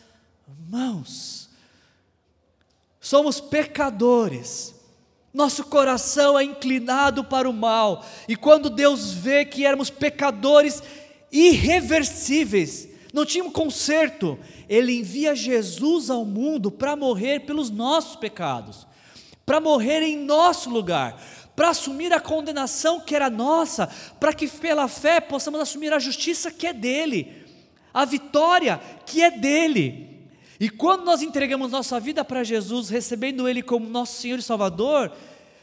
mãos. 0.68 1.48
Somos 3.00 3.40
pecadores, 3.40 4.74
nosso 5.32 5.64
coração 5.64 6.38
é 6.38 6.44
inclinado 6.44 7.24
para 7.24 7.48
o 7.48 7.52
mal, 7.52 8.04
e 8.28 8.36
quando 8.36 8.68
Deus 8.68 9.12
vê 9.12 9.44
que 9.44 9.64
éramos 9.64 9.88
pecadores 9.90 10.82
irreversíveis, 11.32 12.88
não 13.12 13.24
tínhamos 13.24 13.52
conserto, 13.52 14.38
Ele 14.68 14.98
envia 14.98 15.34
Jesus 15.34 16.10
ao 16.10 16.24
mundo 16.24 16.70
para 16.70 16.94
morrer 16.94 17.40
pelos 17.40 17.70
nossos 17.70 18.16
pecados, 18.16 18.86
para 19.46 19.60
morrer 19.60 20.02
em 20.02 20.16
nosso 20.16 20.70
lugar, 20.70 21.20
para 21.54 21.70
assumir 21.70 22.12
a 22.12 22.20
condenação 22.20 23.00
que 23.00 23.14
era 23.14 23.28
nossa, 23.28 23.88
para 24.18 24.32
que 24.32 24.48
pela 24.48 24.88
fé 24.88 25.20
possamos 25.20 25.60
assumir 25.60 25.92
a 25.92 25.98
justiça 25.98 26.50
que 26.50 26.66
é 26.66 26.72
dele, 26.72 27.44
a 27.92 28.04
vitória 28.04 28.80
que 29.04 29.22
é 29.22 29.30
dele. 29.30 30.28
E 30.58 30.68
quando 30.68 31.04
nós 31.04 31.22
entregamos 31.22 31.72
nossa 31.72 31.98
vida 31.98 32.24
para 32.24 32.44
Jesus, 32.44 32.90
recebendo 32.90 33.48
Ele 33.48 33.62
como 33.62 33.88
nosso 33.88 34.20
Senhor 34.20 34.38
e 34.38 34.42
Salvador, 34.42 35.10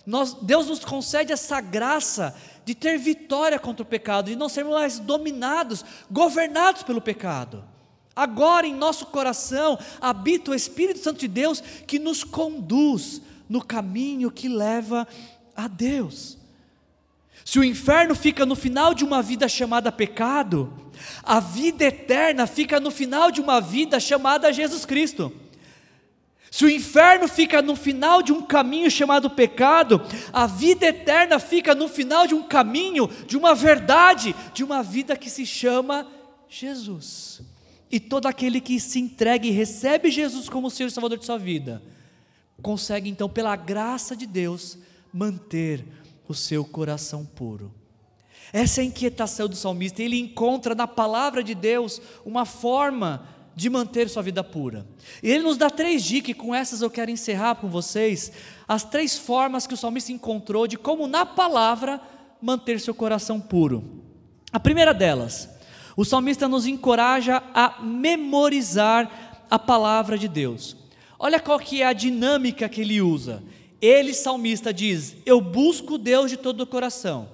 nós, 0.05 0.33
Deus 0.33 0.67
nos 0.67 0.83
concede 0.83 1.31
essa 1.31 1.61
graça 1.61 2.35
de 2.65 2.73
ter 2.73 2.97
vitória 2.97 3.59
contra 3.59 3.83
o 3.83 3.85
pecado, 3.85 4.29
de 4.29 4.35
não 4.35 4.49
sermos 4.49 4.73
mais 4.73 4.99
dominados, 4.99 5.85
governados 6.09 6.81
pelo 6.81 6.99
pecado. 6.99 7.63
Agora 8.15 8.65
em 8.65 8.73
nosso 8.73 9.05
coração 9.05 9.77
habita 10.01 10.49
o 10.49 10.55
Espírito 10.55 10.99
Santo 10.99 11.19
de 11.19 11.27
Deus 11.27 11.61
que 11.85 11.99
nos 11.99 12.23
conduz 12.23 13.21
no 13.47 13.63
caminho 13.63 14.31
que 14.31 14.49
leva 14.49 15.07
a 15.57 15.67
Deus. 15.67 16.37
Se 17.43 17.57
o 17.57 17.63
inferno 17.63 18.13
fica 18.13 18.45
no 18.45 18.55
final 18.55 18.93
de 18.93 19.03
uma 19.03 19.21
vida 19.21 19.47
chamada 19.47 19.91
pecado, 19.91 20.91
a 21.23 21.39
vida 21.39 21.85
eterna 21.85 22.45
fica 22.45 22.79
no 22.79 22.91
final 22.91 23.31
de 23.31 23.41
uma 23.41 23.59
vida 23.59 23.99
chamada 23.99 24.53
Jesus 24.53 24.85
Cristo. 24.85 25.33
Se 26.51 26.65
o 26.65 26.69
inferno 26.69 27.27
fica 27.27 27.61
no 27.61 27.75
final 27.75 28.21
de 28.21 28.31
um 28.31 28.41
caminho 28.41 28.89
chamado 28.89 29.29
pecado, 29.29 30.01
a 30.31 30.47
vida 30.47 30.87
eterna 30.87 31.39
fica 31.39 31.75
no 31.75 31.87
final 31.87 32.25
de 32.25 32.33
um 32.33 32.43
caminho, 32.43 33.09
de 33.25 33.37
uma 33.37 33.53
verdade, 33.53 34.35
de 34.53 34.63
uma 34.63 34.81
vida 34.81 35.15
que 35.17 35.29
se 35.29 35.45
chama 35.45 36.07
Jesus. 36.49 37.41
E 37.91 37.99
todo 37.99 38.27
aquele 38.27 38.59
que 38.59 38.79
se 38.79 38.99
entrega 38.99 39.45
e 39.47 39.51
recebe 39.51 40.11
Jesus 40.11 40.49
como 40.49 40.69
Senhor 40.69 40.89
e 40.89 40.91
Salvador 40.91 41.17
de 41.17 41.25
sua 41.25 41.37
vida, 41.37 41.81
consegue 42.61 43.09
então, 43.09 43.29
pela 43.29 43.55
graça 43.55 44.15
de 44.15 44.25
Deus, 44.25 44.77
manter 45.13 45.85
o 46.27 46.33
seu 46.33 46.63
coração 46.63 47.25
puro. 47.25 47.73
Essa 48.53 48.81
é 48.81 48.83
a 48.83 48.87
inquietação 48.87 49.47
do 49.47 49.55
salmista. 49.55 50.01
Ele 50.01 50.19
encontra 50.19 50.73
na 50.73 50.87
palavra 50.87 51.43
de 51.43 51.53
Deus 51.53 52.01
uma 52.25 52.45
forma 52.45 53.27
de 53.55 53.69
manter 53.69 54.07
sua 54.07 54.21
vida 54.21 54.43
pura. 54.43 54.85
E 55.21 55.31
ele 55.31 55.43
nos 55.43 55.57
dá 55.57 55.69
três 55.69 56.03
dicas, 56.03 56.29
e 56.29 56.33
com 56.35 56.53
essas 56.53 56.81
eu 56.81 56.91
quero 56.91 57.09
encerrar 57.09 57.55
com 57.55 57.67
vocês 57.67 58.31
as 58.67 58.83
três 58.83 59.17
formas 59.17 59.65
que 59.65 59.73
o 59.73 59.77
salmista 59.77 60.11
encontrou 60.11 60.67
de 60.67 60.77
como, 60.77 61.07
na 61.07 61.25
palavra, 61.25 61.99
manter 62.39 62.79
seu 62.79 62.93
coração 62.93 63.39
puro. 63.39 64.03
A 64.53 64.59
primeira 64.59 64.93
delas, 64.93 65.49
o 65.95 66.05
salmista 66.05 66.47
nos 66.47 66.67
encoraja 66.67 67.41
a 67.53 67.81
memorizar 67.81 69.43
a 69.49 69.57
palavra 69.57 70.17
de 70.17 70.27
Deus. 70.27 70.77
Olha 71.17 71.39
qual 71.39 71.57
que 71.57 71.81
é 71.81 71.85
a 71.87 71.93
dinâmica 71.93 72.69
que 72.69 72.81
ele 72.81 73.01
usa. 73.01 73.43
Ele, 73.81 74.13
salmista, 74.13 74.73
diz: 74.73 75.15
Eu 75.25 75.39
busco 75.39 75.97
Deus 75.97 76.29
de 76.29 76.37
todo 76.37 76.61
o 76.61 76.67
coração. 76.67 77.29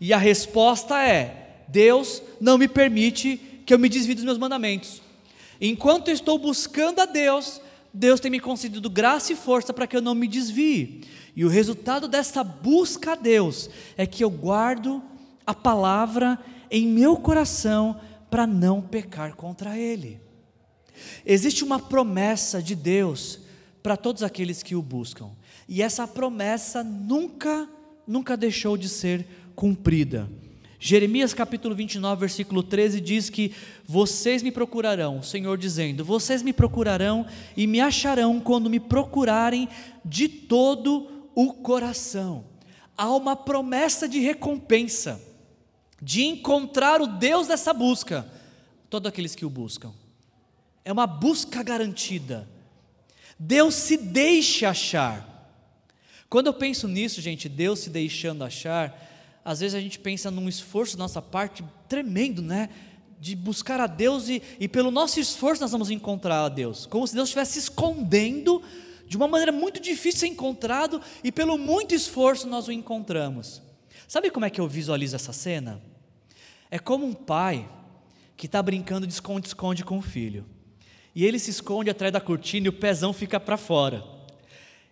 E 0.00 0.12
a 0.12 0.18
resposta 0.18 1.00
é: 1.02 1.64
Deus 1.68 2.22
não 2.40 2.58
me 2.58 2.66
permite 2.66 3.36
que 3.64 3.72
eu 3.72 3.78
me 3.78 3.88
desvie 3.88 4.14
dos 4.14 4.24
meus 4.24 4.38
mandamentos. 4.38 5.02
Enquanto 5.60 6.08
eu 6.08 6.14
estou 6.14 6.38
buscando 6.38 7.00
a 7.00 7.06
Deus, 7.06 7.60
Deus 7.92 8.18
tem 8.18 8.30
me 8.30 8.40
concedido 8.40 8.88
graça 8.88 9.32
e 9.32 9.36
força 9.36 9.72
para 9.72 9.86
que 9.86 9.96
eu 9.96 10.02
não 10.02 10.14
me 10.14 10.26
desvie. 10.26 11.02
E 11.36 11.44
o 11.44 11.48
resultado 11.48 12.08
dessa 12.08 12.42
busca 12.42 13.12
a 13.12 13.14
Deus 13.14 13.68
é 13.96 14.06
que 14.06 14.24
eu 14.24 14.30
guardo 14.30 15.02
a 15.46 15.54
palavra 15.54 16.38
em 16.70 16.86
meu 16.86 17.16
coração 17.16 18.00
para 18.30 18.46
não 18.46 18.80
pecar 18.80 19.34
contra 19.34 19.76
Ele. 19.76 20.20
Existe 21.24 21.64
uma 21.64 21.78
promessa 21.78 22.62
de 22.62 22.74
Deus 22.74 23.40
para 23.82 23.96
todos 23.96 24.22
aqueles 24.22 24.62
que 24.62 24.76
o 24.76 24.82
buscam, 24.82 25.30
e 25.70 25.80
essa 25.80 26.04
promessa 26.08 26.82
nunca, 26.82 27.68
nunca 28.04 28.36
deixou 28.36 28.76
de 28.76 28.88
ser 28.88 29.24
cumprida. 29.54 30.28
Jeremias 30.80 31.32
capítulo 31.32 31.76
29, 31.76 32.18
versículo 32.18 32.60
13 32.64 33.00
diz 33.00 33.30
que 33.30 33.54
vocês 33.86 34.42
me 34.42 34.50
procurarão, 34.50 35.20
o 35.20 35.22
Senhor 35.22 35.56
dizendo: 35.56 36.04
vocês 36.04 36.42
me 36.42 36.52
procurarão 36.52 37.24
e 37.56 37.68
me 37.68 37.80
acharão 37.80 38.40
quando 38.40 38.68
me 38.68 38.80
procurarem 38.80 39.68
de 40.04 40.26
todo 40.28 41.28
o 41.36 41.52
coração. 41.52 42.46
Há 42.96 43.14
uma 43.14 43.36
promessa 43.36 44.08
de 44.08 44.18
recompensa, 44.18 45.22
de 46.02 46.24
encontrar 46.24 47.00
o 47.00 47.06
Deus 47.06 47.46
dessa 47.46 47.72
busca, 47.72 48.26
todos 48.88 49.08
aqueles 49.08 49.36
que 49.36 49.46
o 49.46 49.50
buscam. 49.50 49.92
É 50.84 50.90
uma 50.90 51.06
busca 51.06 51.62
garantida. 51.62 52.48
Deus 53.38 53.76
se 53.76 53.96
deixa 53.96 54.70
achar. 54.70 55.29
Quando 56.30 56.46
eu 56.46 56.54
penso 56.54 56.86
nisso, 56.86 57.20
gente, 57.20 57.48
Deus 57.48 57.80
se 57.80 57.90
deixando 57.90 58.44
achar, 58.44 58.96
às 59.44 59.58
vezes 59.58 59.74
a 59.74 59.80
gente 59.80 59.98
pensa 59.98 60.30
num 60.30 60.48
esforço 60.48 60.96
da 60.96 61.02
nossa 61.02 61.20
parte 61.20 61.64
tremendo, 61.88 62.40
né? 62.40 62.68
De 63.18 63.34
buscar 63.34 63.80
a 63.80 63.88
Deus 63.88 64.28
e, 64.28 64.40
e 64.60 64.68
pelo 64.68 64.92
nosso 64.92 65.18
esforço 65.18 65.60
nós 65.60 65.72
vamos 65.72 65.90
encontrar 65.90 66.44
a 66.44 66.48
Deus, 66.48 66.86
como 66.86 67.04
se 67.04 67.14
Deus 67.16 67.28
estivesse 67.28 67.58
escondendo 67.58 68.62
de 69.08 69.16
uma 69.16 69.26
maneira 69.26 69.50
muito 69.50 69.80
difícil 69.80 70.12
de 70.12 70.18
ser 70.18 70.26
encontrado 70.28 71.02
e 71.24 71.32
pelo 71.32 71.58
muito 71.58 71.96
esforço 71.96 72.46
nós 72.46 72.68
o 72.68 72.72
encontramos. 72.72 73.60
Sabe 74.06 74.30
como 74.30 74.46
é 74.46 74.50
que 74.50 74.60
eu 74.60 74.68
visualizo 74.68 75.16
essa 75.16 75.32
cena? 75.32 75.82
É 76.70 76.78
como 76.78 77.04
um 77.04 77.12
pai 77.12 77.68
que 78.36 78.46
está 78.46 78.62
brincando 78.62 79.04
de 79.04 79.12
esconde-esconde 79.12 79.84
com 79.84 79.98
o 79.98 80.02
filho. 80.02 80.46
E 81.12 81.26
ele 81.26 81.40
se 81.40 81.50
esconde 81.50 81.90
atrás 81.90 82.12
da 82.12 82.20
cortina 82.20 82.66
e 82.66 82.68
o 82.68 82.72
pezão 82.72 83.12
fica 83.12 83.40
para 83.40 83.56
fora. 83.56 84.19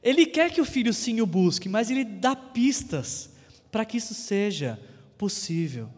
Ele 0.03 0.26
quer 0.26 0.53
que 0.53 0.61
o 0.61 0.64
filho 0.64 0.92
sim 0.92 1.20
o 1.20 1.26
busque, 1.26 1.68
mas 1.68 1.90
ele 1.90 2.05
dá 2.05 2.36
pistas 2.36 3.30
para 3.70 3.84
que 3.84 3.96
isso 3.96 4.14
seja 4.14 4.78
possível. 5.16 5.88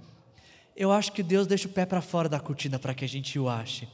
Eu 0.76 0.90
acho 0.90 1.12
que 1.12 1.22
Deus 1.22 1.46
deixa 1.46 1.68
o 1.68 1.70
pé 1.70 1.84
para 1.84 2.00
fora 2.00 2.28
da 2.28 2.40
cortina 2.40 2.78
para 2.78 2.94
que 2.94 3.04
a 3.04 3.08
gente 3.08 3.38
o 3.38 3.48
ache. 3.48 3.86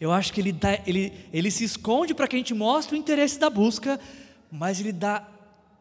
Eu 0.00 0.12
acho 0.12 0.32
que 0.32 0.40
ele, 0.40 0.52
dá, 0.52 0.78
ele, 0.86 1.12
ele 1.32 1.50
se 1.50 1.64
esconde 1.64 2.14
para 2.14 2.28
que 2.28 2.36
a 2.36 2.38
gente 2.38 2.52
mostre 2.54 2.94
o 2.94 2.98
interesse 2.98 3.38
da 3.38 3.48
busca, 3.48 3.98
mas 4.50 4.80
Ele 4.80 4.92
dá 4.92 5.26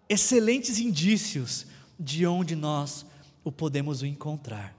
excelentes 0.07 0.79
indícios 0.79 1.65
de 1.99 2.25
onde 2.25 2.55
nós 2.55 3.05
o 3.43 3.51
podemos 3.51 4.03
encontrar. 4.03 4.75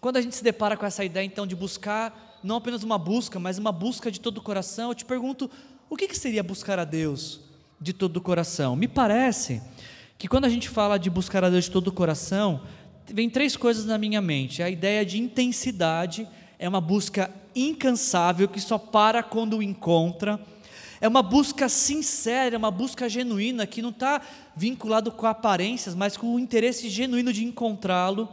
Quando 0.00 0.16
a 0.16 0.20
gente 0.20 0.36
se 0.36 0.44
depara 0.44 0.76
com 0.76 0.86
essa 0.86 1.04
ideia, 1.04 1.24
então, 1.24 1.46
de 1.46 1.56
buscar, 1.56 2.38
não 2.42 2.56
apenas 2.56 2.82
uma 2.82 2.98
busca, 2.98 3.38
mas 3.38 3.58
uma 3.58 3.72
busca 3.72 4.10
de 4.10 4.20
todo 4.20 4.38
o 4.38 4.42
coração, 4.42 4.90
eu 4.90 4.94
te 4.94 5.04
pergunto: 5.04 5.50
o 5.88 5.96
que, 5.96 6.06
que 6.06 6.16
seria 6.16 6.42
buscar 6.42 6.78
a 6.78 6.84
Deus 6.84 7.40
de 7.80 7.92
todo 7.92 8.16
o 8.16 8.20
coração? 8.20 8.76
Me 8.76 8.88
parece 8.88 9.62
que 10.18 10.28
quando 10.28 10.44
a 10.44 10.48
gente 10.48 10.68
fala 10.68 10.98
de 10.98 11.10
buscar 11.10 11.44
a 11.44 11.50
Deus 11.50 11.64
de 11.64 11.70
todo 11.70 11.88
o 11.88 11.92
coração, 11.92 12.62
vem 13.06 13.28
três 13.28 13.56
coisas 13.56 13.84
na 13.84 13.98
minha 13.98 14.20
mente. 14.20 14.62
A 14.62 14.70
ideia 14.70 15.04
de 15.04 15.18
intensidade 15.18 16.26
é 16.58 16.68
uma 16.68 16.80
busca 16.80 17.30
incansável 17.54 18.48
que 18.48 18.60
só 18.60 18.78
para 18.78 19.22
quando 19.22 19.58
o 19.58 19.62
encontra. 19.62 20.40
É 21.00 21.06
uma 21.06 21.22
busca 21.22 21.68
sincera, 21.68 22.54
é 22.54 22.58
uma 22.58 22.70
busca 22.70 23.08
genuína 23.08 23.66
que 23.66 23.82
não 23.82 23.90
está 23.90 24.20
vinculado 24.56 25.12
com 25.12 25.26
aparências, 25.26 25.94
mas 25.94 26.16
com 26.16 26.34
o 26.34 26.40
interesse 26.40 26.88
genuíno 26.88 27.32
de 27.32 27.44
encontrá-lo. 27.44 28.28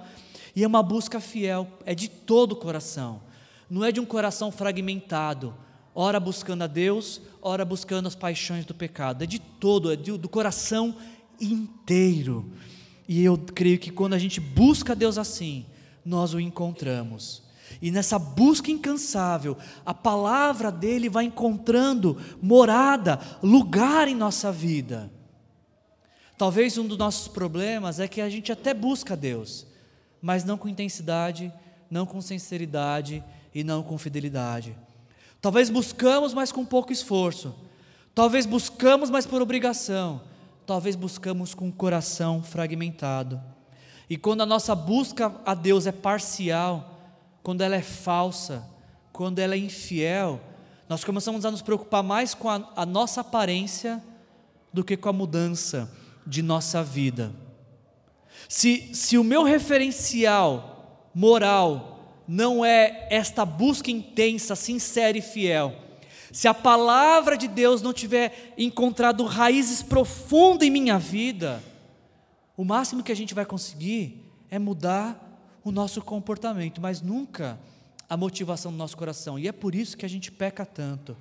E 0.56 0.64
é 0.64 0.68
uma 0.68 0.84
busca 0.84 1.20
fiel, 1.20 1.68
é 1.86 1.94
de 1.94 2.08
todo 2.08 2.54
o 2.54 2.56
coração. 2.56 3.22
Não 3.70 3.84
é 3.84 3.92
de 3.92 4.00
um 4.00 4.06
coração 4.06 4.52
fragmentado, 4.52 5.54
ora 5.96 6.20
buscando 6.20 6.64
a 6.64 6.68
Deus, 6.68 7.22
ora 7.42 7.64
buscando 7.64 8.08
as 8.08 8.16
paixões 8.16 8.66
do 8.66 8.74
pecado. 8.74 9.24
É 9.24 9.28
de 9.28 9.40
todo, 9.40 9.92
é 9.92 9.96
do 9.96 10.30
coração 10.30 10.96
inteiro. 11.40 12.52
E 13.08 13.24
eu 13.24 13.38
creio 13.38 13.80
que 13.80 13.92
quando 13.92 14.14
a 14.14 14.20
gente 14.20 14.40
busca 14.40 14.96
Deus 14.96 15.18
assim, 15.18 15.66
nós 16.06 16.34
o 16.34 16.40
encontramos. 16.40 17.44
E 17.82 17.92
nessa 17.92 18.18
busca 18.18 18.72
incansável, 18.72 19.58
a 19.86 19.94
palavra 19.94 20.72
dele 20.72 21.10
vai 21.10 21.26
encontrando 21.26 22.18
morada, 22.42 23.20
lugar 23.42 24.08
em 24.08 24.16
nossa 24.16 24.52
vida. 24.52 25.12
Talvez 26.38 26.78
um 26.78 26.88
dos 26.88 26.98
nossos 26.98 27.28
problemas 27.28 28.00
é 28.00 28.08
que 28.08 28.22
a 28.22 28.30
gente 28.30 28.52
até 28.52 28.74
busca 28.74 29.16
Deus, 29.16 29.68
mas 30.22 30.44
não 30.44 30.58
com 30.58 30.68
intensidade, 30.68 31.52
não 31.90 32.06
com 32.06 32.22
sinceridade 32.22 33.24
e 33.54 33.64
não 33.64 33.84
com 33.84 33.98
fidelidade. 33.98 34.76
Talvez 35.44 35.70
buscamos, 35.70 36.34
mas 36.34 36.52
com 36.52 36.66
pouco 36.66 36.92
esforço. 36.92 37.54
Talvez 38.16 38.48
buscamos, 38.48 39.12
mas 39.12 39.28
por 39.28 39.44
obrigação 39.44 40.34
talvez 40.66 40.96
buscamos 40.96 41.54
com 41.54 41.70
o 41.70 41.74
coração 41.74 42.42
fragmentado. 42.42 43.42
E 44.10 44.18
quando 44.18 44.42
a 44.42 44.46
nossa 44.46 44.76
busca 44.76 45.34
a 45.46 45.54
Deus 45.54 45.88
é 45.88 45.92
parcial, 45.92 47.00
quando 47.42 47.62
ela 47.62 47.76
é 47.76 47.82
falsa, 47.82 48.64
quando 49.12 49.40
ela 49.40 49.56
é 49.56 49.58
infiel, 49.58 50.40
nós 50.88 51.04
começamos 51.04 51.46
a 51.46 51.52
nos 51.52 51.62
preocupar 51.62 52.04
mais 52.04 52.34
com 52.34 52.50
a, 52.50 52.70
a 52.76 52.86
nossa 52.86 53.22
aparência 53.22 54.02
do 54.72 54.84
que 54.84 54.98
com 54.98 55.10
a 55.10 55.14
mudança 55.14 55.92
de 56.26 56.42
nossa 56.42 56.84
vida. 56.84 57.32
Se, 58.48 58.94
se 58.94 59.18
o 59.18 59.24
meu 59.24 59.44
referencial 59.44 61.10
moral 61.14 61.93
não 62.28 62.64
é 62.64 63.08
esta 63.10 63.46
busca 63.46 63.92
intensa, 63.92 64.56
sincera 64.56 65.18
e 65.18 65.22
fiel, 65.22 65.74
se 66.34 66.48
a 66.48 66.54
palavra 66.54 67.38
de 67.38 67.48
Deus 67.48 67.84
não 67.84 67.94
tiver 67.94 68.56
encontrado 68.58 69.24
raízes 69.24 69.84
profundas 69.84 70.68
em 70.68 70.72
minha 70.72 70.98
vida, 70.98 71.62
o 72.58 72.66
máximo 72.66 73.04
que 73.04 73.12
a 73.12 73.16
gente 73.16 73.36
vai 73.36 73.46
conseguir 73.46 74.20
é 74.50 74.58
mudar 74.58 75.60
o 75.64 75.72
nosso 75.72 76.02
comportamento, 76.02 76.82
mas 76.82 77.02
nunca 77.04 77.60
a 78.10 78.18
motivação 78.18 78.72
do 78.72 78.78
nosso 78.80 78.98
coração. 78.98 79.38
E 79.38 79.48
é 79.48 79.52
por 79.52 79.76
isso 79.76 79.96
que 79.96 80.08
a 80.08 80.10
gente 80.10 80.32
peca 80.32 80.66
tanto, 80.66 81.16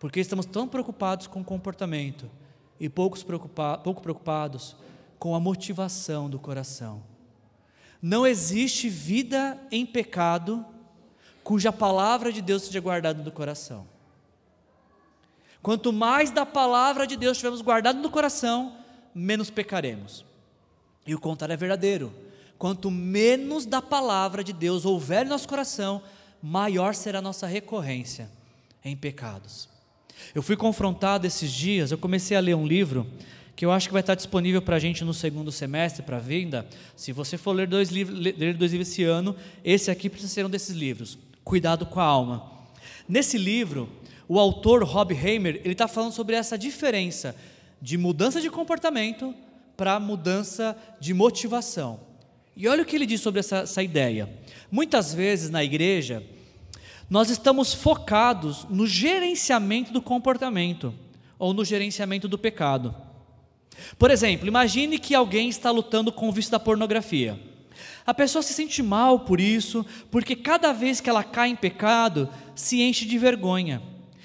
porque 0.00 0.18
estamos 0.18 0.46
tão 0.46 0.66
preocupados 0.66 1.26
com 1.26 1.42
o 1.42 1.44
comportamento 1.44 2.30
e 2.80 2.88
poucos 2.88 3.22
preocupa 3.22 3.76
pouco 3.76 4.00
preocupados 4.00 4.74
com 5.18 5.34
a 5.34 5.40
motivação 5.40 6.30
do 6.30 6.38
coração. 6.38 7.02
Não 8.02 8.26
existe 8.26 8.88
vida 8.88 9.56
em 9.70 9.86
pecado 9.86 10.66
cuja 11.44 11.72
palavra 11.72 12.32
de 12.32 12.42
Deus 12.42 12.62
seja 12.62 12.80
guardada 12.80 13.22
no 13.22 13.30
coração. 13.30 13.86
Quanto 15.62 15.92
mais 15.92 16.32
da 16.32 16.44
palavra 16.44 17.06
de 17.06 17.16
Deus 17.16 17.36
tivermos 17.36 17.60
guardado 17.60 18.00
no 18.00 18.10
coração, 18.10 18.76
menos 19.14 19.48
pecaremos. 19.48 20.24
E 21.06 21.14
o 21.14 21.20
contrário 21.20 21.54
é 21.54 21.56
verdadeiro. 21.56 22.12
Quanto 22.58 22.90
menos 22.90 23.64
da 23.64 23.80
palavra 23.80 24.42
de 24.42 24.52
Deus 24.52 24.84
houver 24.84 25.24
em 25.24 25.28
nosso 25.28 25.48
coração, 25.48 26.02
maior 26.42 26.94
será 26.94 27.20
a 27.20 27.22
nossa 27.22 27.46
recorrência 27.46 28.28
em 28.84 28.96
pecados. 28.96 29.68
Eu 30.34 30.42
fui 30.42 30.56
confrontado 30.56 31.26
esses 31.26 31.50
dias, 31.50 31.92
eu 31.92 31.98
comecei 31.98 32.36
a 32.36 32.40
ler 32.40 32.54
um 32.54 32.66
livro 32.66 33.06
que 33.54 33.64
eu 33.64 33.72
acho 33.72 33.88
que 33.88 33.92
vai 33.92 34.00
estar 34.00 34.14
disponível 34.14 34.62
para 34.62 34.76
a 34.76 34.78
gente 34.78 35.04
no 35.04 35.12
segundo 35.12 35.52
semestre 35.52 36.02
para 36.02 36.18
venda. 36.18 36.66
Se 36.96 37.12
você 37.12 37.36
for 37.36 37.52
ler 37.52 37.66
dois, 37.66 37.90
livros, 37.90 38.18
ler 38.18 38.54
dois 38.54 38.72
livros 38.72 38.88
esse 38.88 39.04
ano, 39.04 39.36
esse 39.64 39.90
aqui 39.90 40.08
precisa 40.08 40.32
ser 40.32 40.46
um 40.46 40.50
desses 40.50 40.74
livros. 40.74 41.18
Cuidado 41.44 41.84
com 41.84 42.00
a 42.00 42.04
alma. 42.04 42.50
Nesse 43.08 43.36
livro, 43.36 43.88
o 44.28 44.38
autor 44.38 44.82
Rob 44.84 45.14
Hamer 45.14 45.60
ele 45.64 45.72
está 45.72 45.86
falando 45.86 46.12
sobre 46.12 46.34
essa 46.34 46.56
diferença 46.56 47.36
de 47.80 47.98
mudança 47.98 48.40
de 48.40 48.48
comportamento 48.48 49.34
para 49.76 49.98
mudança 50.00 50.76
de 51.00 51.12
motivação. 51.12 52.00
E 52.56 52.68
olha 52.68 52.82
o 52.82 52.86
que 52.86 52.94
ele 52.94 53.06
diz 53.06 53.20
sobre 53.20 53.40
essa, 53.40 53.58
essa 53.58 53.82
ideia. 53.82 54.28
Muitas 54.70 55.12
vezes 55.12 55.50
na 55.50 55.64
igreja, 55.64 56.22
nós 57.08 57.28
estamos 57.28 57.74
focados 57.74 58.64
no 58.70 58.86
gerenciamento 58.86 59.92
do 59.92 60.00
comportamento 60.00 60.94
ou 61.38 61.52
no 61.52 61.64
gerenciamento 61.64 62.28
do 62.28 62.38
pecado. 62.38 62.94
Por 63.98 64.10
exemplo, 64.10 64.48
imagine 64.48 64.98
que 64.98 65.14
alguém 65.14 65.48
está 65.48 65.70
lutando 65.70 66.12
com 66.12 66.28
o 66.28 66.32
vício 66.32 66.50
da 66.50 66.60
pornografia. 66.60 67.38
A 68.04 68.12
pessoa 68.12 68.42
se 68.42 68.52
sente 68.52 68.82
mal 68.82 69.20
por 69.20 69.40
isso, 69.40 69.86
porque 70.10 70.34
cada 70.34 70.72
vez 70.72 71.00
que 71.00 71.08
ela 71.08 71.22
cai 71.22 71.50
em 71.50 71.56
pecado, 71.56 72.28
se 72.54 72.82
enche 72.82 73.04
de 73.04 73.18
vergonha. 73.18 73.82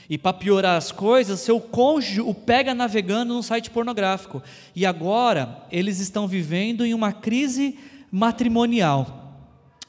E 0.09 0.17
para 0.17 0.33
piorar 0.33 0.77
as 0.77 0.91
coisas, 0.91 1.41
seu 1.41 1.59
cônjuge 1.59 2.21
o 2.21 2.33
pega 2.33 2.73
navegando 2.73 3.33
num 3.33 3.41
site 3.41 3.69
pornográfico. 3.69 4.41
E 4.75 4.85
agora 4.85 5.65
eles 5.69 5.99
estão 5.99 6.27
vivendo 6.27 6.85
em 6.85 6.93
uma 6.93 7.11
crise 7.11 7.77
matrimonial. 8.09 9.35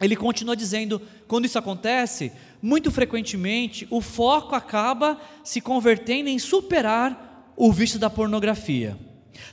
Ele 0.00 0.16
continua 0.16 0.56
dizendo: 0.56 1.00
quando 1.28 1.44
isso 1.44 1.58
acontece, 1.58 2.32
muito 2.60 2.90
frequentemente 2.90 3.86
o 3.90 4.00
foco 4.00 4.54
acaba 4.54 5.20
se 5.44 5.60
convertendo 5.60 6.28
em 6.28 6.38
superar 6.38 7.52
o 7.56 7.72
vício 7.72 7.98
da 7.98 8.10
pornografia. 8.10 8.98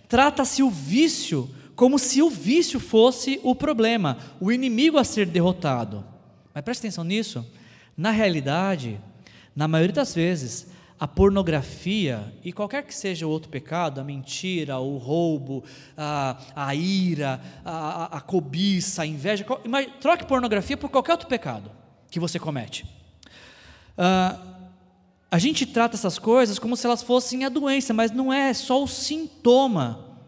Trata-se 0.08 0.64
o 0.64 0.70
vício 0.70 1.50
como 1.76 2.00
se 2.00 2.22
o 2.22 2.30
vício 2.30 2.80
fosse 2.80 3.40
o 3.44 3.54
problema, 3.54 4.18
o 4.40 4.52
inimigo 4.52 4.98
a 4.98 5.04
ser 5.04 5.26
derrotado. 5.26 6.06
Mas 6.54 6.64
preste 6.64 6.82
atenção 6.82 7.04
nisso. 7.04 7.46
Na 7.98 8.12
realidade, 8.12 9.00
na 9.56 9.68
maioria 9.68 9.96
das 9.96 10.16
vezes, 10.16 10.68
a 10.98 11.08
pornografia 11.08 12.34
e 12.44 12.54
qualquer 12.54 12.84
que 12.84 12.96
seja 12.96 13.28
o 13.28 13.30
outro 13.30 13.50
pecado, 13.50 14.00
a 14.00 14.04
mentira, 14.04 14.80
o 14.80 14.98
roubo, 14.98 15.64
a, 15.98 16.38
a 16.56 16.74
ira, 16.74 17.42
a, 17.66 18.18
a, 18.18 18.22
cobiça, 18.22 19.02
a 19.02 19.06
inveja, 19.06 19.46
troque 20.00 20.26
pornografia 20.26 20.78
por 20.78 20.90
qualquer 20.90 21.12
outro 21.12 21.28
pecado 21.28 21.70
que 22.10 22.20
você 22.20 22.40
comete. 22.40 22.86
Ah, 23.98 24.55
a 25.30 25.40
gente 25.40 25.66
trata 25.66 25.96
essas 25.96 26.20
coisas 26.20 26.60
como 26.60 26.78
se 26.78 26.86
elas 26.86 27.04
fossem 27.04 27.44
a 27.44 27.50
doença, 27.50 27.94
mas 27.94 28.12
não 28.12 28.32
é, 28.32 28.50
é 28.50 28.54
só 28.54 28.84
o 28.84 28.88
sintoma. 28.88 30.20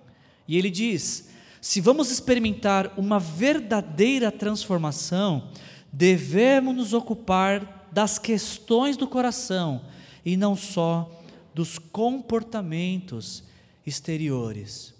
E 0.48 0.58
ele 0.58 0.70
diz: 0.70 1.30
se 1.62 1.82
vamos 1.82 2.12
experimentar 2.12 2.94
uma 2.98 3.20
verdadeira 3.20 4.32
transformação, 4.32 5.50
devemos 5.92 6.76
nos 6.76 6.94
ocupar 6.94 7.88
das 7.92 8.20
questões 8.20 8.98
do 8.98 9.08
coração 9.08 9.82
e 10.26 10.36
não 10.36 10.56
só 10.56 11.12
dos 11.54 11.80
comportamentos 11.80 13.44
exteriores. 13.86 14.94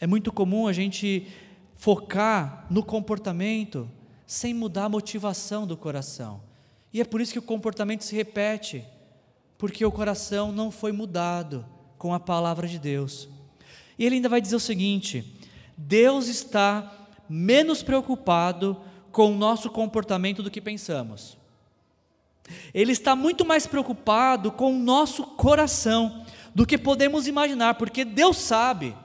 É 0.00 0.06
muito 0.06 0.32
comum 0.32 0.66
a 0.66 0.72
gente 0.72 1.28
focar 1.76 2.66
no 2.68 2.82
comportamento 2.82 3.88
sem 4.26 4.52
mudar 4.52 4.84
a 4.84 4.88
motivação 4.88 5.66
do 5.66 5.76
coração. 5.76 6.40
E 6.92 7.00
é 7.00 7.04
por 7.04 7.20
isso 7.20 7.32
que 7.32 7.38
o 7.38 7.42
comportamento 7.42 8.04
se 8.04 8.14
repete, 8.14 8.84
porque 9.62 9.84
o 9.84 9.92
coração 9.92 10.50
não 10.50 10.72
foi 10.72 10.90
mudado 10.90 11.64
com 11.96 12.12
a 12.12 12.18
palavra 12.18 12.66
de 12.66 12.80
Deus. 12.80 13.28
E 13.96 14.04
ele 14.04 14.16
ainda 14.16 14.28
vai 14.28 14.40
dizer 14.40 14.56
o 14.56 14.60
seguinte: 14.60 15.38
Deus 15.78 16.26
está 16.26 16.92
menos 17.28 17.80
preocupado 17.80 18.76
com 19.12 19.30
o 19.30 19.36
nosso 19.36 19.70
comportamento 19.70 20.42
do 20.42 20.50
que 20.50 20.60
pensamos. 20.60 21.38
Ele 22.74 22.90
está 22.90 23.14
muito 23.14 23.44
mais 23.44 23.64
preocupado 23.64 24.50
com 24.50 24.74
o 24.74 24.78
nosso 24.80 25.22
coração 25.22 26.26
do 26.52 26.66
que 26.66 26.76
podemos 26.76 27.28
imaginar, 27.28 27.74
porque 27.74 28.04
Deus 28.04 28.38
sabe. 28.38 28.96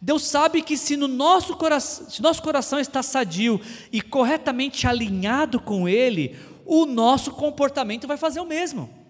Deus 0.00 0.24
sabe 0.24 0.62
que 0.62 0.76
se 0.76 0.96
no 0.96 1.06
nosso 1.06 1.54
coração, 1.54 2.10
se 2.10 2.20
nosso 2.20 2.42
coração 2.42 2.80
está 2.80 3.04
sadio 3.04 3.60
e 3.92 4.02
corretamente 4.02 4.84
alinhado 4.84 5.60
com 5.60 5.88
Ele, 5.88 6.36
o 6.66 6.86
nosso 6.86 7.30
comportamento 7.30 8.08
vai 8.08 8.16
fazer 8.16 8.40
o 8.40 8.44
mesmo. 8.44 9.01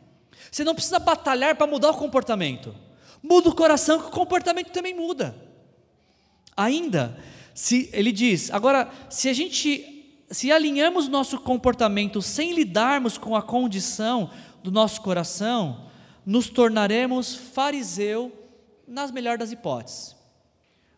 Você 0.52 0.64
não 0.64 0.74
precisa 0.74 0.98
batalhar 0.98 1.56
para 1.56 1.66
mudar 1.66 1.90
o 1.90 1.96
comportamento. 1.96 2.74
Muda 3.22 3.48
o 3.48 3.54
coração 3.54 3.98
que 3.98 4.08
o 4.08 4.10
comportamento 4.10 4.70
também 4.70 4.92
muda. 4.92 5.34
Ainda, 6.54 7.18
se 7.54 7.88
ele 7.90 8.12
diz, 8.12 8.50
agora, 8.50 8.90
se 9.08 9.30
a 9.30 9.32
gente 9.32 10.20
se 10.30 10.52
alinharmos 10.52 11.08
nosso 11.08 11.40
comportamento 11.40 12.20
sem 12.20 12.52
lidarmos 12.52 13.16
com 13.16 13.34
a 13.34 13.42
condição 13.42 14.30
do 14.62 14.70
nosso 14.70 15.00
coração, 15.00 15.86
nos 16.24 16.50
tornaremos 16.50 17.34
fariseu 17.34 18.30
nas 18.86 19.10
melhores 19.10 19.38
das 19.38 19.52
hipóteses. 19.52 20.14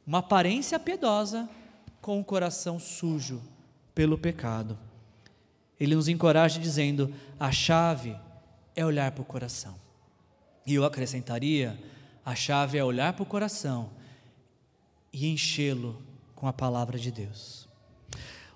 Uma 0.05 0.19
aparência 0.19 0.81
piedosa 0.81 1.49
com 2.01 2.19
o 2.19 2.25
coração 2.25 2.81
sujo 2.81 3.41
pelo 3.95 4.19
pecado. 4.19 4.77
Ele 5.79 5.95
nos 5.95 6.09
encoraja 6.09 6.59
dizendo: 6.59 7.15
a 7.39 7.53
chave 7.53 8.17
é 8.75 8.85
olhar 8.85 9.13
para 9.13 9.23
o 9.23 9.25
coração. 9.25 9.75
E 10.67 10.75
eu 10.75 10.85
acrescentaria: 10.85 11.79
a 12.25 12.35
chave 12.35 12.79
é 12.79 12.85
olhar 12.85 13.13
para 13.13 13.23
o 13.23 13.27
coração 13.27 13.91
e 15.13 15.29
enchê-lo 15.29 16.03
com 16.35 16.49
a 16.49 16.53
palavra 16.53 16.99
de 16.99 17.11
Deus. 17.11 17.69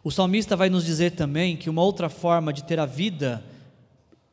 O 0.03 0.11
salmista 0.11 0.57
vai 0.57 0.71
nos 0.71 0.85
dizer 0.85 1.13
também 1.13 1.57
que 1.57 1.69
uma 1.69 1.83
outra 1.83 2.09
forma 2.09 2.53
de 2.53 2.65
ter 2.65 2.79
a 2.79 2.87
vida 2.87 3.45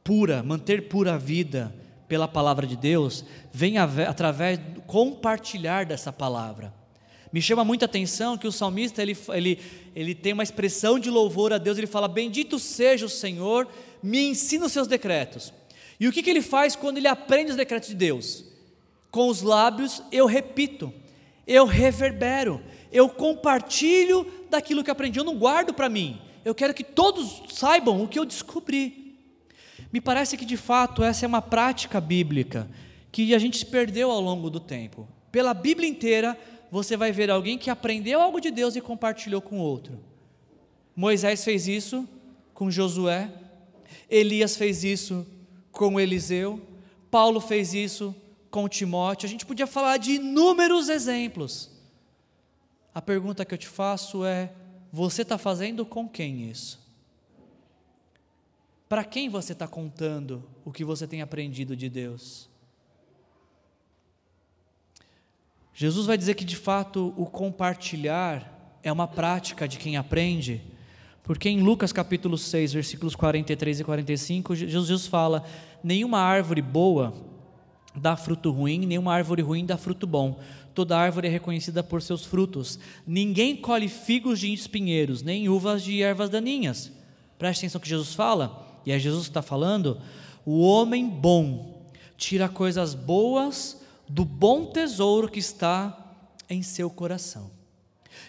pura, 0.04 0.44
manter 0.44 0.88
pura 0.88 1.16
a 1.16 1.18
vida 1.18 1.76
pela 2.08 2.28
palavra 2.28 2.68
de 2.68 2.76
Deus, 2.76 3.26
vem 3.52 3.78
através 3.78 4.58
do 4.58 4.82
compartilhar 4.82 5.86
dessa 5.86 6.14
palavra. 6.14 6.74
Me 7.34 7.42
chama 7.42 7.66
muita 7.66 7.86
atenção 7.86 8.38
que 8.38 8.48
o 8.48 8.52
salmista 8.52 9.02
ele, 9.02 9.18
ele, 9.34 9.60
ele 9.94 10.16
tem 10.16 10.32
uma 10.32 10.44
expressão 10.44 10.98
de 10.98 11.10
louvor 11.10 11.52
a 11.52 11.58
Deus, 11.58 11.78
ele 11.78 11.88
fala: 11.88 12.08
Bendito 12.08 12.58
seja 12.58 13.06
o 13.06 13.10
Senhor, 13.10 13.68
me 14.02 14.30
ensina 14.30 14.68
os 14.68 14.72
seus 14.72 14.88
decretos. 14.88 15.52
E 16.00 16.08
o 16.08 16.12
que, 16.12 16.22
que 16.22 16.30
ele 16.30 16.42
faz 16.42 16.76
quando 16.76 16.98
ele 16.98 17.08
aprende 17.08 17.52
os 17.52 17.58
decretos 17.58 17.90
de 17.90 17.96
Deus? 17.96 18.46
Com 19.12 19.30
os 19.30 19.42
lábios 19.42 20.02
eu 20.12 20.26
repito, 20.26 20.94
eu 21.48 21.66
reverbero, 21.66 22.62
eu 22.92 23.08
compartilho 23.08 24.26
daquilo 24.50 24.84
que 24.84 24.92
aprendi, 24.92 25.20
eu 25.20 25.24
não 25.24 25.38
guardo 25.38 25.74
para 25.74 25.90
mim. 25.90 26.22
Eu 26.44 26.54
quero 26.54 26.74
que 26.74 26.84
todos 26.84 27.44
saibam 27.50 28.04
o 28.04 28.08
que 28.08 28.20
eu 28.20 28.26
descobri. 28.26 29.18
Me 29.92 30.02
parece 30.02 30.38
que 30.38 30.46
de 30.46 30.58
fato 30.58 31.04
essa 31.04 31.26
é 31.26 31.28
uma 31.28 31.42
prática 31.42 32.02
bíblica 32.02 32.70
que 33.12 33.34
a 33.34 33.40
gente 33.40 33.66
perdeu 33.66 34.12
ao 34.12 34.20
longo 34.20 34.50
do 34.50 34.60
tempo. 34.60 35.08
Pela 35.32 35.54
Bíblia 35.54 35.88
inteira, 35.88 36.38
você 36.70 36.98
vai 36.98 37.12
ver 37.12 37.32
alguém 37.32 37.58
que 37.58 37.70
aprendeu 37.70 38.22
algo 38.22 38.42
de 38.42 38.52
Deus 38.52 38.76
e 38.76 38.82
compartilhou 38.82 39.42
com 39.42 39.58
outro. 39.58 40.00
Moisés 40.96 41.44
fez 41.44 41.68
isso 41.68 42.08
com 42.54 42.70
Josué, 42.70 43.30
Elias 44.10 44.56
fez 44.56 44.84
isso 44.84 45.26
com 45.76 46.00
Eliseu, 46.00 46.66
Paulo 47.12 47.40
fez 47.40 47.74
isso 47.74 48.16
com 48.50 48.68
Timóteo. 48.68 49.28
A 49.28 49.30
gente 49.30 49.46
podia 49.46 49.68
falar 49.68 49.98
de 49.98 50.14
inúmeros 50.14 50.90
exemplos. 50.90 51.70
A 52.94 53.02
pergunta 53.02 53.44
que 53.44 53.54
eu 53.54 53.58
te 53.58 53.68
faço 53.68 54.26
é: 54.26 54.52
você 54.92 55.22
está 55.22 55.38
fazendo 55.38 55.86
com 55.86 56.08
quem 56.08 56.50
isso? 56.50 56.84
Para 58.88 59.04
quem 59.04 59.30
você 59.30 59.54
está 59.54 59.68
contando 59.68 60.44
o 60.64 60.72
que 60.72 60.86
você 60.86 61.06
tem 61.06 61.22
aprendido 61.22 61.76
de 61.76 61.90
Deus? 61.90 62.50
Jesus 65.74 66.06
vai 66.06 66.18
dizer 66.18 66.36
que 66.36 66.46
de 66.46 66.56
fato 66.56 67.14
o 67.18 67.26
compartilhar 67.26 68.80
é 68.82 68.92
uma 68.92 69.08
prática 69.08 69.68
de 69.68 69.78
quem 69.78 69.98
aprende, 69.98 70.64
porque 71.26 71.50
em 71.50 71.60
Lucas 71.60 71.92
capítulo 71.92 72.38
6, 72.38 72.72
versículos 72.72 73.16
43 73.16 73.82
e 73.82 73.84
45, 73.84 74.56
Jesus 74.56 75.08
fala: 75.08 75.44
Nenhuma 75.84 76.20
árvore 76.20 76.62
boa 76.62 77.14
dá 77.94 78.16
fruto 78.16 78.52
ruim, 78.52 78.86
nenhuma 78.86 79.14
árvore 79.14 79.42
ruim 79.42 79.66
dá 79.66 79.76
fruto 79.76 80.08
bom 80.08 80.40
toda 80.76 80.98
árvore 80.98 81.30
é 81.30 81.32
reconhecida 81.32 81.82
por 81.82 82.02
seus 82.02 82.26
frutos. 82.26 82.78
Ninguém 83.08 83.56
colhe 83.56 83.88
figos 83.88 84.42
de 84.42 84.54
espinheiros, 84.54 85.24
nem 85.24 85.48
uvas 85.48 85.82
de 85.82 86.04
ervas 86.04 86.30
daninhas. 86.30 86.92
Preste 87.40 87.62
atenção 87.62 87.82
que 87.82 87.88
Jesus 87.88 88.14
fala, 88.14 88.82
e 88.86 88.92
é 88.92 89.00
Jesus 89.00 89.24
que 89.24 89.30
está 89.30 89.42
falando: 89.42 90.00
o 90.46 90.62
homem 90.62 91.10
bom 91.10 91.90
tira 92.18 92.50
coisas 92.50 92.94
boas 92.94 93.82
do 94.08 94.26
bom 94.26 94.66
tesouro 94.66 95.30
que 95.30 95.40
está 95.40 95.98
em 96.50 96.62
seu 96.62 96.90
coração. 96.90 97.50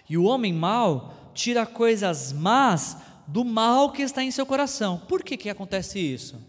E 0.09 0.17
o 0.17 0.25
homem 0.25 0.53
mau 0.53 1.26
tira 1.37 1.67
coisas 1.67 2.33
más 2.33 2.97
do 3.27 3.45
mal 3.45 3.93
que 3.93 4.03
está 4.03 4.25
em 4.25 4.31
seu 4.31 4.47
coração. 4.47 4.99
Por 5.07 5.23
que, 5.23 5.37
que 5.37 5.51
acontece 5.51 5.99
isso? 5.99 6.41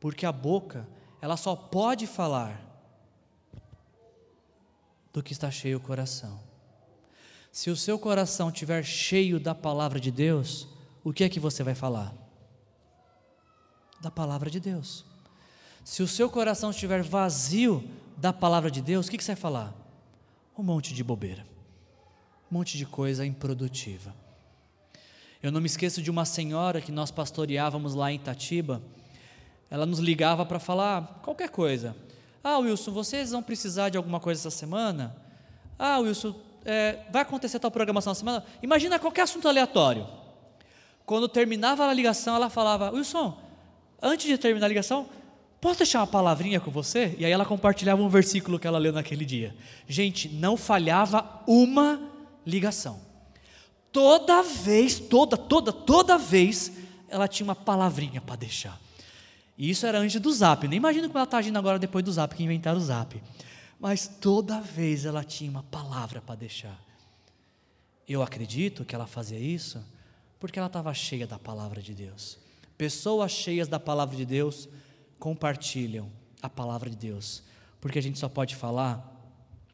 Porque 0.00 0.24
a 0.24 0.32
boca, 0.32 0.88
ela 1.20 1.36
só 1.36 1.54
pode 1.54 2.06
falar 2.06 2.60
do 5.12 5.22
que 5.22 5.32
está 5.32 5.50
cheio 5.50 5.76
o 5.76 5.80
coração. 5.80 6.40
Se 7.52 7.70
o 7.70 7.76
seu 7.76 7.98
coração 7.98 8.48
estiver 8.48 8.82
cheio 8.82 9.38
da 9.38 9.54
palavra 9.54 10.00
de 10.00 10.10
Deus, 10.10 10.66
o 11.04 11.12
que 11.12 11.22
é 11.22 11.28
que 11.28 11.38
você 11.38 11.62
vai 11.62 11.74
falar? 11.74 12.12
Da 14.00 14.10
palavra 14.10 14.50
de 14.50 14.58
Deus. 14.58 15.04
Se 15.84 16.02
o 16.02 16.08
seu 16.08 16.30
coração 16.30 16.70
estiver 16.70 17.02
vazio 17.02 17.88
da 18.16 18.32
palavra 18.32 18.70
de 18.70 18.80
Deus, 18.80 19.06
o 19.06 19.10
que, 19.10 19.18
que 19.18 19.24
você 19.24 19.34
vai 19.34 19.40
falar? 19.40 19.74
Um 20.56 20.62
monte 20.62 20.94
de 20.94 21.04
bobeira, 21.04 21.46
um 22.54 22.58
monte 22.58 22.78
de 22.78 22.86
coisa 22.86 23.26
improdutiva. 23.26 24.14
Eu 25.42 25.50
não 25.50 25.60
me 25.60 25.66
esqueço 25.66 26.00
de 26.00 26.08
uma 26.08 26.24
senhora 26.24 26.80
que 26.80 26.92
nós 26.92 27.10
pastoreávamos 27.10 27.96
lá 27.96 28.12
em 28.12 28.14
Itatiba. 28.14 28.80
ela 29.68 29.84
nos 29.84 29.98
ligava 29.98 30.46
para 30.46 30.60
falar 30.60 31.20
qualquer 31.20 31.48
coisa. 31.48 31.96
Ah, 32.44 32.58
Wilson, 32.58 32.92
vocês 32.92 33.32
vão 33.32 33.42
precisar 33.42 33.88
de 33.88 33.96
alguma 33.96 34.20
coisa 34.20 34.40
essa 34.40 34.56
semana? 34.56 35.16
Ah, 35.76 35.98
Wilson, 35.98 36.32
é, 36.64 37.00
vai 37.10 37.22
acontecer 37.22 37.58
tal 37.58 37.72
programação 37.72 38.12
na 38.12 38.14
semana? 38.14 38.44
Imagina 38.62 39.00
qualquer 39.00 39.22
assunto 39.22 39.48
aleatório. 39.48 40.06
Quando 41.04 41.28
terminava 41.28 41.84
a 41.84 41.92
ligação, 41.92 42.36
ela 42.36 42.48
falava: 42.48 42.92
Wilson, 42.92 43.36
antes 44.00 44.28
de 44.28 44.38
terminar 44.38 44.66
a 44.66 44.68
ligação, 44.68 45.08
posso 45.60 45.78
deixar 45.78 45.98
uma 45.98 46.06
palavrinha 46.06 46.60
com 46.60 46.70
você? 46.70 47.16
E 47.18 47.24
aí 47.24 47.32
ela 47.32 47.44
compartilhava 47.44 48.00
um 48.00 48.08
versículo 48.08 48.60
que 48.60 48.66
ela 48.68 48.78
leu 48.78 48.92
naquele 48.92 49.24
dia. 49.24 49.56
Gente, 49.88 50.28
não 50.28 50.56
falhava 50.56 51.42
uma 51.48 52.13
ligação. 52.46 53.00
Toda 53.92 54.42
vez, 54.42 54.98
toda, 54.98 55.36
toda, 55.36 55.72
toda 55.72 56.18
vez, 56.18 56.72
ela 57.08 57.28
tinha 57.28 57.44
uma 57.44 57.54
palavrinha 57.54 58.20
para 58.20 58.36
deixar. 58.36 58.80
E 59.56 59.70
isso 59.70 59.86
era 59.86 59.98
antes 59.98 60.20
do 60.20 60.32
zap. 60.32 60.66
Nem 60.66 60.78
imagino 60.78 61.06
como 61.06 61.18
ela 61.18 61.24
está 61.24 61.38
agindo 61.38 61.58
agora 61.58 61.78
depois 61.78 62.04
do 62.04 62.12
zap, 62.12 62.34
que 62.34 62.42
inventaram 62.42 62.78
o 62.78 62.82
zap. 62.82 63.22
Mas 63.78 64.08
toda 64.08 64.60
vez 64.60 65.04
ela 65.04 65.22
tinha 65.22 65.50
uma 65.50 65.62
palavra 65.62 66.20
para 66.20 66.34
deixar. 66.34 66.78
Eu 68.06 68.22
acredito 68.22 68.84
que 68.84 68.94
ela 68.94 69.06
fazia 69.06 69.38
isso 69.38 69.82
porque 70.38 70.58
ela 70.58 70.66
estava 70.66 70.92
cheia 70.92 71.26
da 71.26 71.38
palavra 71.38 71.80
de 71.80 71.94
Deus. 71.94 72.38
Pessoas 72.76 73.30
cheias 73.30 73.68
da 73.68 73.78
palavra 73.78 74.16
de 74.16 74.26
Deus 74.26 74.68
compartilham 75.18 76.10
a 76.42 76.50
palavra 76.50 76.90
de 76.90 76.96
Deus, 76.96 77.42
porque 77.80 77.98
a 77.98 78.02
gente 78.02 78.18
só 78.18 78.28
pode 78.28 78.54
falar 78.54 79.10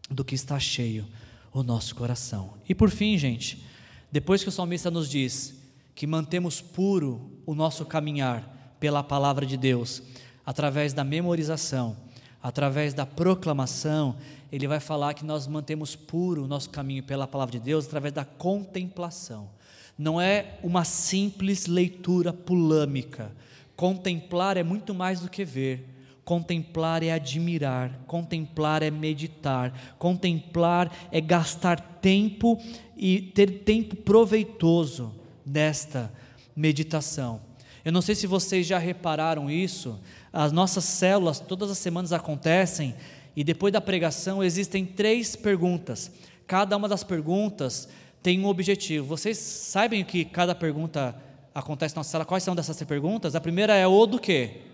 do 0.08 0.24
que 0.24 0.34
está 0.34 0.60
cheio 0.60 1.08
o 1.53 1.62
nosso 1.62 1.94
coração. 1.94 2.55
E 2.68 2.74
por 2.74 2.90
fim, 2.90 3.16
gente, 3.18 3.64
depois 4.11 4.42
que 4.42 4.48
o 4.48 4.53
salmista 4.53 4.90
nos 4.90 5.09
diz 5.09 5.55
que 5.94 6.07
mantemos 6.07 6.61
puro 6.61 7.30
o 7.44 7.55
nosso 7.55 7.84
caminhar 7.84 8.76
pela 8.78 9.03
palavra 9.03 9.44
de 9.44 9.57
Deus, 9.57 10.03
através 10.46 10.92
da 10.92 11.05
memorização, 11.05 11.96
através 12.42 12.94
da 12.94 13.05
proclamação, 13.05 14.16
ele 14.51 14.66
vai 14.66 14.80
falar 14.80 15.14
que 15.14 15.24
nós 15.24 15.46
mantemos 15.46 15.94
puro 15.94 16.44
o 16.44 16.48
nosso 16.48 16.70
caminho 16.70 17.03
pela 17.03 17.26
palavra 17.26 17.53
de 17.53 17.61
Deus 17.61 17.86
através 17.86 18.12
da 18.12 18.24
contemplação. 18.24 19.48
Não 19.96 20.20
é 20.20 20.59
uma 20.62 20.84
simples 20.84 21.66
leitura 21.66 22.32
pulâmica. 22.32 23.30
Contemplar 23.76 24.57
é 24.57 24.62
muito 24.62 24.94
mais 24.94 25.20
do 25.20 25.28
que 25.28 25.44
ver. 25.44 25.86
Contemplar 26.24 27.02
é 27.02 27.12
admirar, 27.12 28.00
contemplar 28.06 28.82
é 28.82 28.90
meditar, 28.90 29.96
contemplar 29.98 30.92
é 31.10 31.20
gastar 31.20 31.80
tempo 32.00 32.60
e 32.96 33.20
ter 33.20 33.64
tempo 33.64 33.96
proveitoso 33.96 35.14
nesta 35.44 36.12
meditação. 36.54 37.40
Eu 37.84 37.92
não 37.92 38.02
sei 38.02 38.14
se 38.14 38.26
vocês 38.26 38.66
já 38.66 38.78
repararam 38.78 39.50
isso, 39.50 39.98
as 40.32 40.52
nossas 40.52 40.84
células 40.84 41.40
todas 41.40 41.70
as 41.70 41.78
semanas 41.78 42.12
acontecem 42.12 42.94
e 43.34 43.42
depois 43.42 43.72
da 43.72 43.80
pregação 43.80 44.44
existem 44.44 44.84
três 44.84 45.34
perguntas. 45.34 46.10
Cada 46.46 46.76
uma 46.76 46.88
das 46.88 47.02
perguntas 47.02 47.88
tem 48.22 48.38
um 48.40 48.46
objetivo. 48.46 49.06
Vocês 49.06 49.38
sabem 49.38 50.02
o 50.02 50.04
que 50.04 50.24
cada 50.24 50.54
pergunta 50.54 51.14
acontece 51.54 51.94
na 51.94 52.00
nossa 52.00 52.10
sala? 52.10 52.24
Quais 52.24 52.42
são 52.42 52.54
dessas 52.54 52.82
perguntas? 52.82 53.34
A 53.34 53.40
primeira 53.40 53.74
é 53.74 53.86
o 53.86 54.06
do 54.06 54.18
quê? 54.18 54.69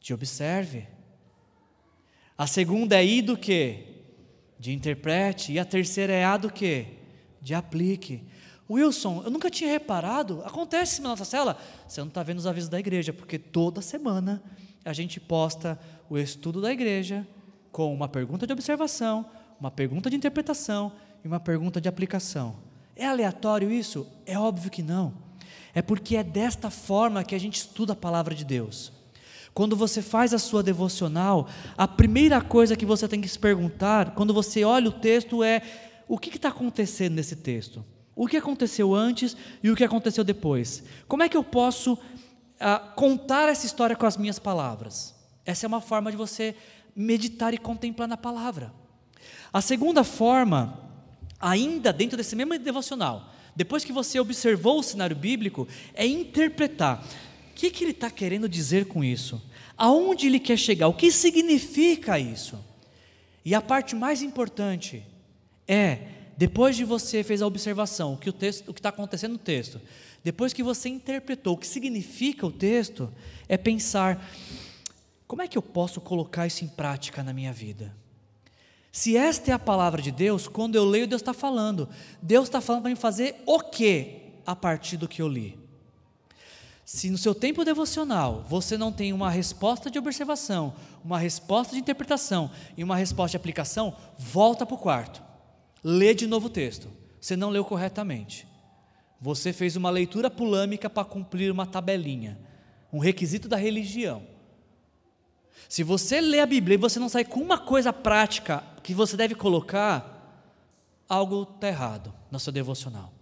De 0.00 0.14
observe. 0.14 0.86
A 2.36 2.46
segunda 2.46 2.96
é 2.96 3.04
I 3.04 3.22
do 3.22 3.36
quê? 3.36 3.84
De 4.58 4.72
interprete. 4.72 5.52
E 5.52 5.58
a 5.58 5.64
terceira 5.64 6.12
é 6.12 6.24
A 6.24 6.36
do 6.36 6.50
quê? 6.50 6.86
De 7.40 7.54
aplique. 7.54 8.26
Wilson, 8.70 9.22
eu 9.24 9.30
nunca 9.30 9.50
tinha 9.50 9.68
reparado, 9.68 10.42
acontece 10.44 11.02
na 11.02 11.08
nossa 11.08 11.24
cela, 11.24 11.58
você 11.88 12.00
não 12.00 12.06
está 12.06 12.22
vendo 12.22 12.38
os 12.38 12.46
avisos 12.46 12.70
da 12.70 12.78
igreja, 12.78 13.12
porque 13.12 13.36
toda 13.36 13.82
semana 13.82 14.40
a 14.84 14.92
gente 14.92 15.18
posta 15.18 15.76
o 16.08 16.16
estudo 16.16 16.60
da 16.60 16.70
igreja 16.70 17.26
com 17.72 17.92
uma 17.92 18.08
pergunta 18.08 18.46
de 18.46 18.52
observação, 18.52 19.26
uma 19.58 19.72
pergunta 19.72 20.08
de 20.08 20.14
interpretação 20.14 20.92
e 21.24 21.26
uma 21.26 21.40
pergunta 21.40 21.80
de 21.80 21.88
aplicação. 21.88 22.56
É 22.94 23.06
aleatório 23.06 23.72
isso? 23.72 24.06
É 24.24 24.38
óbvio 24.38 24.70
que 24.70 24.82
não. 24.82 25.14
É 25.74 25.82
porque 25.82 26.16
é 26.16 26.22
desta 26.22 26.70
forma 26.70 27.24
que 27.24 27.34
a 27.34 27.40
gente 27.40 27.56
estuda 27.56 27.92
a 27.92 27.96
palavra 27.96 28.34
de 28.36 28.44
Deus. 28.44 28.92
Quando 29.52 29.76
você 29.76 30.00
faz 30.00 30.32
a 30.32 30.38
sua 30.38 30.62
devocional, 30.62 31.48
a 31.76 31.88
primeira 31.88 32.40
coisa 32.40 32.76
que 32.76 32.86
você 32.86 33.08
tem 33.08 33.20
que 33.20 33.28
se 33.28 33.38
perguntar, 33.38 34.14
quando 34.14 34.32
você 34.32 34.64
olha 34.64 34.88
o 34.88 34.92
texto, 34.92 35.42
é: 35.42 35.62
o 36.06 36.18
que 36.18 36.34
está 36.36 36.48
acontecendo 36.48 37.14
nesse 37.14 37.36
texto? 37.36 37.84
O 38.14 38.26
que 38.26 38.36
aconteceu 38.36 38.94
antes 38.94 39.36
e 39.62 39.70
o 39.70 39.76
que 39.76 39.84
aconteceu 39.84 40.22
depois? 40.22 40.82
Como 41.08 41.22
é 41.22 41.28
que 41.28 41.36
eu 41.36 41.44
posso 41.44 41.98
ah, 42.58 42.78
contar 42.94 43.48
essa 43.48 43.66
história 43.66 43.96
com 43.96 44.06
as 44.06 44.16
minhas 44.16 44.38
palavras? 44.38 45.14
Essa 45.44 45.66
é 45.66 45.68
uma 45.68 45.80
forma 45.80 46.10
de 46.10 46.16
você 46.16 46.54
meditar 46.94 47.54
e 47.54 47.58
contemplar 47.58 48.08
na 48.08 48.16
palavra. 48.16 48.72
A 49.52 49.60
segunda 49.60 50.04
forma, 50.04 50.78
ainda 51.40 51.92
dentro 51.92 52.16
desse 52.16 52.36
mesmo 52.36 52.58
devocional, 52.58 53.30
depois 53.56 53.84
que 53.84 53.92
você 53.92 54.20
observou 54.20 54.78
o 54.78 54.82
cenário 54.82 55.16
bíblico, 55.16 55.66
é 55.94 56.06
interpretar. 56.06 57.04
Que, 57.60 57.70
que 57.70 57.84
ele 57.84 57.90
está 57.90 58.10
querendo 58.10 58.48
dizer 58.48 58.86
com 58.86 59.04
isso? 59.04 59.38
Aonde 59.76 60.26
ele 60.26 60.40
quer 60.40 60.56
chegar? 60.56 60.88
O 60.88 60.94
que 60.94 61.12
significa 61.12 62.18
isso? 62.18 62.58
E 63.44 63.54
a 63.54 63.60
parte 63.60 63.94
mais 63.94 64.22
importante 64.22 65.04
é 65.68 65.98
depois 66.38 66.74
de 66.74 66.84
você 66.84 67.22
fez 67.22 67.42
a 67.42 67.46
observação, 67.46 68.14
o 68.14 68.16
que 68.16 68.30
o 68.30 68.32
texto, 68.32 68.70
o 68.70 68.72
que 68.72 68.80
está 68.80 68.88
acontecendo 68.88 69.32
no 69.32 69.38
texto, 69.38 69.78
depois 70.24 70.54
que 70.54 70.62
você 70.62 70.88
interpretou 70.88 71.52
o 71.52 71.58
que 71.58 71.66
significa 71.66 72.46
o 72.46 72.50
texto, 72.50 73.12
é 73.46 73.58
pensar 73.58 74.26
como 75.26 75.42
é 75.42 75.46
que 75.46 75.58
eu 75.58 75.62
posso 75.62 76.00
colocar 76.00 76.46
isso 76.46 76.64
em 76.64 76.68
prática 76.68 77.22
na 77.22 77.34
minha 77.34 77.52
vida? 77.52 77.94
Se 78.90 79.18
esta 79.18 79.50
é 79.50 79.52
a 79.52 79.58
palavra 79.58 80.00
de 80.00 80.10
Deus, 80.10 80.48
quando 80.48 80.76
eu 80.76 80.84
leio, 80.86 81.06
Deus 81.06 81.20
está 81.20 81.34
falando. 81.34 81.90
Deus 82.22 82.48
está 82.48 82.62
falando 82.62 82.84
para 82.84 82.90
me 82.90 82.96
fazer 82.96 83.36
o 83.44 83.60
que 83.60 84.32
a 84.46 84.56
partir 84.56 84.96
do 84.96 85.06
que 85.06 85.20
eu 85.20 85.28
li? 85.28 85.59
Se 86.92 87.08
no 87.08 87.16
seu 87.16 87.36
tempo 87.36 87.64
devocional 87.64 88.44
você 88.48 88.76
não 88.76 88.90
tem 88.90 89.12
uma 89.12 89.30
resposta 89.30 89.88
de 89.88 89.96
observação, 89.96 90.74
uma 91.04 91.20
resposta 91.20 91.72
de 91.72 91.78
interpretação 91.78 92.50
e 92.76 92.82
uma 92.82 92.96
resposta 92.96 93.30
de 93.30 93.36
aplicação, 93.36 93.96
volta 94.18 94.66
para 94.66 94.74
o 94.74 94.78
quarto. 94.78 95.22
Lê 95.84 96.12
de 96.14 96.26
novo 96.26 96.48
o 96.48 96.50
texto. 96.50 96.90
Você 97.20 97.36
não 97.36 97.48
leu 97.48 97.64
corretamente. 97.64 98.44
Você 99.20 99.52
fez 99.52 99.76
uma 99.76 99.88
leitura 99.88 100.28
pulâmica 100.28 100.90
para 100.90 101.04
cumprir 101.04 101.52
uma 101.52 101.64
tabelinha, 101.64 102.36
um 102.92 102.98
requisito 102.98 103.48
da 103.48 103.56
religião. 103.56 104.26
Se 105.68 105.84
você 105.84 106.20
lê 106.20 106.40
a 106.40 106.46
Bíblia 106.46 106.74
e 106.74 106.76
você 106.76 106.98
não 106.98 107.08
sai 107.08 107.24
com 107.24 107.38
uma 107.38 107.56
coisa 107.56 107.92
prática 107.92 108.64
que 108.82 108.94
você 108.94 109.16
deve 109.16 109.36
colocar, 109.36 110.44
algo 111.08 111.44
está 111.54 111.68
errado 111.68 112.12
na 112.32 112.40
sua 112.40 112.52
devocional. 112.52 113.12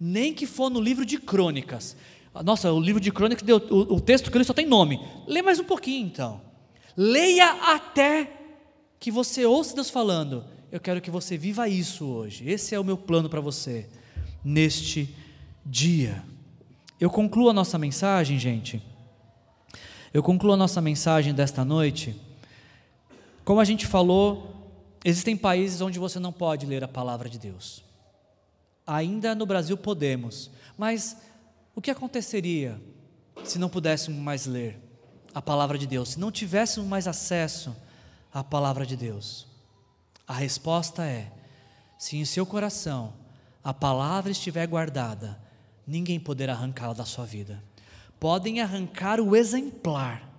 Nem 0.00 0.32
que 0.32 0.46
for 0.46 0.70
no 0.70 0.80
livro 0.80 1.04
de 1.04 1.18
crônicas. 1.18 1.96
Nossa, 2.42 2.72
o 2.72 2.80
livro 2.80 3.00
de 3.00 3.12
crônicas, 3.12 3.46
o, 3.48 3.94
o 3.94 4.00
texto 4.00 4.30
que 4.30 4.36
eu 4.36 4.40
li 4.40 4.44
só 4.44 4.52
tem 4.52 4.66
nome. 4.66 5.00
Lê 5.26 5.42
mais 5.42 5.60
um 5.60 5.64
pouquinho 5.64 6.06
então. 6.06 6.40
Leia 6.96 7.74
até 7.74 8.30
que 8.98 9.10
você 9.10 9.44
ouça 9.44 9.74
Deus 9.74 9.90
falando 9.90 10.44
eu 10.74 10.80
quero 10.80 11.00
que 11.00 11.08
você 11.08 11.38
viva 11.38 11.68
isso 11.68 12.04
hoje. 12.04 12.50
Esse 12.50 12.74
é 12.74 12.80
o 12.80 12.82
meu 12.82 12.98
plano 12.98 13.28
para 13.28 13.40
você 13.40 13.88
neste 14.44 15.14
dia. 15.64 16.20
Eu 16.98 17.08
concluo 17.08 17.48
a 17.48 17.52
nossa 17.52 17.78
mensagem, 17.78 18.40
gente. 18.40 18.82
Eu 20.12 20.20
concluo 20.20 20.52
a 20.52 20.56
nossa 20.56 20.80
mensagem 20.80 21.32
desta 21.32 21.64
noite. 21.64 22.20
Como 23.44 23.60
a 23.60 23.64
gente 23.64 23.86
falou, 23.86 24.52
existem 25.04 25.36
países 25.36 25.80
onde 25.80 26.00
você 26.00 26.18
não 26.18 26.32
pode 26.32 26.66
ler 26.66 26.82
a 26.82 26.88
palavra 26.88 27.28
de 27.28 27.38
Deus. 27.38 27.84
Ainda 28.84 29.32
no 29.32 29.46
Brasil 29.46 29.76
podemos, 29.76 30.50
mas 30.76 31.16
o 31.74 31.80
que 31.80 31.90
aconteceria 31.90 32.80
se 33.44 33.58
não 33.58 33.68
pudéssemos 33.68 34.20
mais 34.20 34.46
ler 34.46 34.80
a 35.34 35.42
palavra 35.42 35.76
de 35.76 35.86
Deus, 35.86 36.10
se 36.10 36.20
não 36.20 36.30
tivéssemos 36.30 36.88
mais 36.88 37.08
acesso 37.08 37.74
à 38.32 38.44
palavra 38.44 38.86
de 38.86 38.96
Deus? 38.96 39.46
A 40.26 40.34
resposta 40.34 41.04
é: 41.04 41.30
se 41.98 42.16
em 42.16 42.24
seu 42.24 42.46
coração 42.46 43.14
a 43.62 43.74
palavra 43.74 44.30
estiver 44.30 44.66
guardada, 44.66 45.40
ninguém 45.86 46.20
poderá 46.20 46.52
arrancá-la 46.52 46.94
da 46.94 47.04
sua 47.04 47.26
vida. 47.26 47.62
Podem 48.20 48.60
arrancar 48.60 49.20
o 49.20 49.36
exemplar, 49.36 50.30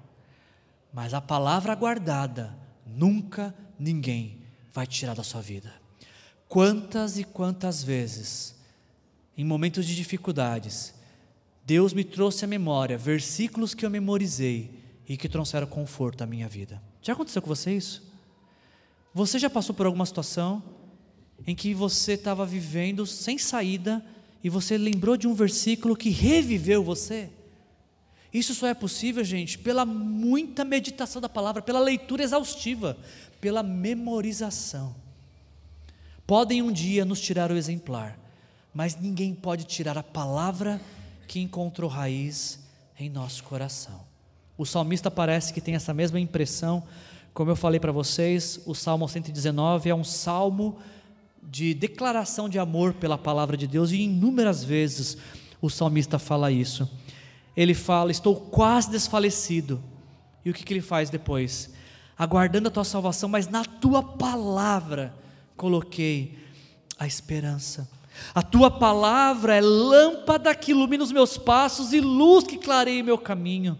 mas 0.91 1.13
a 1.13 1.21
palavra 1.21 1.75
guardada, 1.75 2.57
nunca 2.85 3.53
ninguém 3.77 4.41
vai 4.71 4.87
tirar 4.87 5.13
da 5.13 5.23
sua 5.23 5.41
vida. 5.41 5.73
Quantas 6.47 7.17
e 7.19 7.23
quantas 7.23 7.83
vezes, 7.83 8.55
em 9.37 9.43
momentos 9.43 9.85
de 9.85 9.95
dificuldades, 9.95 10.94
Deus 11.65 11.93
me 11.93 12.03
trouxe 12.03 12.45
à 12.45 12.47
memória 12.47 12.97
versículos 12.97 13.73
que 13.73 13.83
eu 13.83 13.89
memorizei 13.89 14.69
e 15.07 15.17
que 15.17 15.27
trouxeram 15.27 15.65
conforto 15.65 16.23
à 16.23 16.27
minha 16.27 16.47
vida. 16.47 16.81
Já 17.01 17.13
aconteceu 17.13 17.41
com 17.41 17.47
você 17.47 17.75
isso? 17.75 18.03
Você 19.13 19.39
já 19.39 19.49
passou 19.49 19.73
por 19.73 19.85
alguma 19.85 20.05
situação 20.05 20.61
em 21.47 21.55
que 21.55 21.73
você 21.73 22.13
estava 22.13 22.45
vivendo 22.45 23.05
sem 23.05 23.37
saída 23.37 24.05
e 24.43 24.49
você 24.49 24.77
lembrou 24.77 25.17
de 25.17 25.27
um 25.27 25.33
versículo 25.33 25.95
que 25.95 26.09
reviveu 26.09 26.83
você? 26.83 27.29
Isso 28.31 28.53
só 28.53 28.67
é 28.67 28.73
possível, 28.73 29.23
gente, 29.23 29.57
pela 29.57 29.85
muita 29.85 30.63
meditação 30.65 31.21
da 31.21 31.29
palavra, 31.29 31.61
pela 31.61 31.79
leitura 31.79 32.21
exaustiva, 32.21 32.97
pela 33.41 33.63
memorização. 33.63 34.95
Podem 36.27 36.61
um 36.61 36.71
dia 36.71 37.05
nos 37.05 37.21
tirar 37.21 37.51
o 37.51 37.57
exemplar, 37.57 38.19
mas 38.73 38.99
ninguém 38.99 39.33
pode 39.33 39.63
tirar 39.63 39.97
a 39.97 40.03
palavra 40.03 40.81
que 41.27 41.39
encontrou 41.39 41.89
raiz 41.89 42.59
em 42.99 43.09
nosso 43.09 43.43
coração. 43.43 44.01
O 44.57 44.65
salmista 44.65 45.11
parece 45.11 45.53
que 45.53 45.61
tem 45.61 45.75
essa 45.75 45.93
mesma 45.93 46.19
impressão, 46.19 46.83
como 47.35 47.51
eu 47.51 47.55
falei 47.57 47.81
para 47.81 47.91
vocês, 47.91 48.61
o 48.65 48.73
Salmo 48.73 49.09
119 49.09 49.89
é 49.89 49.93
um 49.93 50.05
salmo 50.05 50.77
de 51.43 51.73
declaração 51.73 52.47
de 52.47 52.57
amor 52.57 52.93
pela 52.93 53.17
palavra 53.17 53.57
de 53.57 53.67
Deus, 53.67 53.91
e 53.91 54.03
inúmeras 54.03 54.63
vezes 54.63 55.17
o 55.61 55.69
salmista 55.69 56.17
fala 56.17 56.49
isso. 56.49 56.89
Ele 57.55 57.73
fala: 57.73 58.09
Estou 58.09 58.37
quase 58.37 58.89
desfalecido. 58.89 59.83
E 60.45 60.49
o 60.49 60.53
que, 60.53 60.63
que 60.63 60.73
ele 60.73 60.81
faz 60.81 61.09
depois? 61.09 61.73
Aguardando 62.17 62.69
a 62.69 62.71
tua 62.71 62.85
salvação, 62.85 63.27
mas 63.27 63.49
na 63.49 63.65
tua 63.65 64.01
palavra 64.01 65.13
coloquei 65.57 66.37
a 66.97 67.05
esperança. 67.05 67.89
A 68.33 68.41
tua 68.41 68.69
palavra 68.69 69.55
é 69.55 69.61
lâmpada 69.61 70.53
que 70.55 70.71
ilumina 70.71 71.03
os 71.03 71.11
meus 71.11 71.37
passos 71.37 71.93
e 71.93 71.99
luz 71.99 72.45
que 72.45 72.57
clareia 72.57 73.03
meu 73.03 73.17
caminho. 73.17 73.79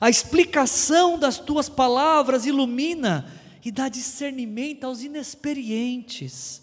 A 0.00 0.08
explicação 0.08 1.18
das 1.18 1.38
tuas 1.38 1.68
palavras 1.68 2.46
ilumina 2.46 3.30
e 3.64 3.70
dá 3.70 3.88
discernimento 3.88 4.84
aos 4.84 5.02
inexperientes. 5.02 6.62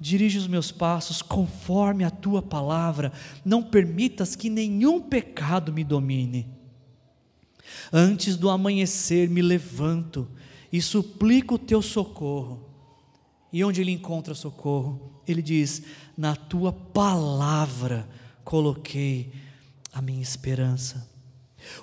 Dirige 0.00 0.38
os 0.38 0.46
meus 0.46 0.72
passos 0.72 1.20
conforme 1.22 2.02
a 2.04 2.10
tua 2.10 2.42
palavra, 2.42 3.12
não 3.44 3.62
permitas 3.62 4.34
que 4.34 4.50
nenhum 4.50 5.00
pecado 5.00 5.72
me 5.72 5.84
domine. 5.84 6.48
Antes 7.92 8.36
do 8.36 8.50
amanhecer 8.50 9.28
me 9.28 9.42
levanto 9.42 10.28
e 10.72 10.80
suplico 10.80 11.54
o 11.54 11.58
teu 11.58 11.82
socorro. 11.82 12.71
E 13.52 13.62
onde 13.64 13.80
ele 13.80 13.90
encontra 13.90 14.34
socorro? 14.34 15.20
Ele 15.26 15.42
diz: 15.42 15.82
Na 16.16 16.34
tua 16.34 16.72
palavra 16.72 18.08
coloquei 18.44 19.32
a 19.92 20.00
minha 20.00 20.22
esperança. 20.22 21.08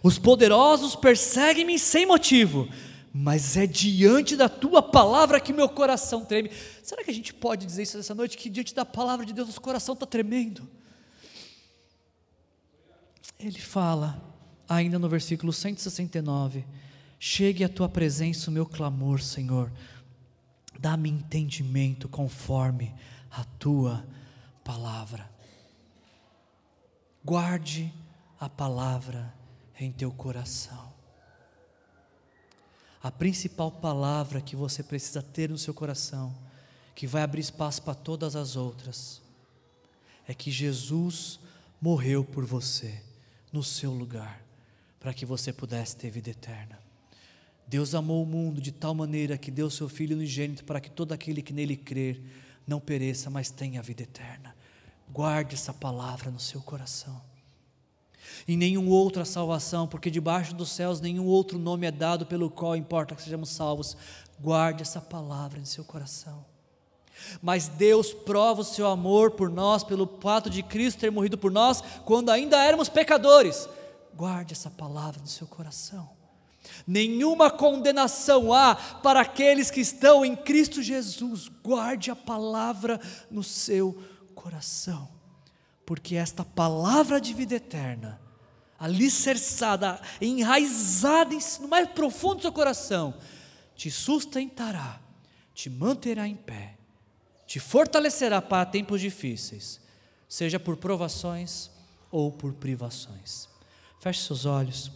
Os 0.03 0.17
poderosos 0.17 0.95
perseguem-me 0.95 1.77
sem 1.79 2.05
motivo, 2.05 2.67
mas 3.13 3.55
é 3.55 3.65
diante 3.65 4.35
da 4.35 4.49
tua 4.49 4.81
palavra 4.81 5.39
que 5.39 5.53
meu 5.53 5.69
coração 5.69 6.25
treme. 6.25 6.51
Será 6.83 7.03
que 7.03 7.11
a 7.11 7.13
gente 7.13 7.33
pode 7.33 7.65
dizer 7.65 7.83
isso 7.83 7.97
essa 7.97 8.15
noite? 8.15 8.37
Que 8.37 8.49
diante 8.49 8.73
da 8.73 8.83
palavra 8.83 9.25
de 9.25 9.31
Deus 9.31 9.47
nosso 9.47 9.61
coração 9.61 9.93
está 9.93 10.05
tremendo? 10.05 10.67
Ele 13.39 13.59
fala, 13.59 14.21
ainda 14.67 14.99
no 14.99 15.07
versículo 15.07 15.53
169, 15.53 16.65
Chegue 17.21 17.65
à 17.65 17.69
tua 17.69 17.89
presença 17.89 18.49
o 18.49 18.53
meu 18.53 18.65
clamor, 18.65 19.21
Senhor. 19.21 19.69
Dá-me 20.79 21.09
entendimento 21.09 22.07
conforme 22.07 22.95
a 23.29 23.43
tua 23.43 24.05
palavra. 24.63 25.29
Guarde 27.23 27.93
a 28.39 28.47
palavra 28.47 29.33
em 29.77 29.91
teu 29.91 30.09
coração. 30.09 30.93
A 33.03 33.11
principal 33.11 33.71
palavra 33.71 34.41
que 34.41 34.55
você 34.55 34.81
precisa 34.81 35.21
ter 35.21 35.49
no 35.49 35.57
seu 35.57 35.73
coração, 35.73 36.33
que 36.95 37.05
vai 37.05 37.23
abrir 37.23 37.41
espaço 37.41 37.81
para 37.81 37.93
todas 37.93 38.35
as 38.35 38.55
outras, 38.55 39.21
é 40.27 40.33
que 40.33 40.49
Jesus 40.49 41.39
morreu 41.81 42.23
por 42.23 42.45
você, 42.45 43.03
no 43.51 43.63
seu 43.63 43.91
lugar, 43.91 44.41
para 44.99 45.13
que 45.13 45.25
você 45.25 45.51
pudesse 45.51 45.95
ter 45.97 46.09
vida 46.09 46.29
eterna. 46.29 46.78
Deus 47.69 47.93
amou 47.93 48.23
o 48.23 48.25
mundo 48.25 48.59
de 48.59 48.71
tal 48.71 48.95
maneira 48.95 49.37
que 49.37 49.51
deu 49.51 49.69
seu 49.69 49.87
Filho 49.87 50.15
unigênito 50.15 50.63
para 50.63 50.81
que 50.81 50.89
todo 50.89 51.11
aquele 51.11 51.39
que 51.39 51.53
nele 51.53 51.77
crer 51.77 52.19
não 52.65 52.79
pereça, 52.79 53.29
mas 53.29 53.51
tenha 53.51 53.79
a 53.79 53.83
vida 53.83 54.01
eterna. 54.01 54.55
Guarde 55.07 55.53
essa 55.53 55.71
palavra 55.71 56.31
no 56.31 56.39
seu 56.39 56.61
coração. 56.61 57.21
Em 58.47 58.57
nenhum 58.57 58.89
outra 58.89 59.23
salvação, 59.23 59.87
porque 59.87 60.09
debaixo 60.09 60.55
dos 60.55 60.71
céus 60.71 60.99
nenhum 60.99 61.27
outro 61.27 61.59
nome 61.59 61.85
é 61.85 61.91
dado 61.91 62.25
pelo 62.25 62.49
qual 62.49 62.75
importa 62.75 63.13
que 63.13 63.21
sejamos 63.21 63.49
salvos. 63.49 63.95
Guarde 64.39 64.81
essa 64.81 64.99
palavra 64.99 65.59
em 65.59 65.65
seu 65.65 65.85
coração. 65.85 66.43
Mas 67.39 67.67
Deus 67.67 68.11
prova 68.11 68.61
o 68.61 68.65
seu 68.65 68.87
amor 68.87 69.31
por 69.31 69.47
nós 69.47 69.83
pelo 69.83 70.07
fato 70.19 70.49
de 70.49 70.63
Cristo 70.63 71.01
ter 71.01 71.11
morrido 71.11 71.37
por 71.37 71.51
nós 71.51 71.83
quando 72.03 72.31
ainda 72.31 72.63
éramos 72.63 72.89
pecadores. 72.89 73.69
Guarde 74.15 74.53
essa 74.53 74.71
palavra 74.71 75.21
no 75.21 75.27
seu 75.27 75.45
coração. 75.45 76.17
Nenhuma 76.85 77.51
condenação 77.51 78.53
há 78.53 78.75
para 78.75 79.21
aqueles 79.21 79.69
que 79.69 79.81
estão 79.81 80.25
em 80.25 80.35
Cristo 80.35 80.81
Jesus. 80.81 81.49
Guarde 81.63 82.11
a 82.11 82.15
palavra 82.15 82.99
no 83.29 83.43
seu 83.43 84.01
coração, 84.33 85.09
porque 85.85 86.15
esta 86.15 86.45
palavra 86.45 87.19
de 87.19 87.33
vida 87.33 87.55
eterna, 87.55 88.19
alicerçada, 88.79 90.01
enraizada 90.21 91.35
no 91.59 91.67
mais 91.67 91.89
profundo 91.89 92.35
do 92.35 92.41
seu 92.43 92.51
coração, 92.51 93.13
te 93.75 93.91
sustentará, 93.91 94.99
te 95.53 95.69
manterá 95.69 96.27
em 96.27 96.35
pé, 96.35 96.75
te 97.45 97.59
fortalecerá 97.59 98.41
para 98.41 98.65
tempos 98.65 99.01
difíceis, 99.01 99.79
seja 100.27 100.59
por 100.59 100.77
provações 100.77 101.69
ou 102.11 102.31
por 102.31 102.53
privações. 102.53 103.49
Feche 103.99 104.21
seus 104.21 104.45
olhos. 104.45 104.91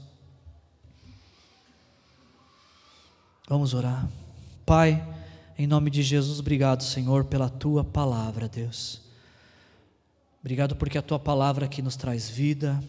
Vamos 3.48 3.74
orar. 3.74 4.10
Pai, 4.66 5.06
em 5.58 5.68
nome 5.68 5.90
de 5.90 6.02
Jesus, 6.02 6.40
obrigado, 6.40 6.82
Senhor, 6.82 7.26
pela 7.26 7.50
tua 7.50 7.84
palavra, 7.84 8.48
Deus. 8.48 9.02
Obrigado 10.40 10.78
porque 10.78 10.98
a 10.98 11.02
tua 11.02 11.20
palavra 11.20 11.66
aqui 11.66 11.82
nos 11.82 11.98
traz 11.98 12.30
vida, 12.30 12.82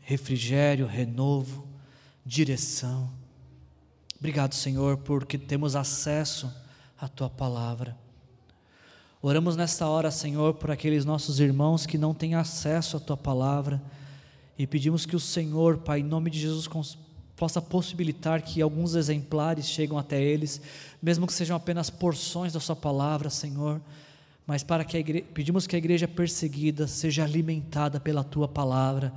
refrigério, 0.00 0.86
renovo, 0.86 1.66
direção. 2.24 3.10
Obrigado, 4.18 4.54
Senhor, 4.54 4.98
porque 4.98 5.38
temos 5.38 5.74
acesso 5.74 6.52
à 7.00 7.08
tua 7.08 7.30
palavra. 7.30 7.96
Oramos 9.22 9.56
nesta 9.56 9.88
hora, 9.88 10.10
Senhor, 10.10 10.52
por 10.52 10.70
aqueles 10.70 11.06
nossos 11.06 11.40
irmãos 11.40 11.86
que 11.86 11.96
não 11.96 12.12
têm 12.12 12.34
acesso 12.34 12.98
à 12.98 13.00
tua 13.00 13.16
palavra 13.16 13.82
e 14.58 14.66
pedimos 14.66 15.06
que 15.06 15.16
o 15.16 15.20
Senhor, 15.20 15.78
Pai, 15.78 16.00
em 16.00 16.04
nome 16.04 16.28
de 16.28 16.40
Jesus, 16.40 16.68
possa 17.36 17.60
possibilitar 17.60 18.42
que 18.42 18.62
alguns 18.62 18.94
exemplares 18.94 19.66
cheguem 19.66 19.98
até 19.98 20.22
eles, 20.22 20.60
mesmo 21.02 21.26
que 21.26 21.32
sejam 21.32 21.56
apenas 21.56 21.90
porções 21.90 22.52
da 22.52 22.60
Sua 22.60 22.76
palavra, 22.76 23.28
Senhor. 23.30 23.80
Mas 24.46 24.62
para 24.62 24.84
que 24.84 24.96
a 24.96 25.24
pedimos 25.32 25.66
que 25.66 25.74
a 25.74 25.78
igreja 25.78 26.06
perseguida 26.06 26.86
seja 26.86 27.24
alimentada 27.24 27.98
pela 27.98 28.22
Tua 28.22 28.46
palavra, 28.46 29.12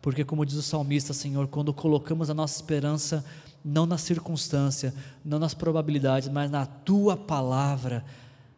porque, 0.00 0.24
como 0.24 0.44
diz 0.44 0.56
o 0.56 0.62
salmista, 0.62 1.12
Senhor, 1.12 1.46
quando 1.46 1.72
colocamos 1.72 2.28
a 2.28 2.34
nossa 2.34 2.56
esperança 2.56 3.24
não 3.64 3.86
na 3.86 3.96
circunstância, 3.96 4.92
não 5.24 5.38
nas 5.38 5.54
probabilidades, 5.54 6.28
mas 6.28 6.50
na 6.50 6.66
Tua 6.66 7.16
palavra, 7.16 8.04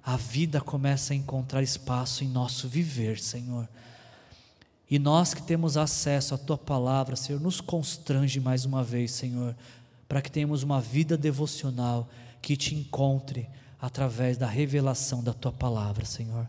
a 0.02 0.16
vida 0.16 0.61
começa 0.61 1.12
a 1.12 1.16
encontrar 1.16 1.62
espaço 1.62 2.24
em 2.24 2.28
nosso 2.28 2.68
viver, 2.68 3.18
Senhor. 3.18 3.68
E 4.91 4.99
nós 4.99 5.32
que 5.32 5.43
temos 5.43 5.76
acesso 5.76 6.35
à 6.35 6.39
tua 6.39 6.59
palavra, 6.59 7.16
Senhor, 7.16 7.41
nos 7.41 7.61
constrange 7.61 8.39
mais 8.39 8.64
uma 8.64 8.82
vez, 8.85 9.12
Senhor, 9.12 9.57
para 10.09 10.20
que 10.20 10.30
tenhamos 10.30 10.62
uma 10.62 10.80
vida 10.80 11.16
devocional 11.16 12.09
que 12.43 12.57
te 12.57 12.74
encontre 12.74 13.49
através 13.80 14.37
da 14.37 14.47
revelação 14.47 15.22
da 15.22 15.32
tua 15.32 15.53
palavra, 15.53 16.05
Senhor. 16.05 16.49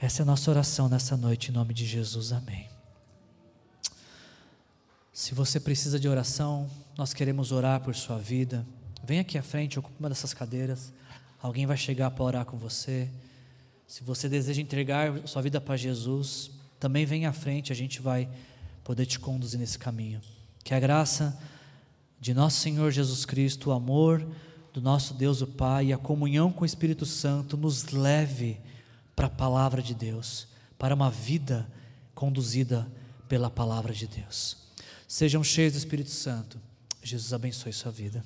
Essa 0.00 0.22
é 0.22 0.24
a 0.24 0.26
nossa 0.26 0.50
oração 0.50 0.88
nessa 0.88 1.16
noite, 1.16 1.50
em 1.50 1.54
nome 1.54 1.72
de 1.72 1.86
Jesus. 1.86 2.32
Amém. 2.32 2.68
Se 5.12 5.34
você 5.34 5.58
precisa 5.58 5.98
de 5.98 6.08
oração, 6.08 6.68
nós 6.96 7.14
queremos 7.14 7.52
orar 7.52 7.80
por 7.80 7.94
sua 7.94 8.18
vida. 8.18 8.66
Vem 9.02 9.18
aqui 9.18 9.38
à 9.38 9.42
frente, 9.42 9.78
ocupe 9.78 9.94
uma 9.98 10.08
dessas 10.08 10.34
cadeiras. 10.34 10.92
Alguém 11.40 11.64
vai 11.64 11.76
chegar 11.76 12.10
para 12.10 12.24
orar 12.24 12.44
com 12.44 12.58
você. 12.58 13.08
Se 13.86 14.02
você 14.02 14.28
deseja 14.28 14.60
entregar 14.60 15.26
sua 15.26 15.40
vida 15.40 15.60
para 15.60 15.76
Jesus, 15.76 16.50
também 16.78 17.04
vem 17.04 17.26
à 17.26 17.32
frente, 17.32 17.72
a 17.72 17.76
gente 17.76 18.00
vai 18.00 18.28
poder 18.84 19.06
te 19.06 19.18
conduzir 19.18 19.58
nesse 19.58 19.78
caminho. 19.78 20.20
Que 20.62 20.74
a 20.74 20.80
graça 20.80 21.38
de 22.20 22.34
nosso 22.34 22.60
Senhor 22.60 22.90
Jesus 22.90 23.24
Cristo, 23.24 23.70
o 23.70 23.72
amor 23.72 24.26
do 24.72 24.80
nosso 24.80 25.14
Deus 25.14 25.40
o 25.40 25.46
Pai 25.46 25.86
e 25.86 25.92
a 25.92 25.98
comunhão 25.98 26.52
com 26.52 26.62
o 26.62 26.66
Espírito 26.66 27.06
Santo 27.06 27.56
nos 27.56 27.86
leve 27.86 28.60
para 29.14 29.26
a 29.26 29.30
palavra 29.30 29.82
de 29.82 29.94
Deus, 29.94 30.46
para 30.78 30.94
uma 30.94 31.10
vida 31.10 31.66
conduzida 32.14 32.86
pela 33.28 33.48
palavra 33.48 33.94
de 33.94 34.06
Deus. 34.06 34.56
Sejam 35.08 35.42
cheios 35.42 35.72
do 35.72 35.78
Espírito 35.78 36.10
Santo. 36.10 36.60
Jesus 37.02 37.32
abençoe 37.32 37.72
sua 37.72 37.90
vida. 37.90 38.22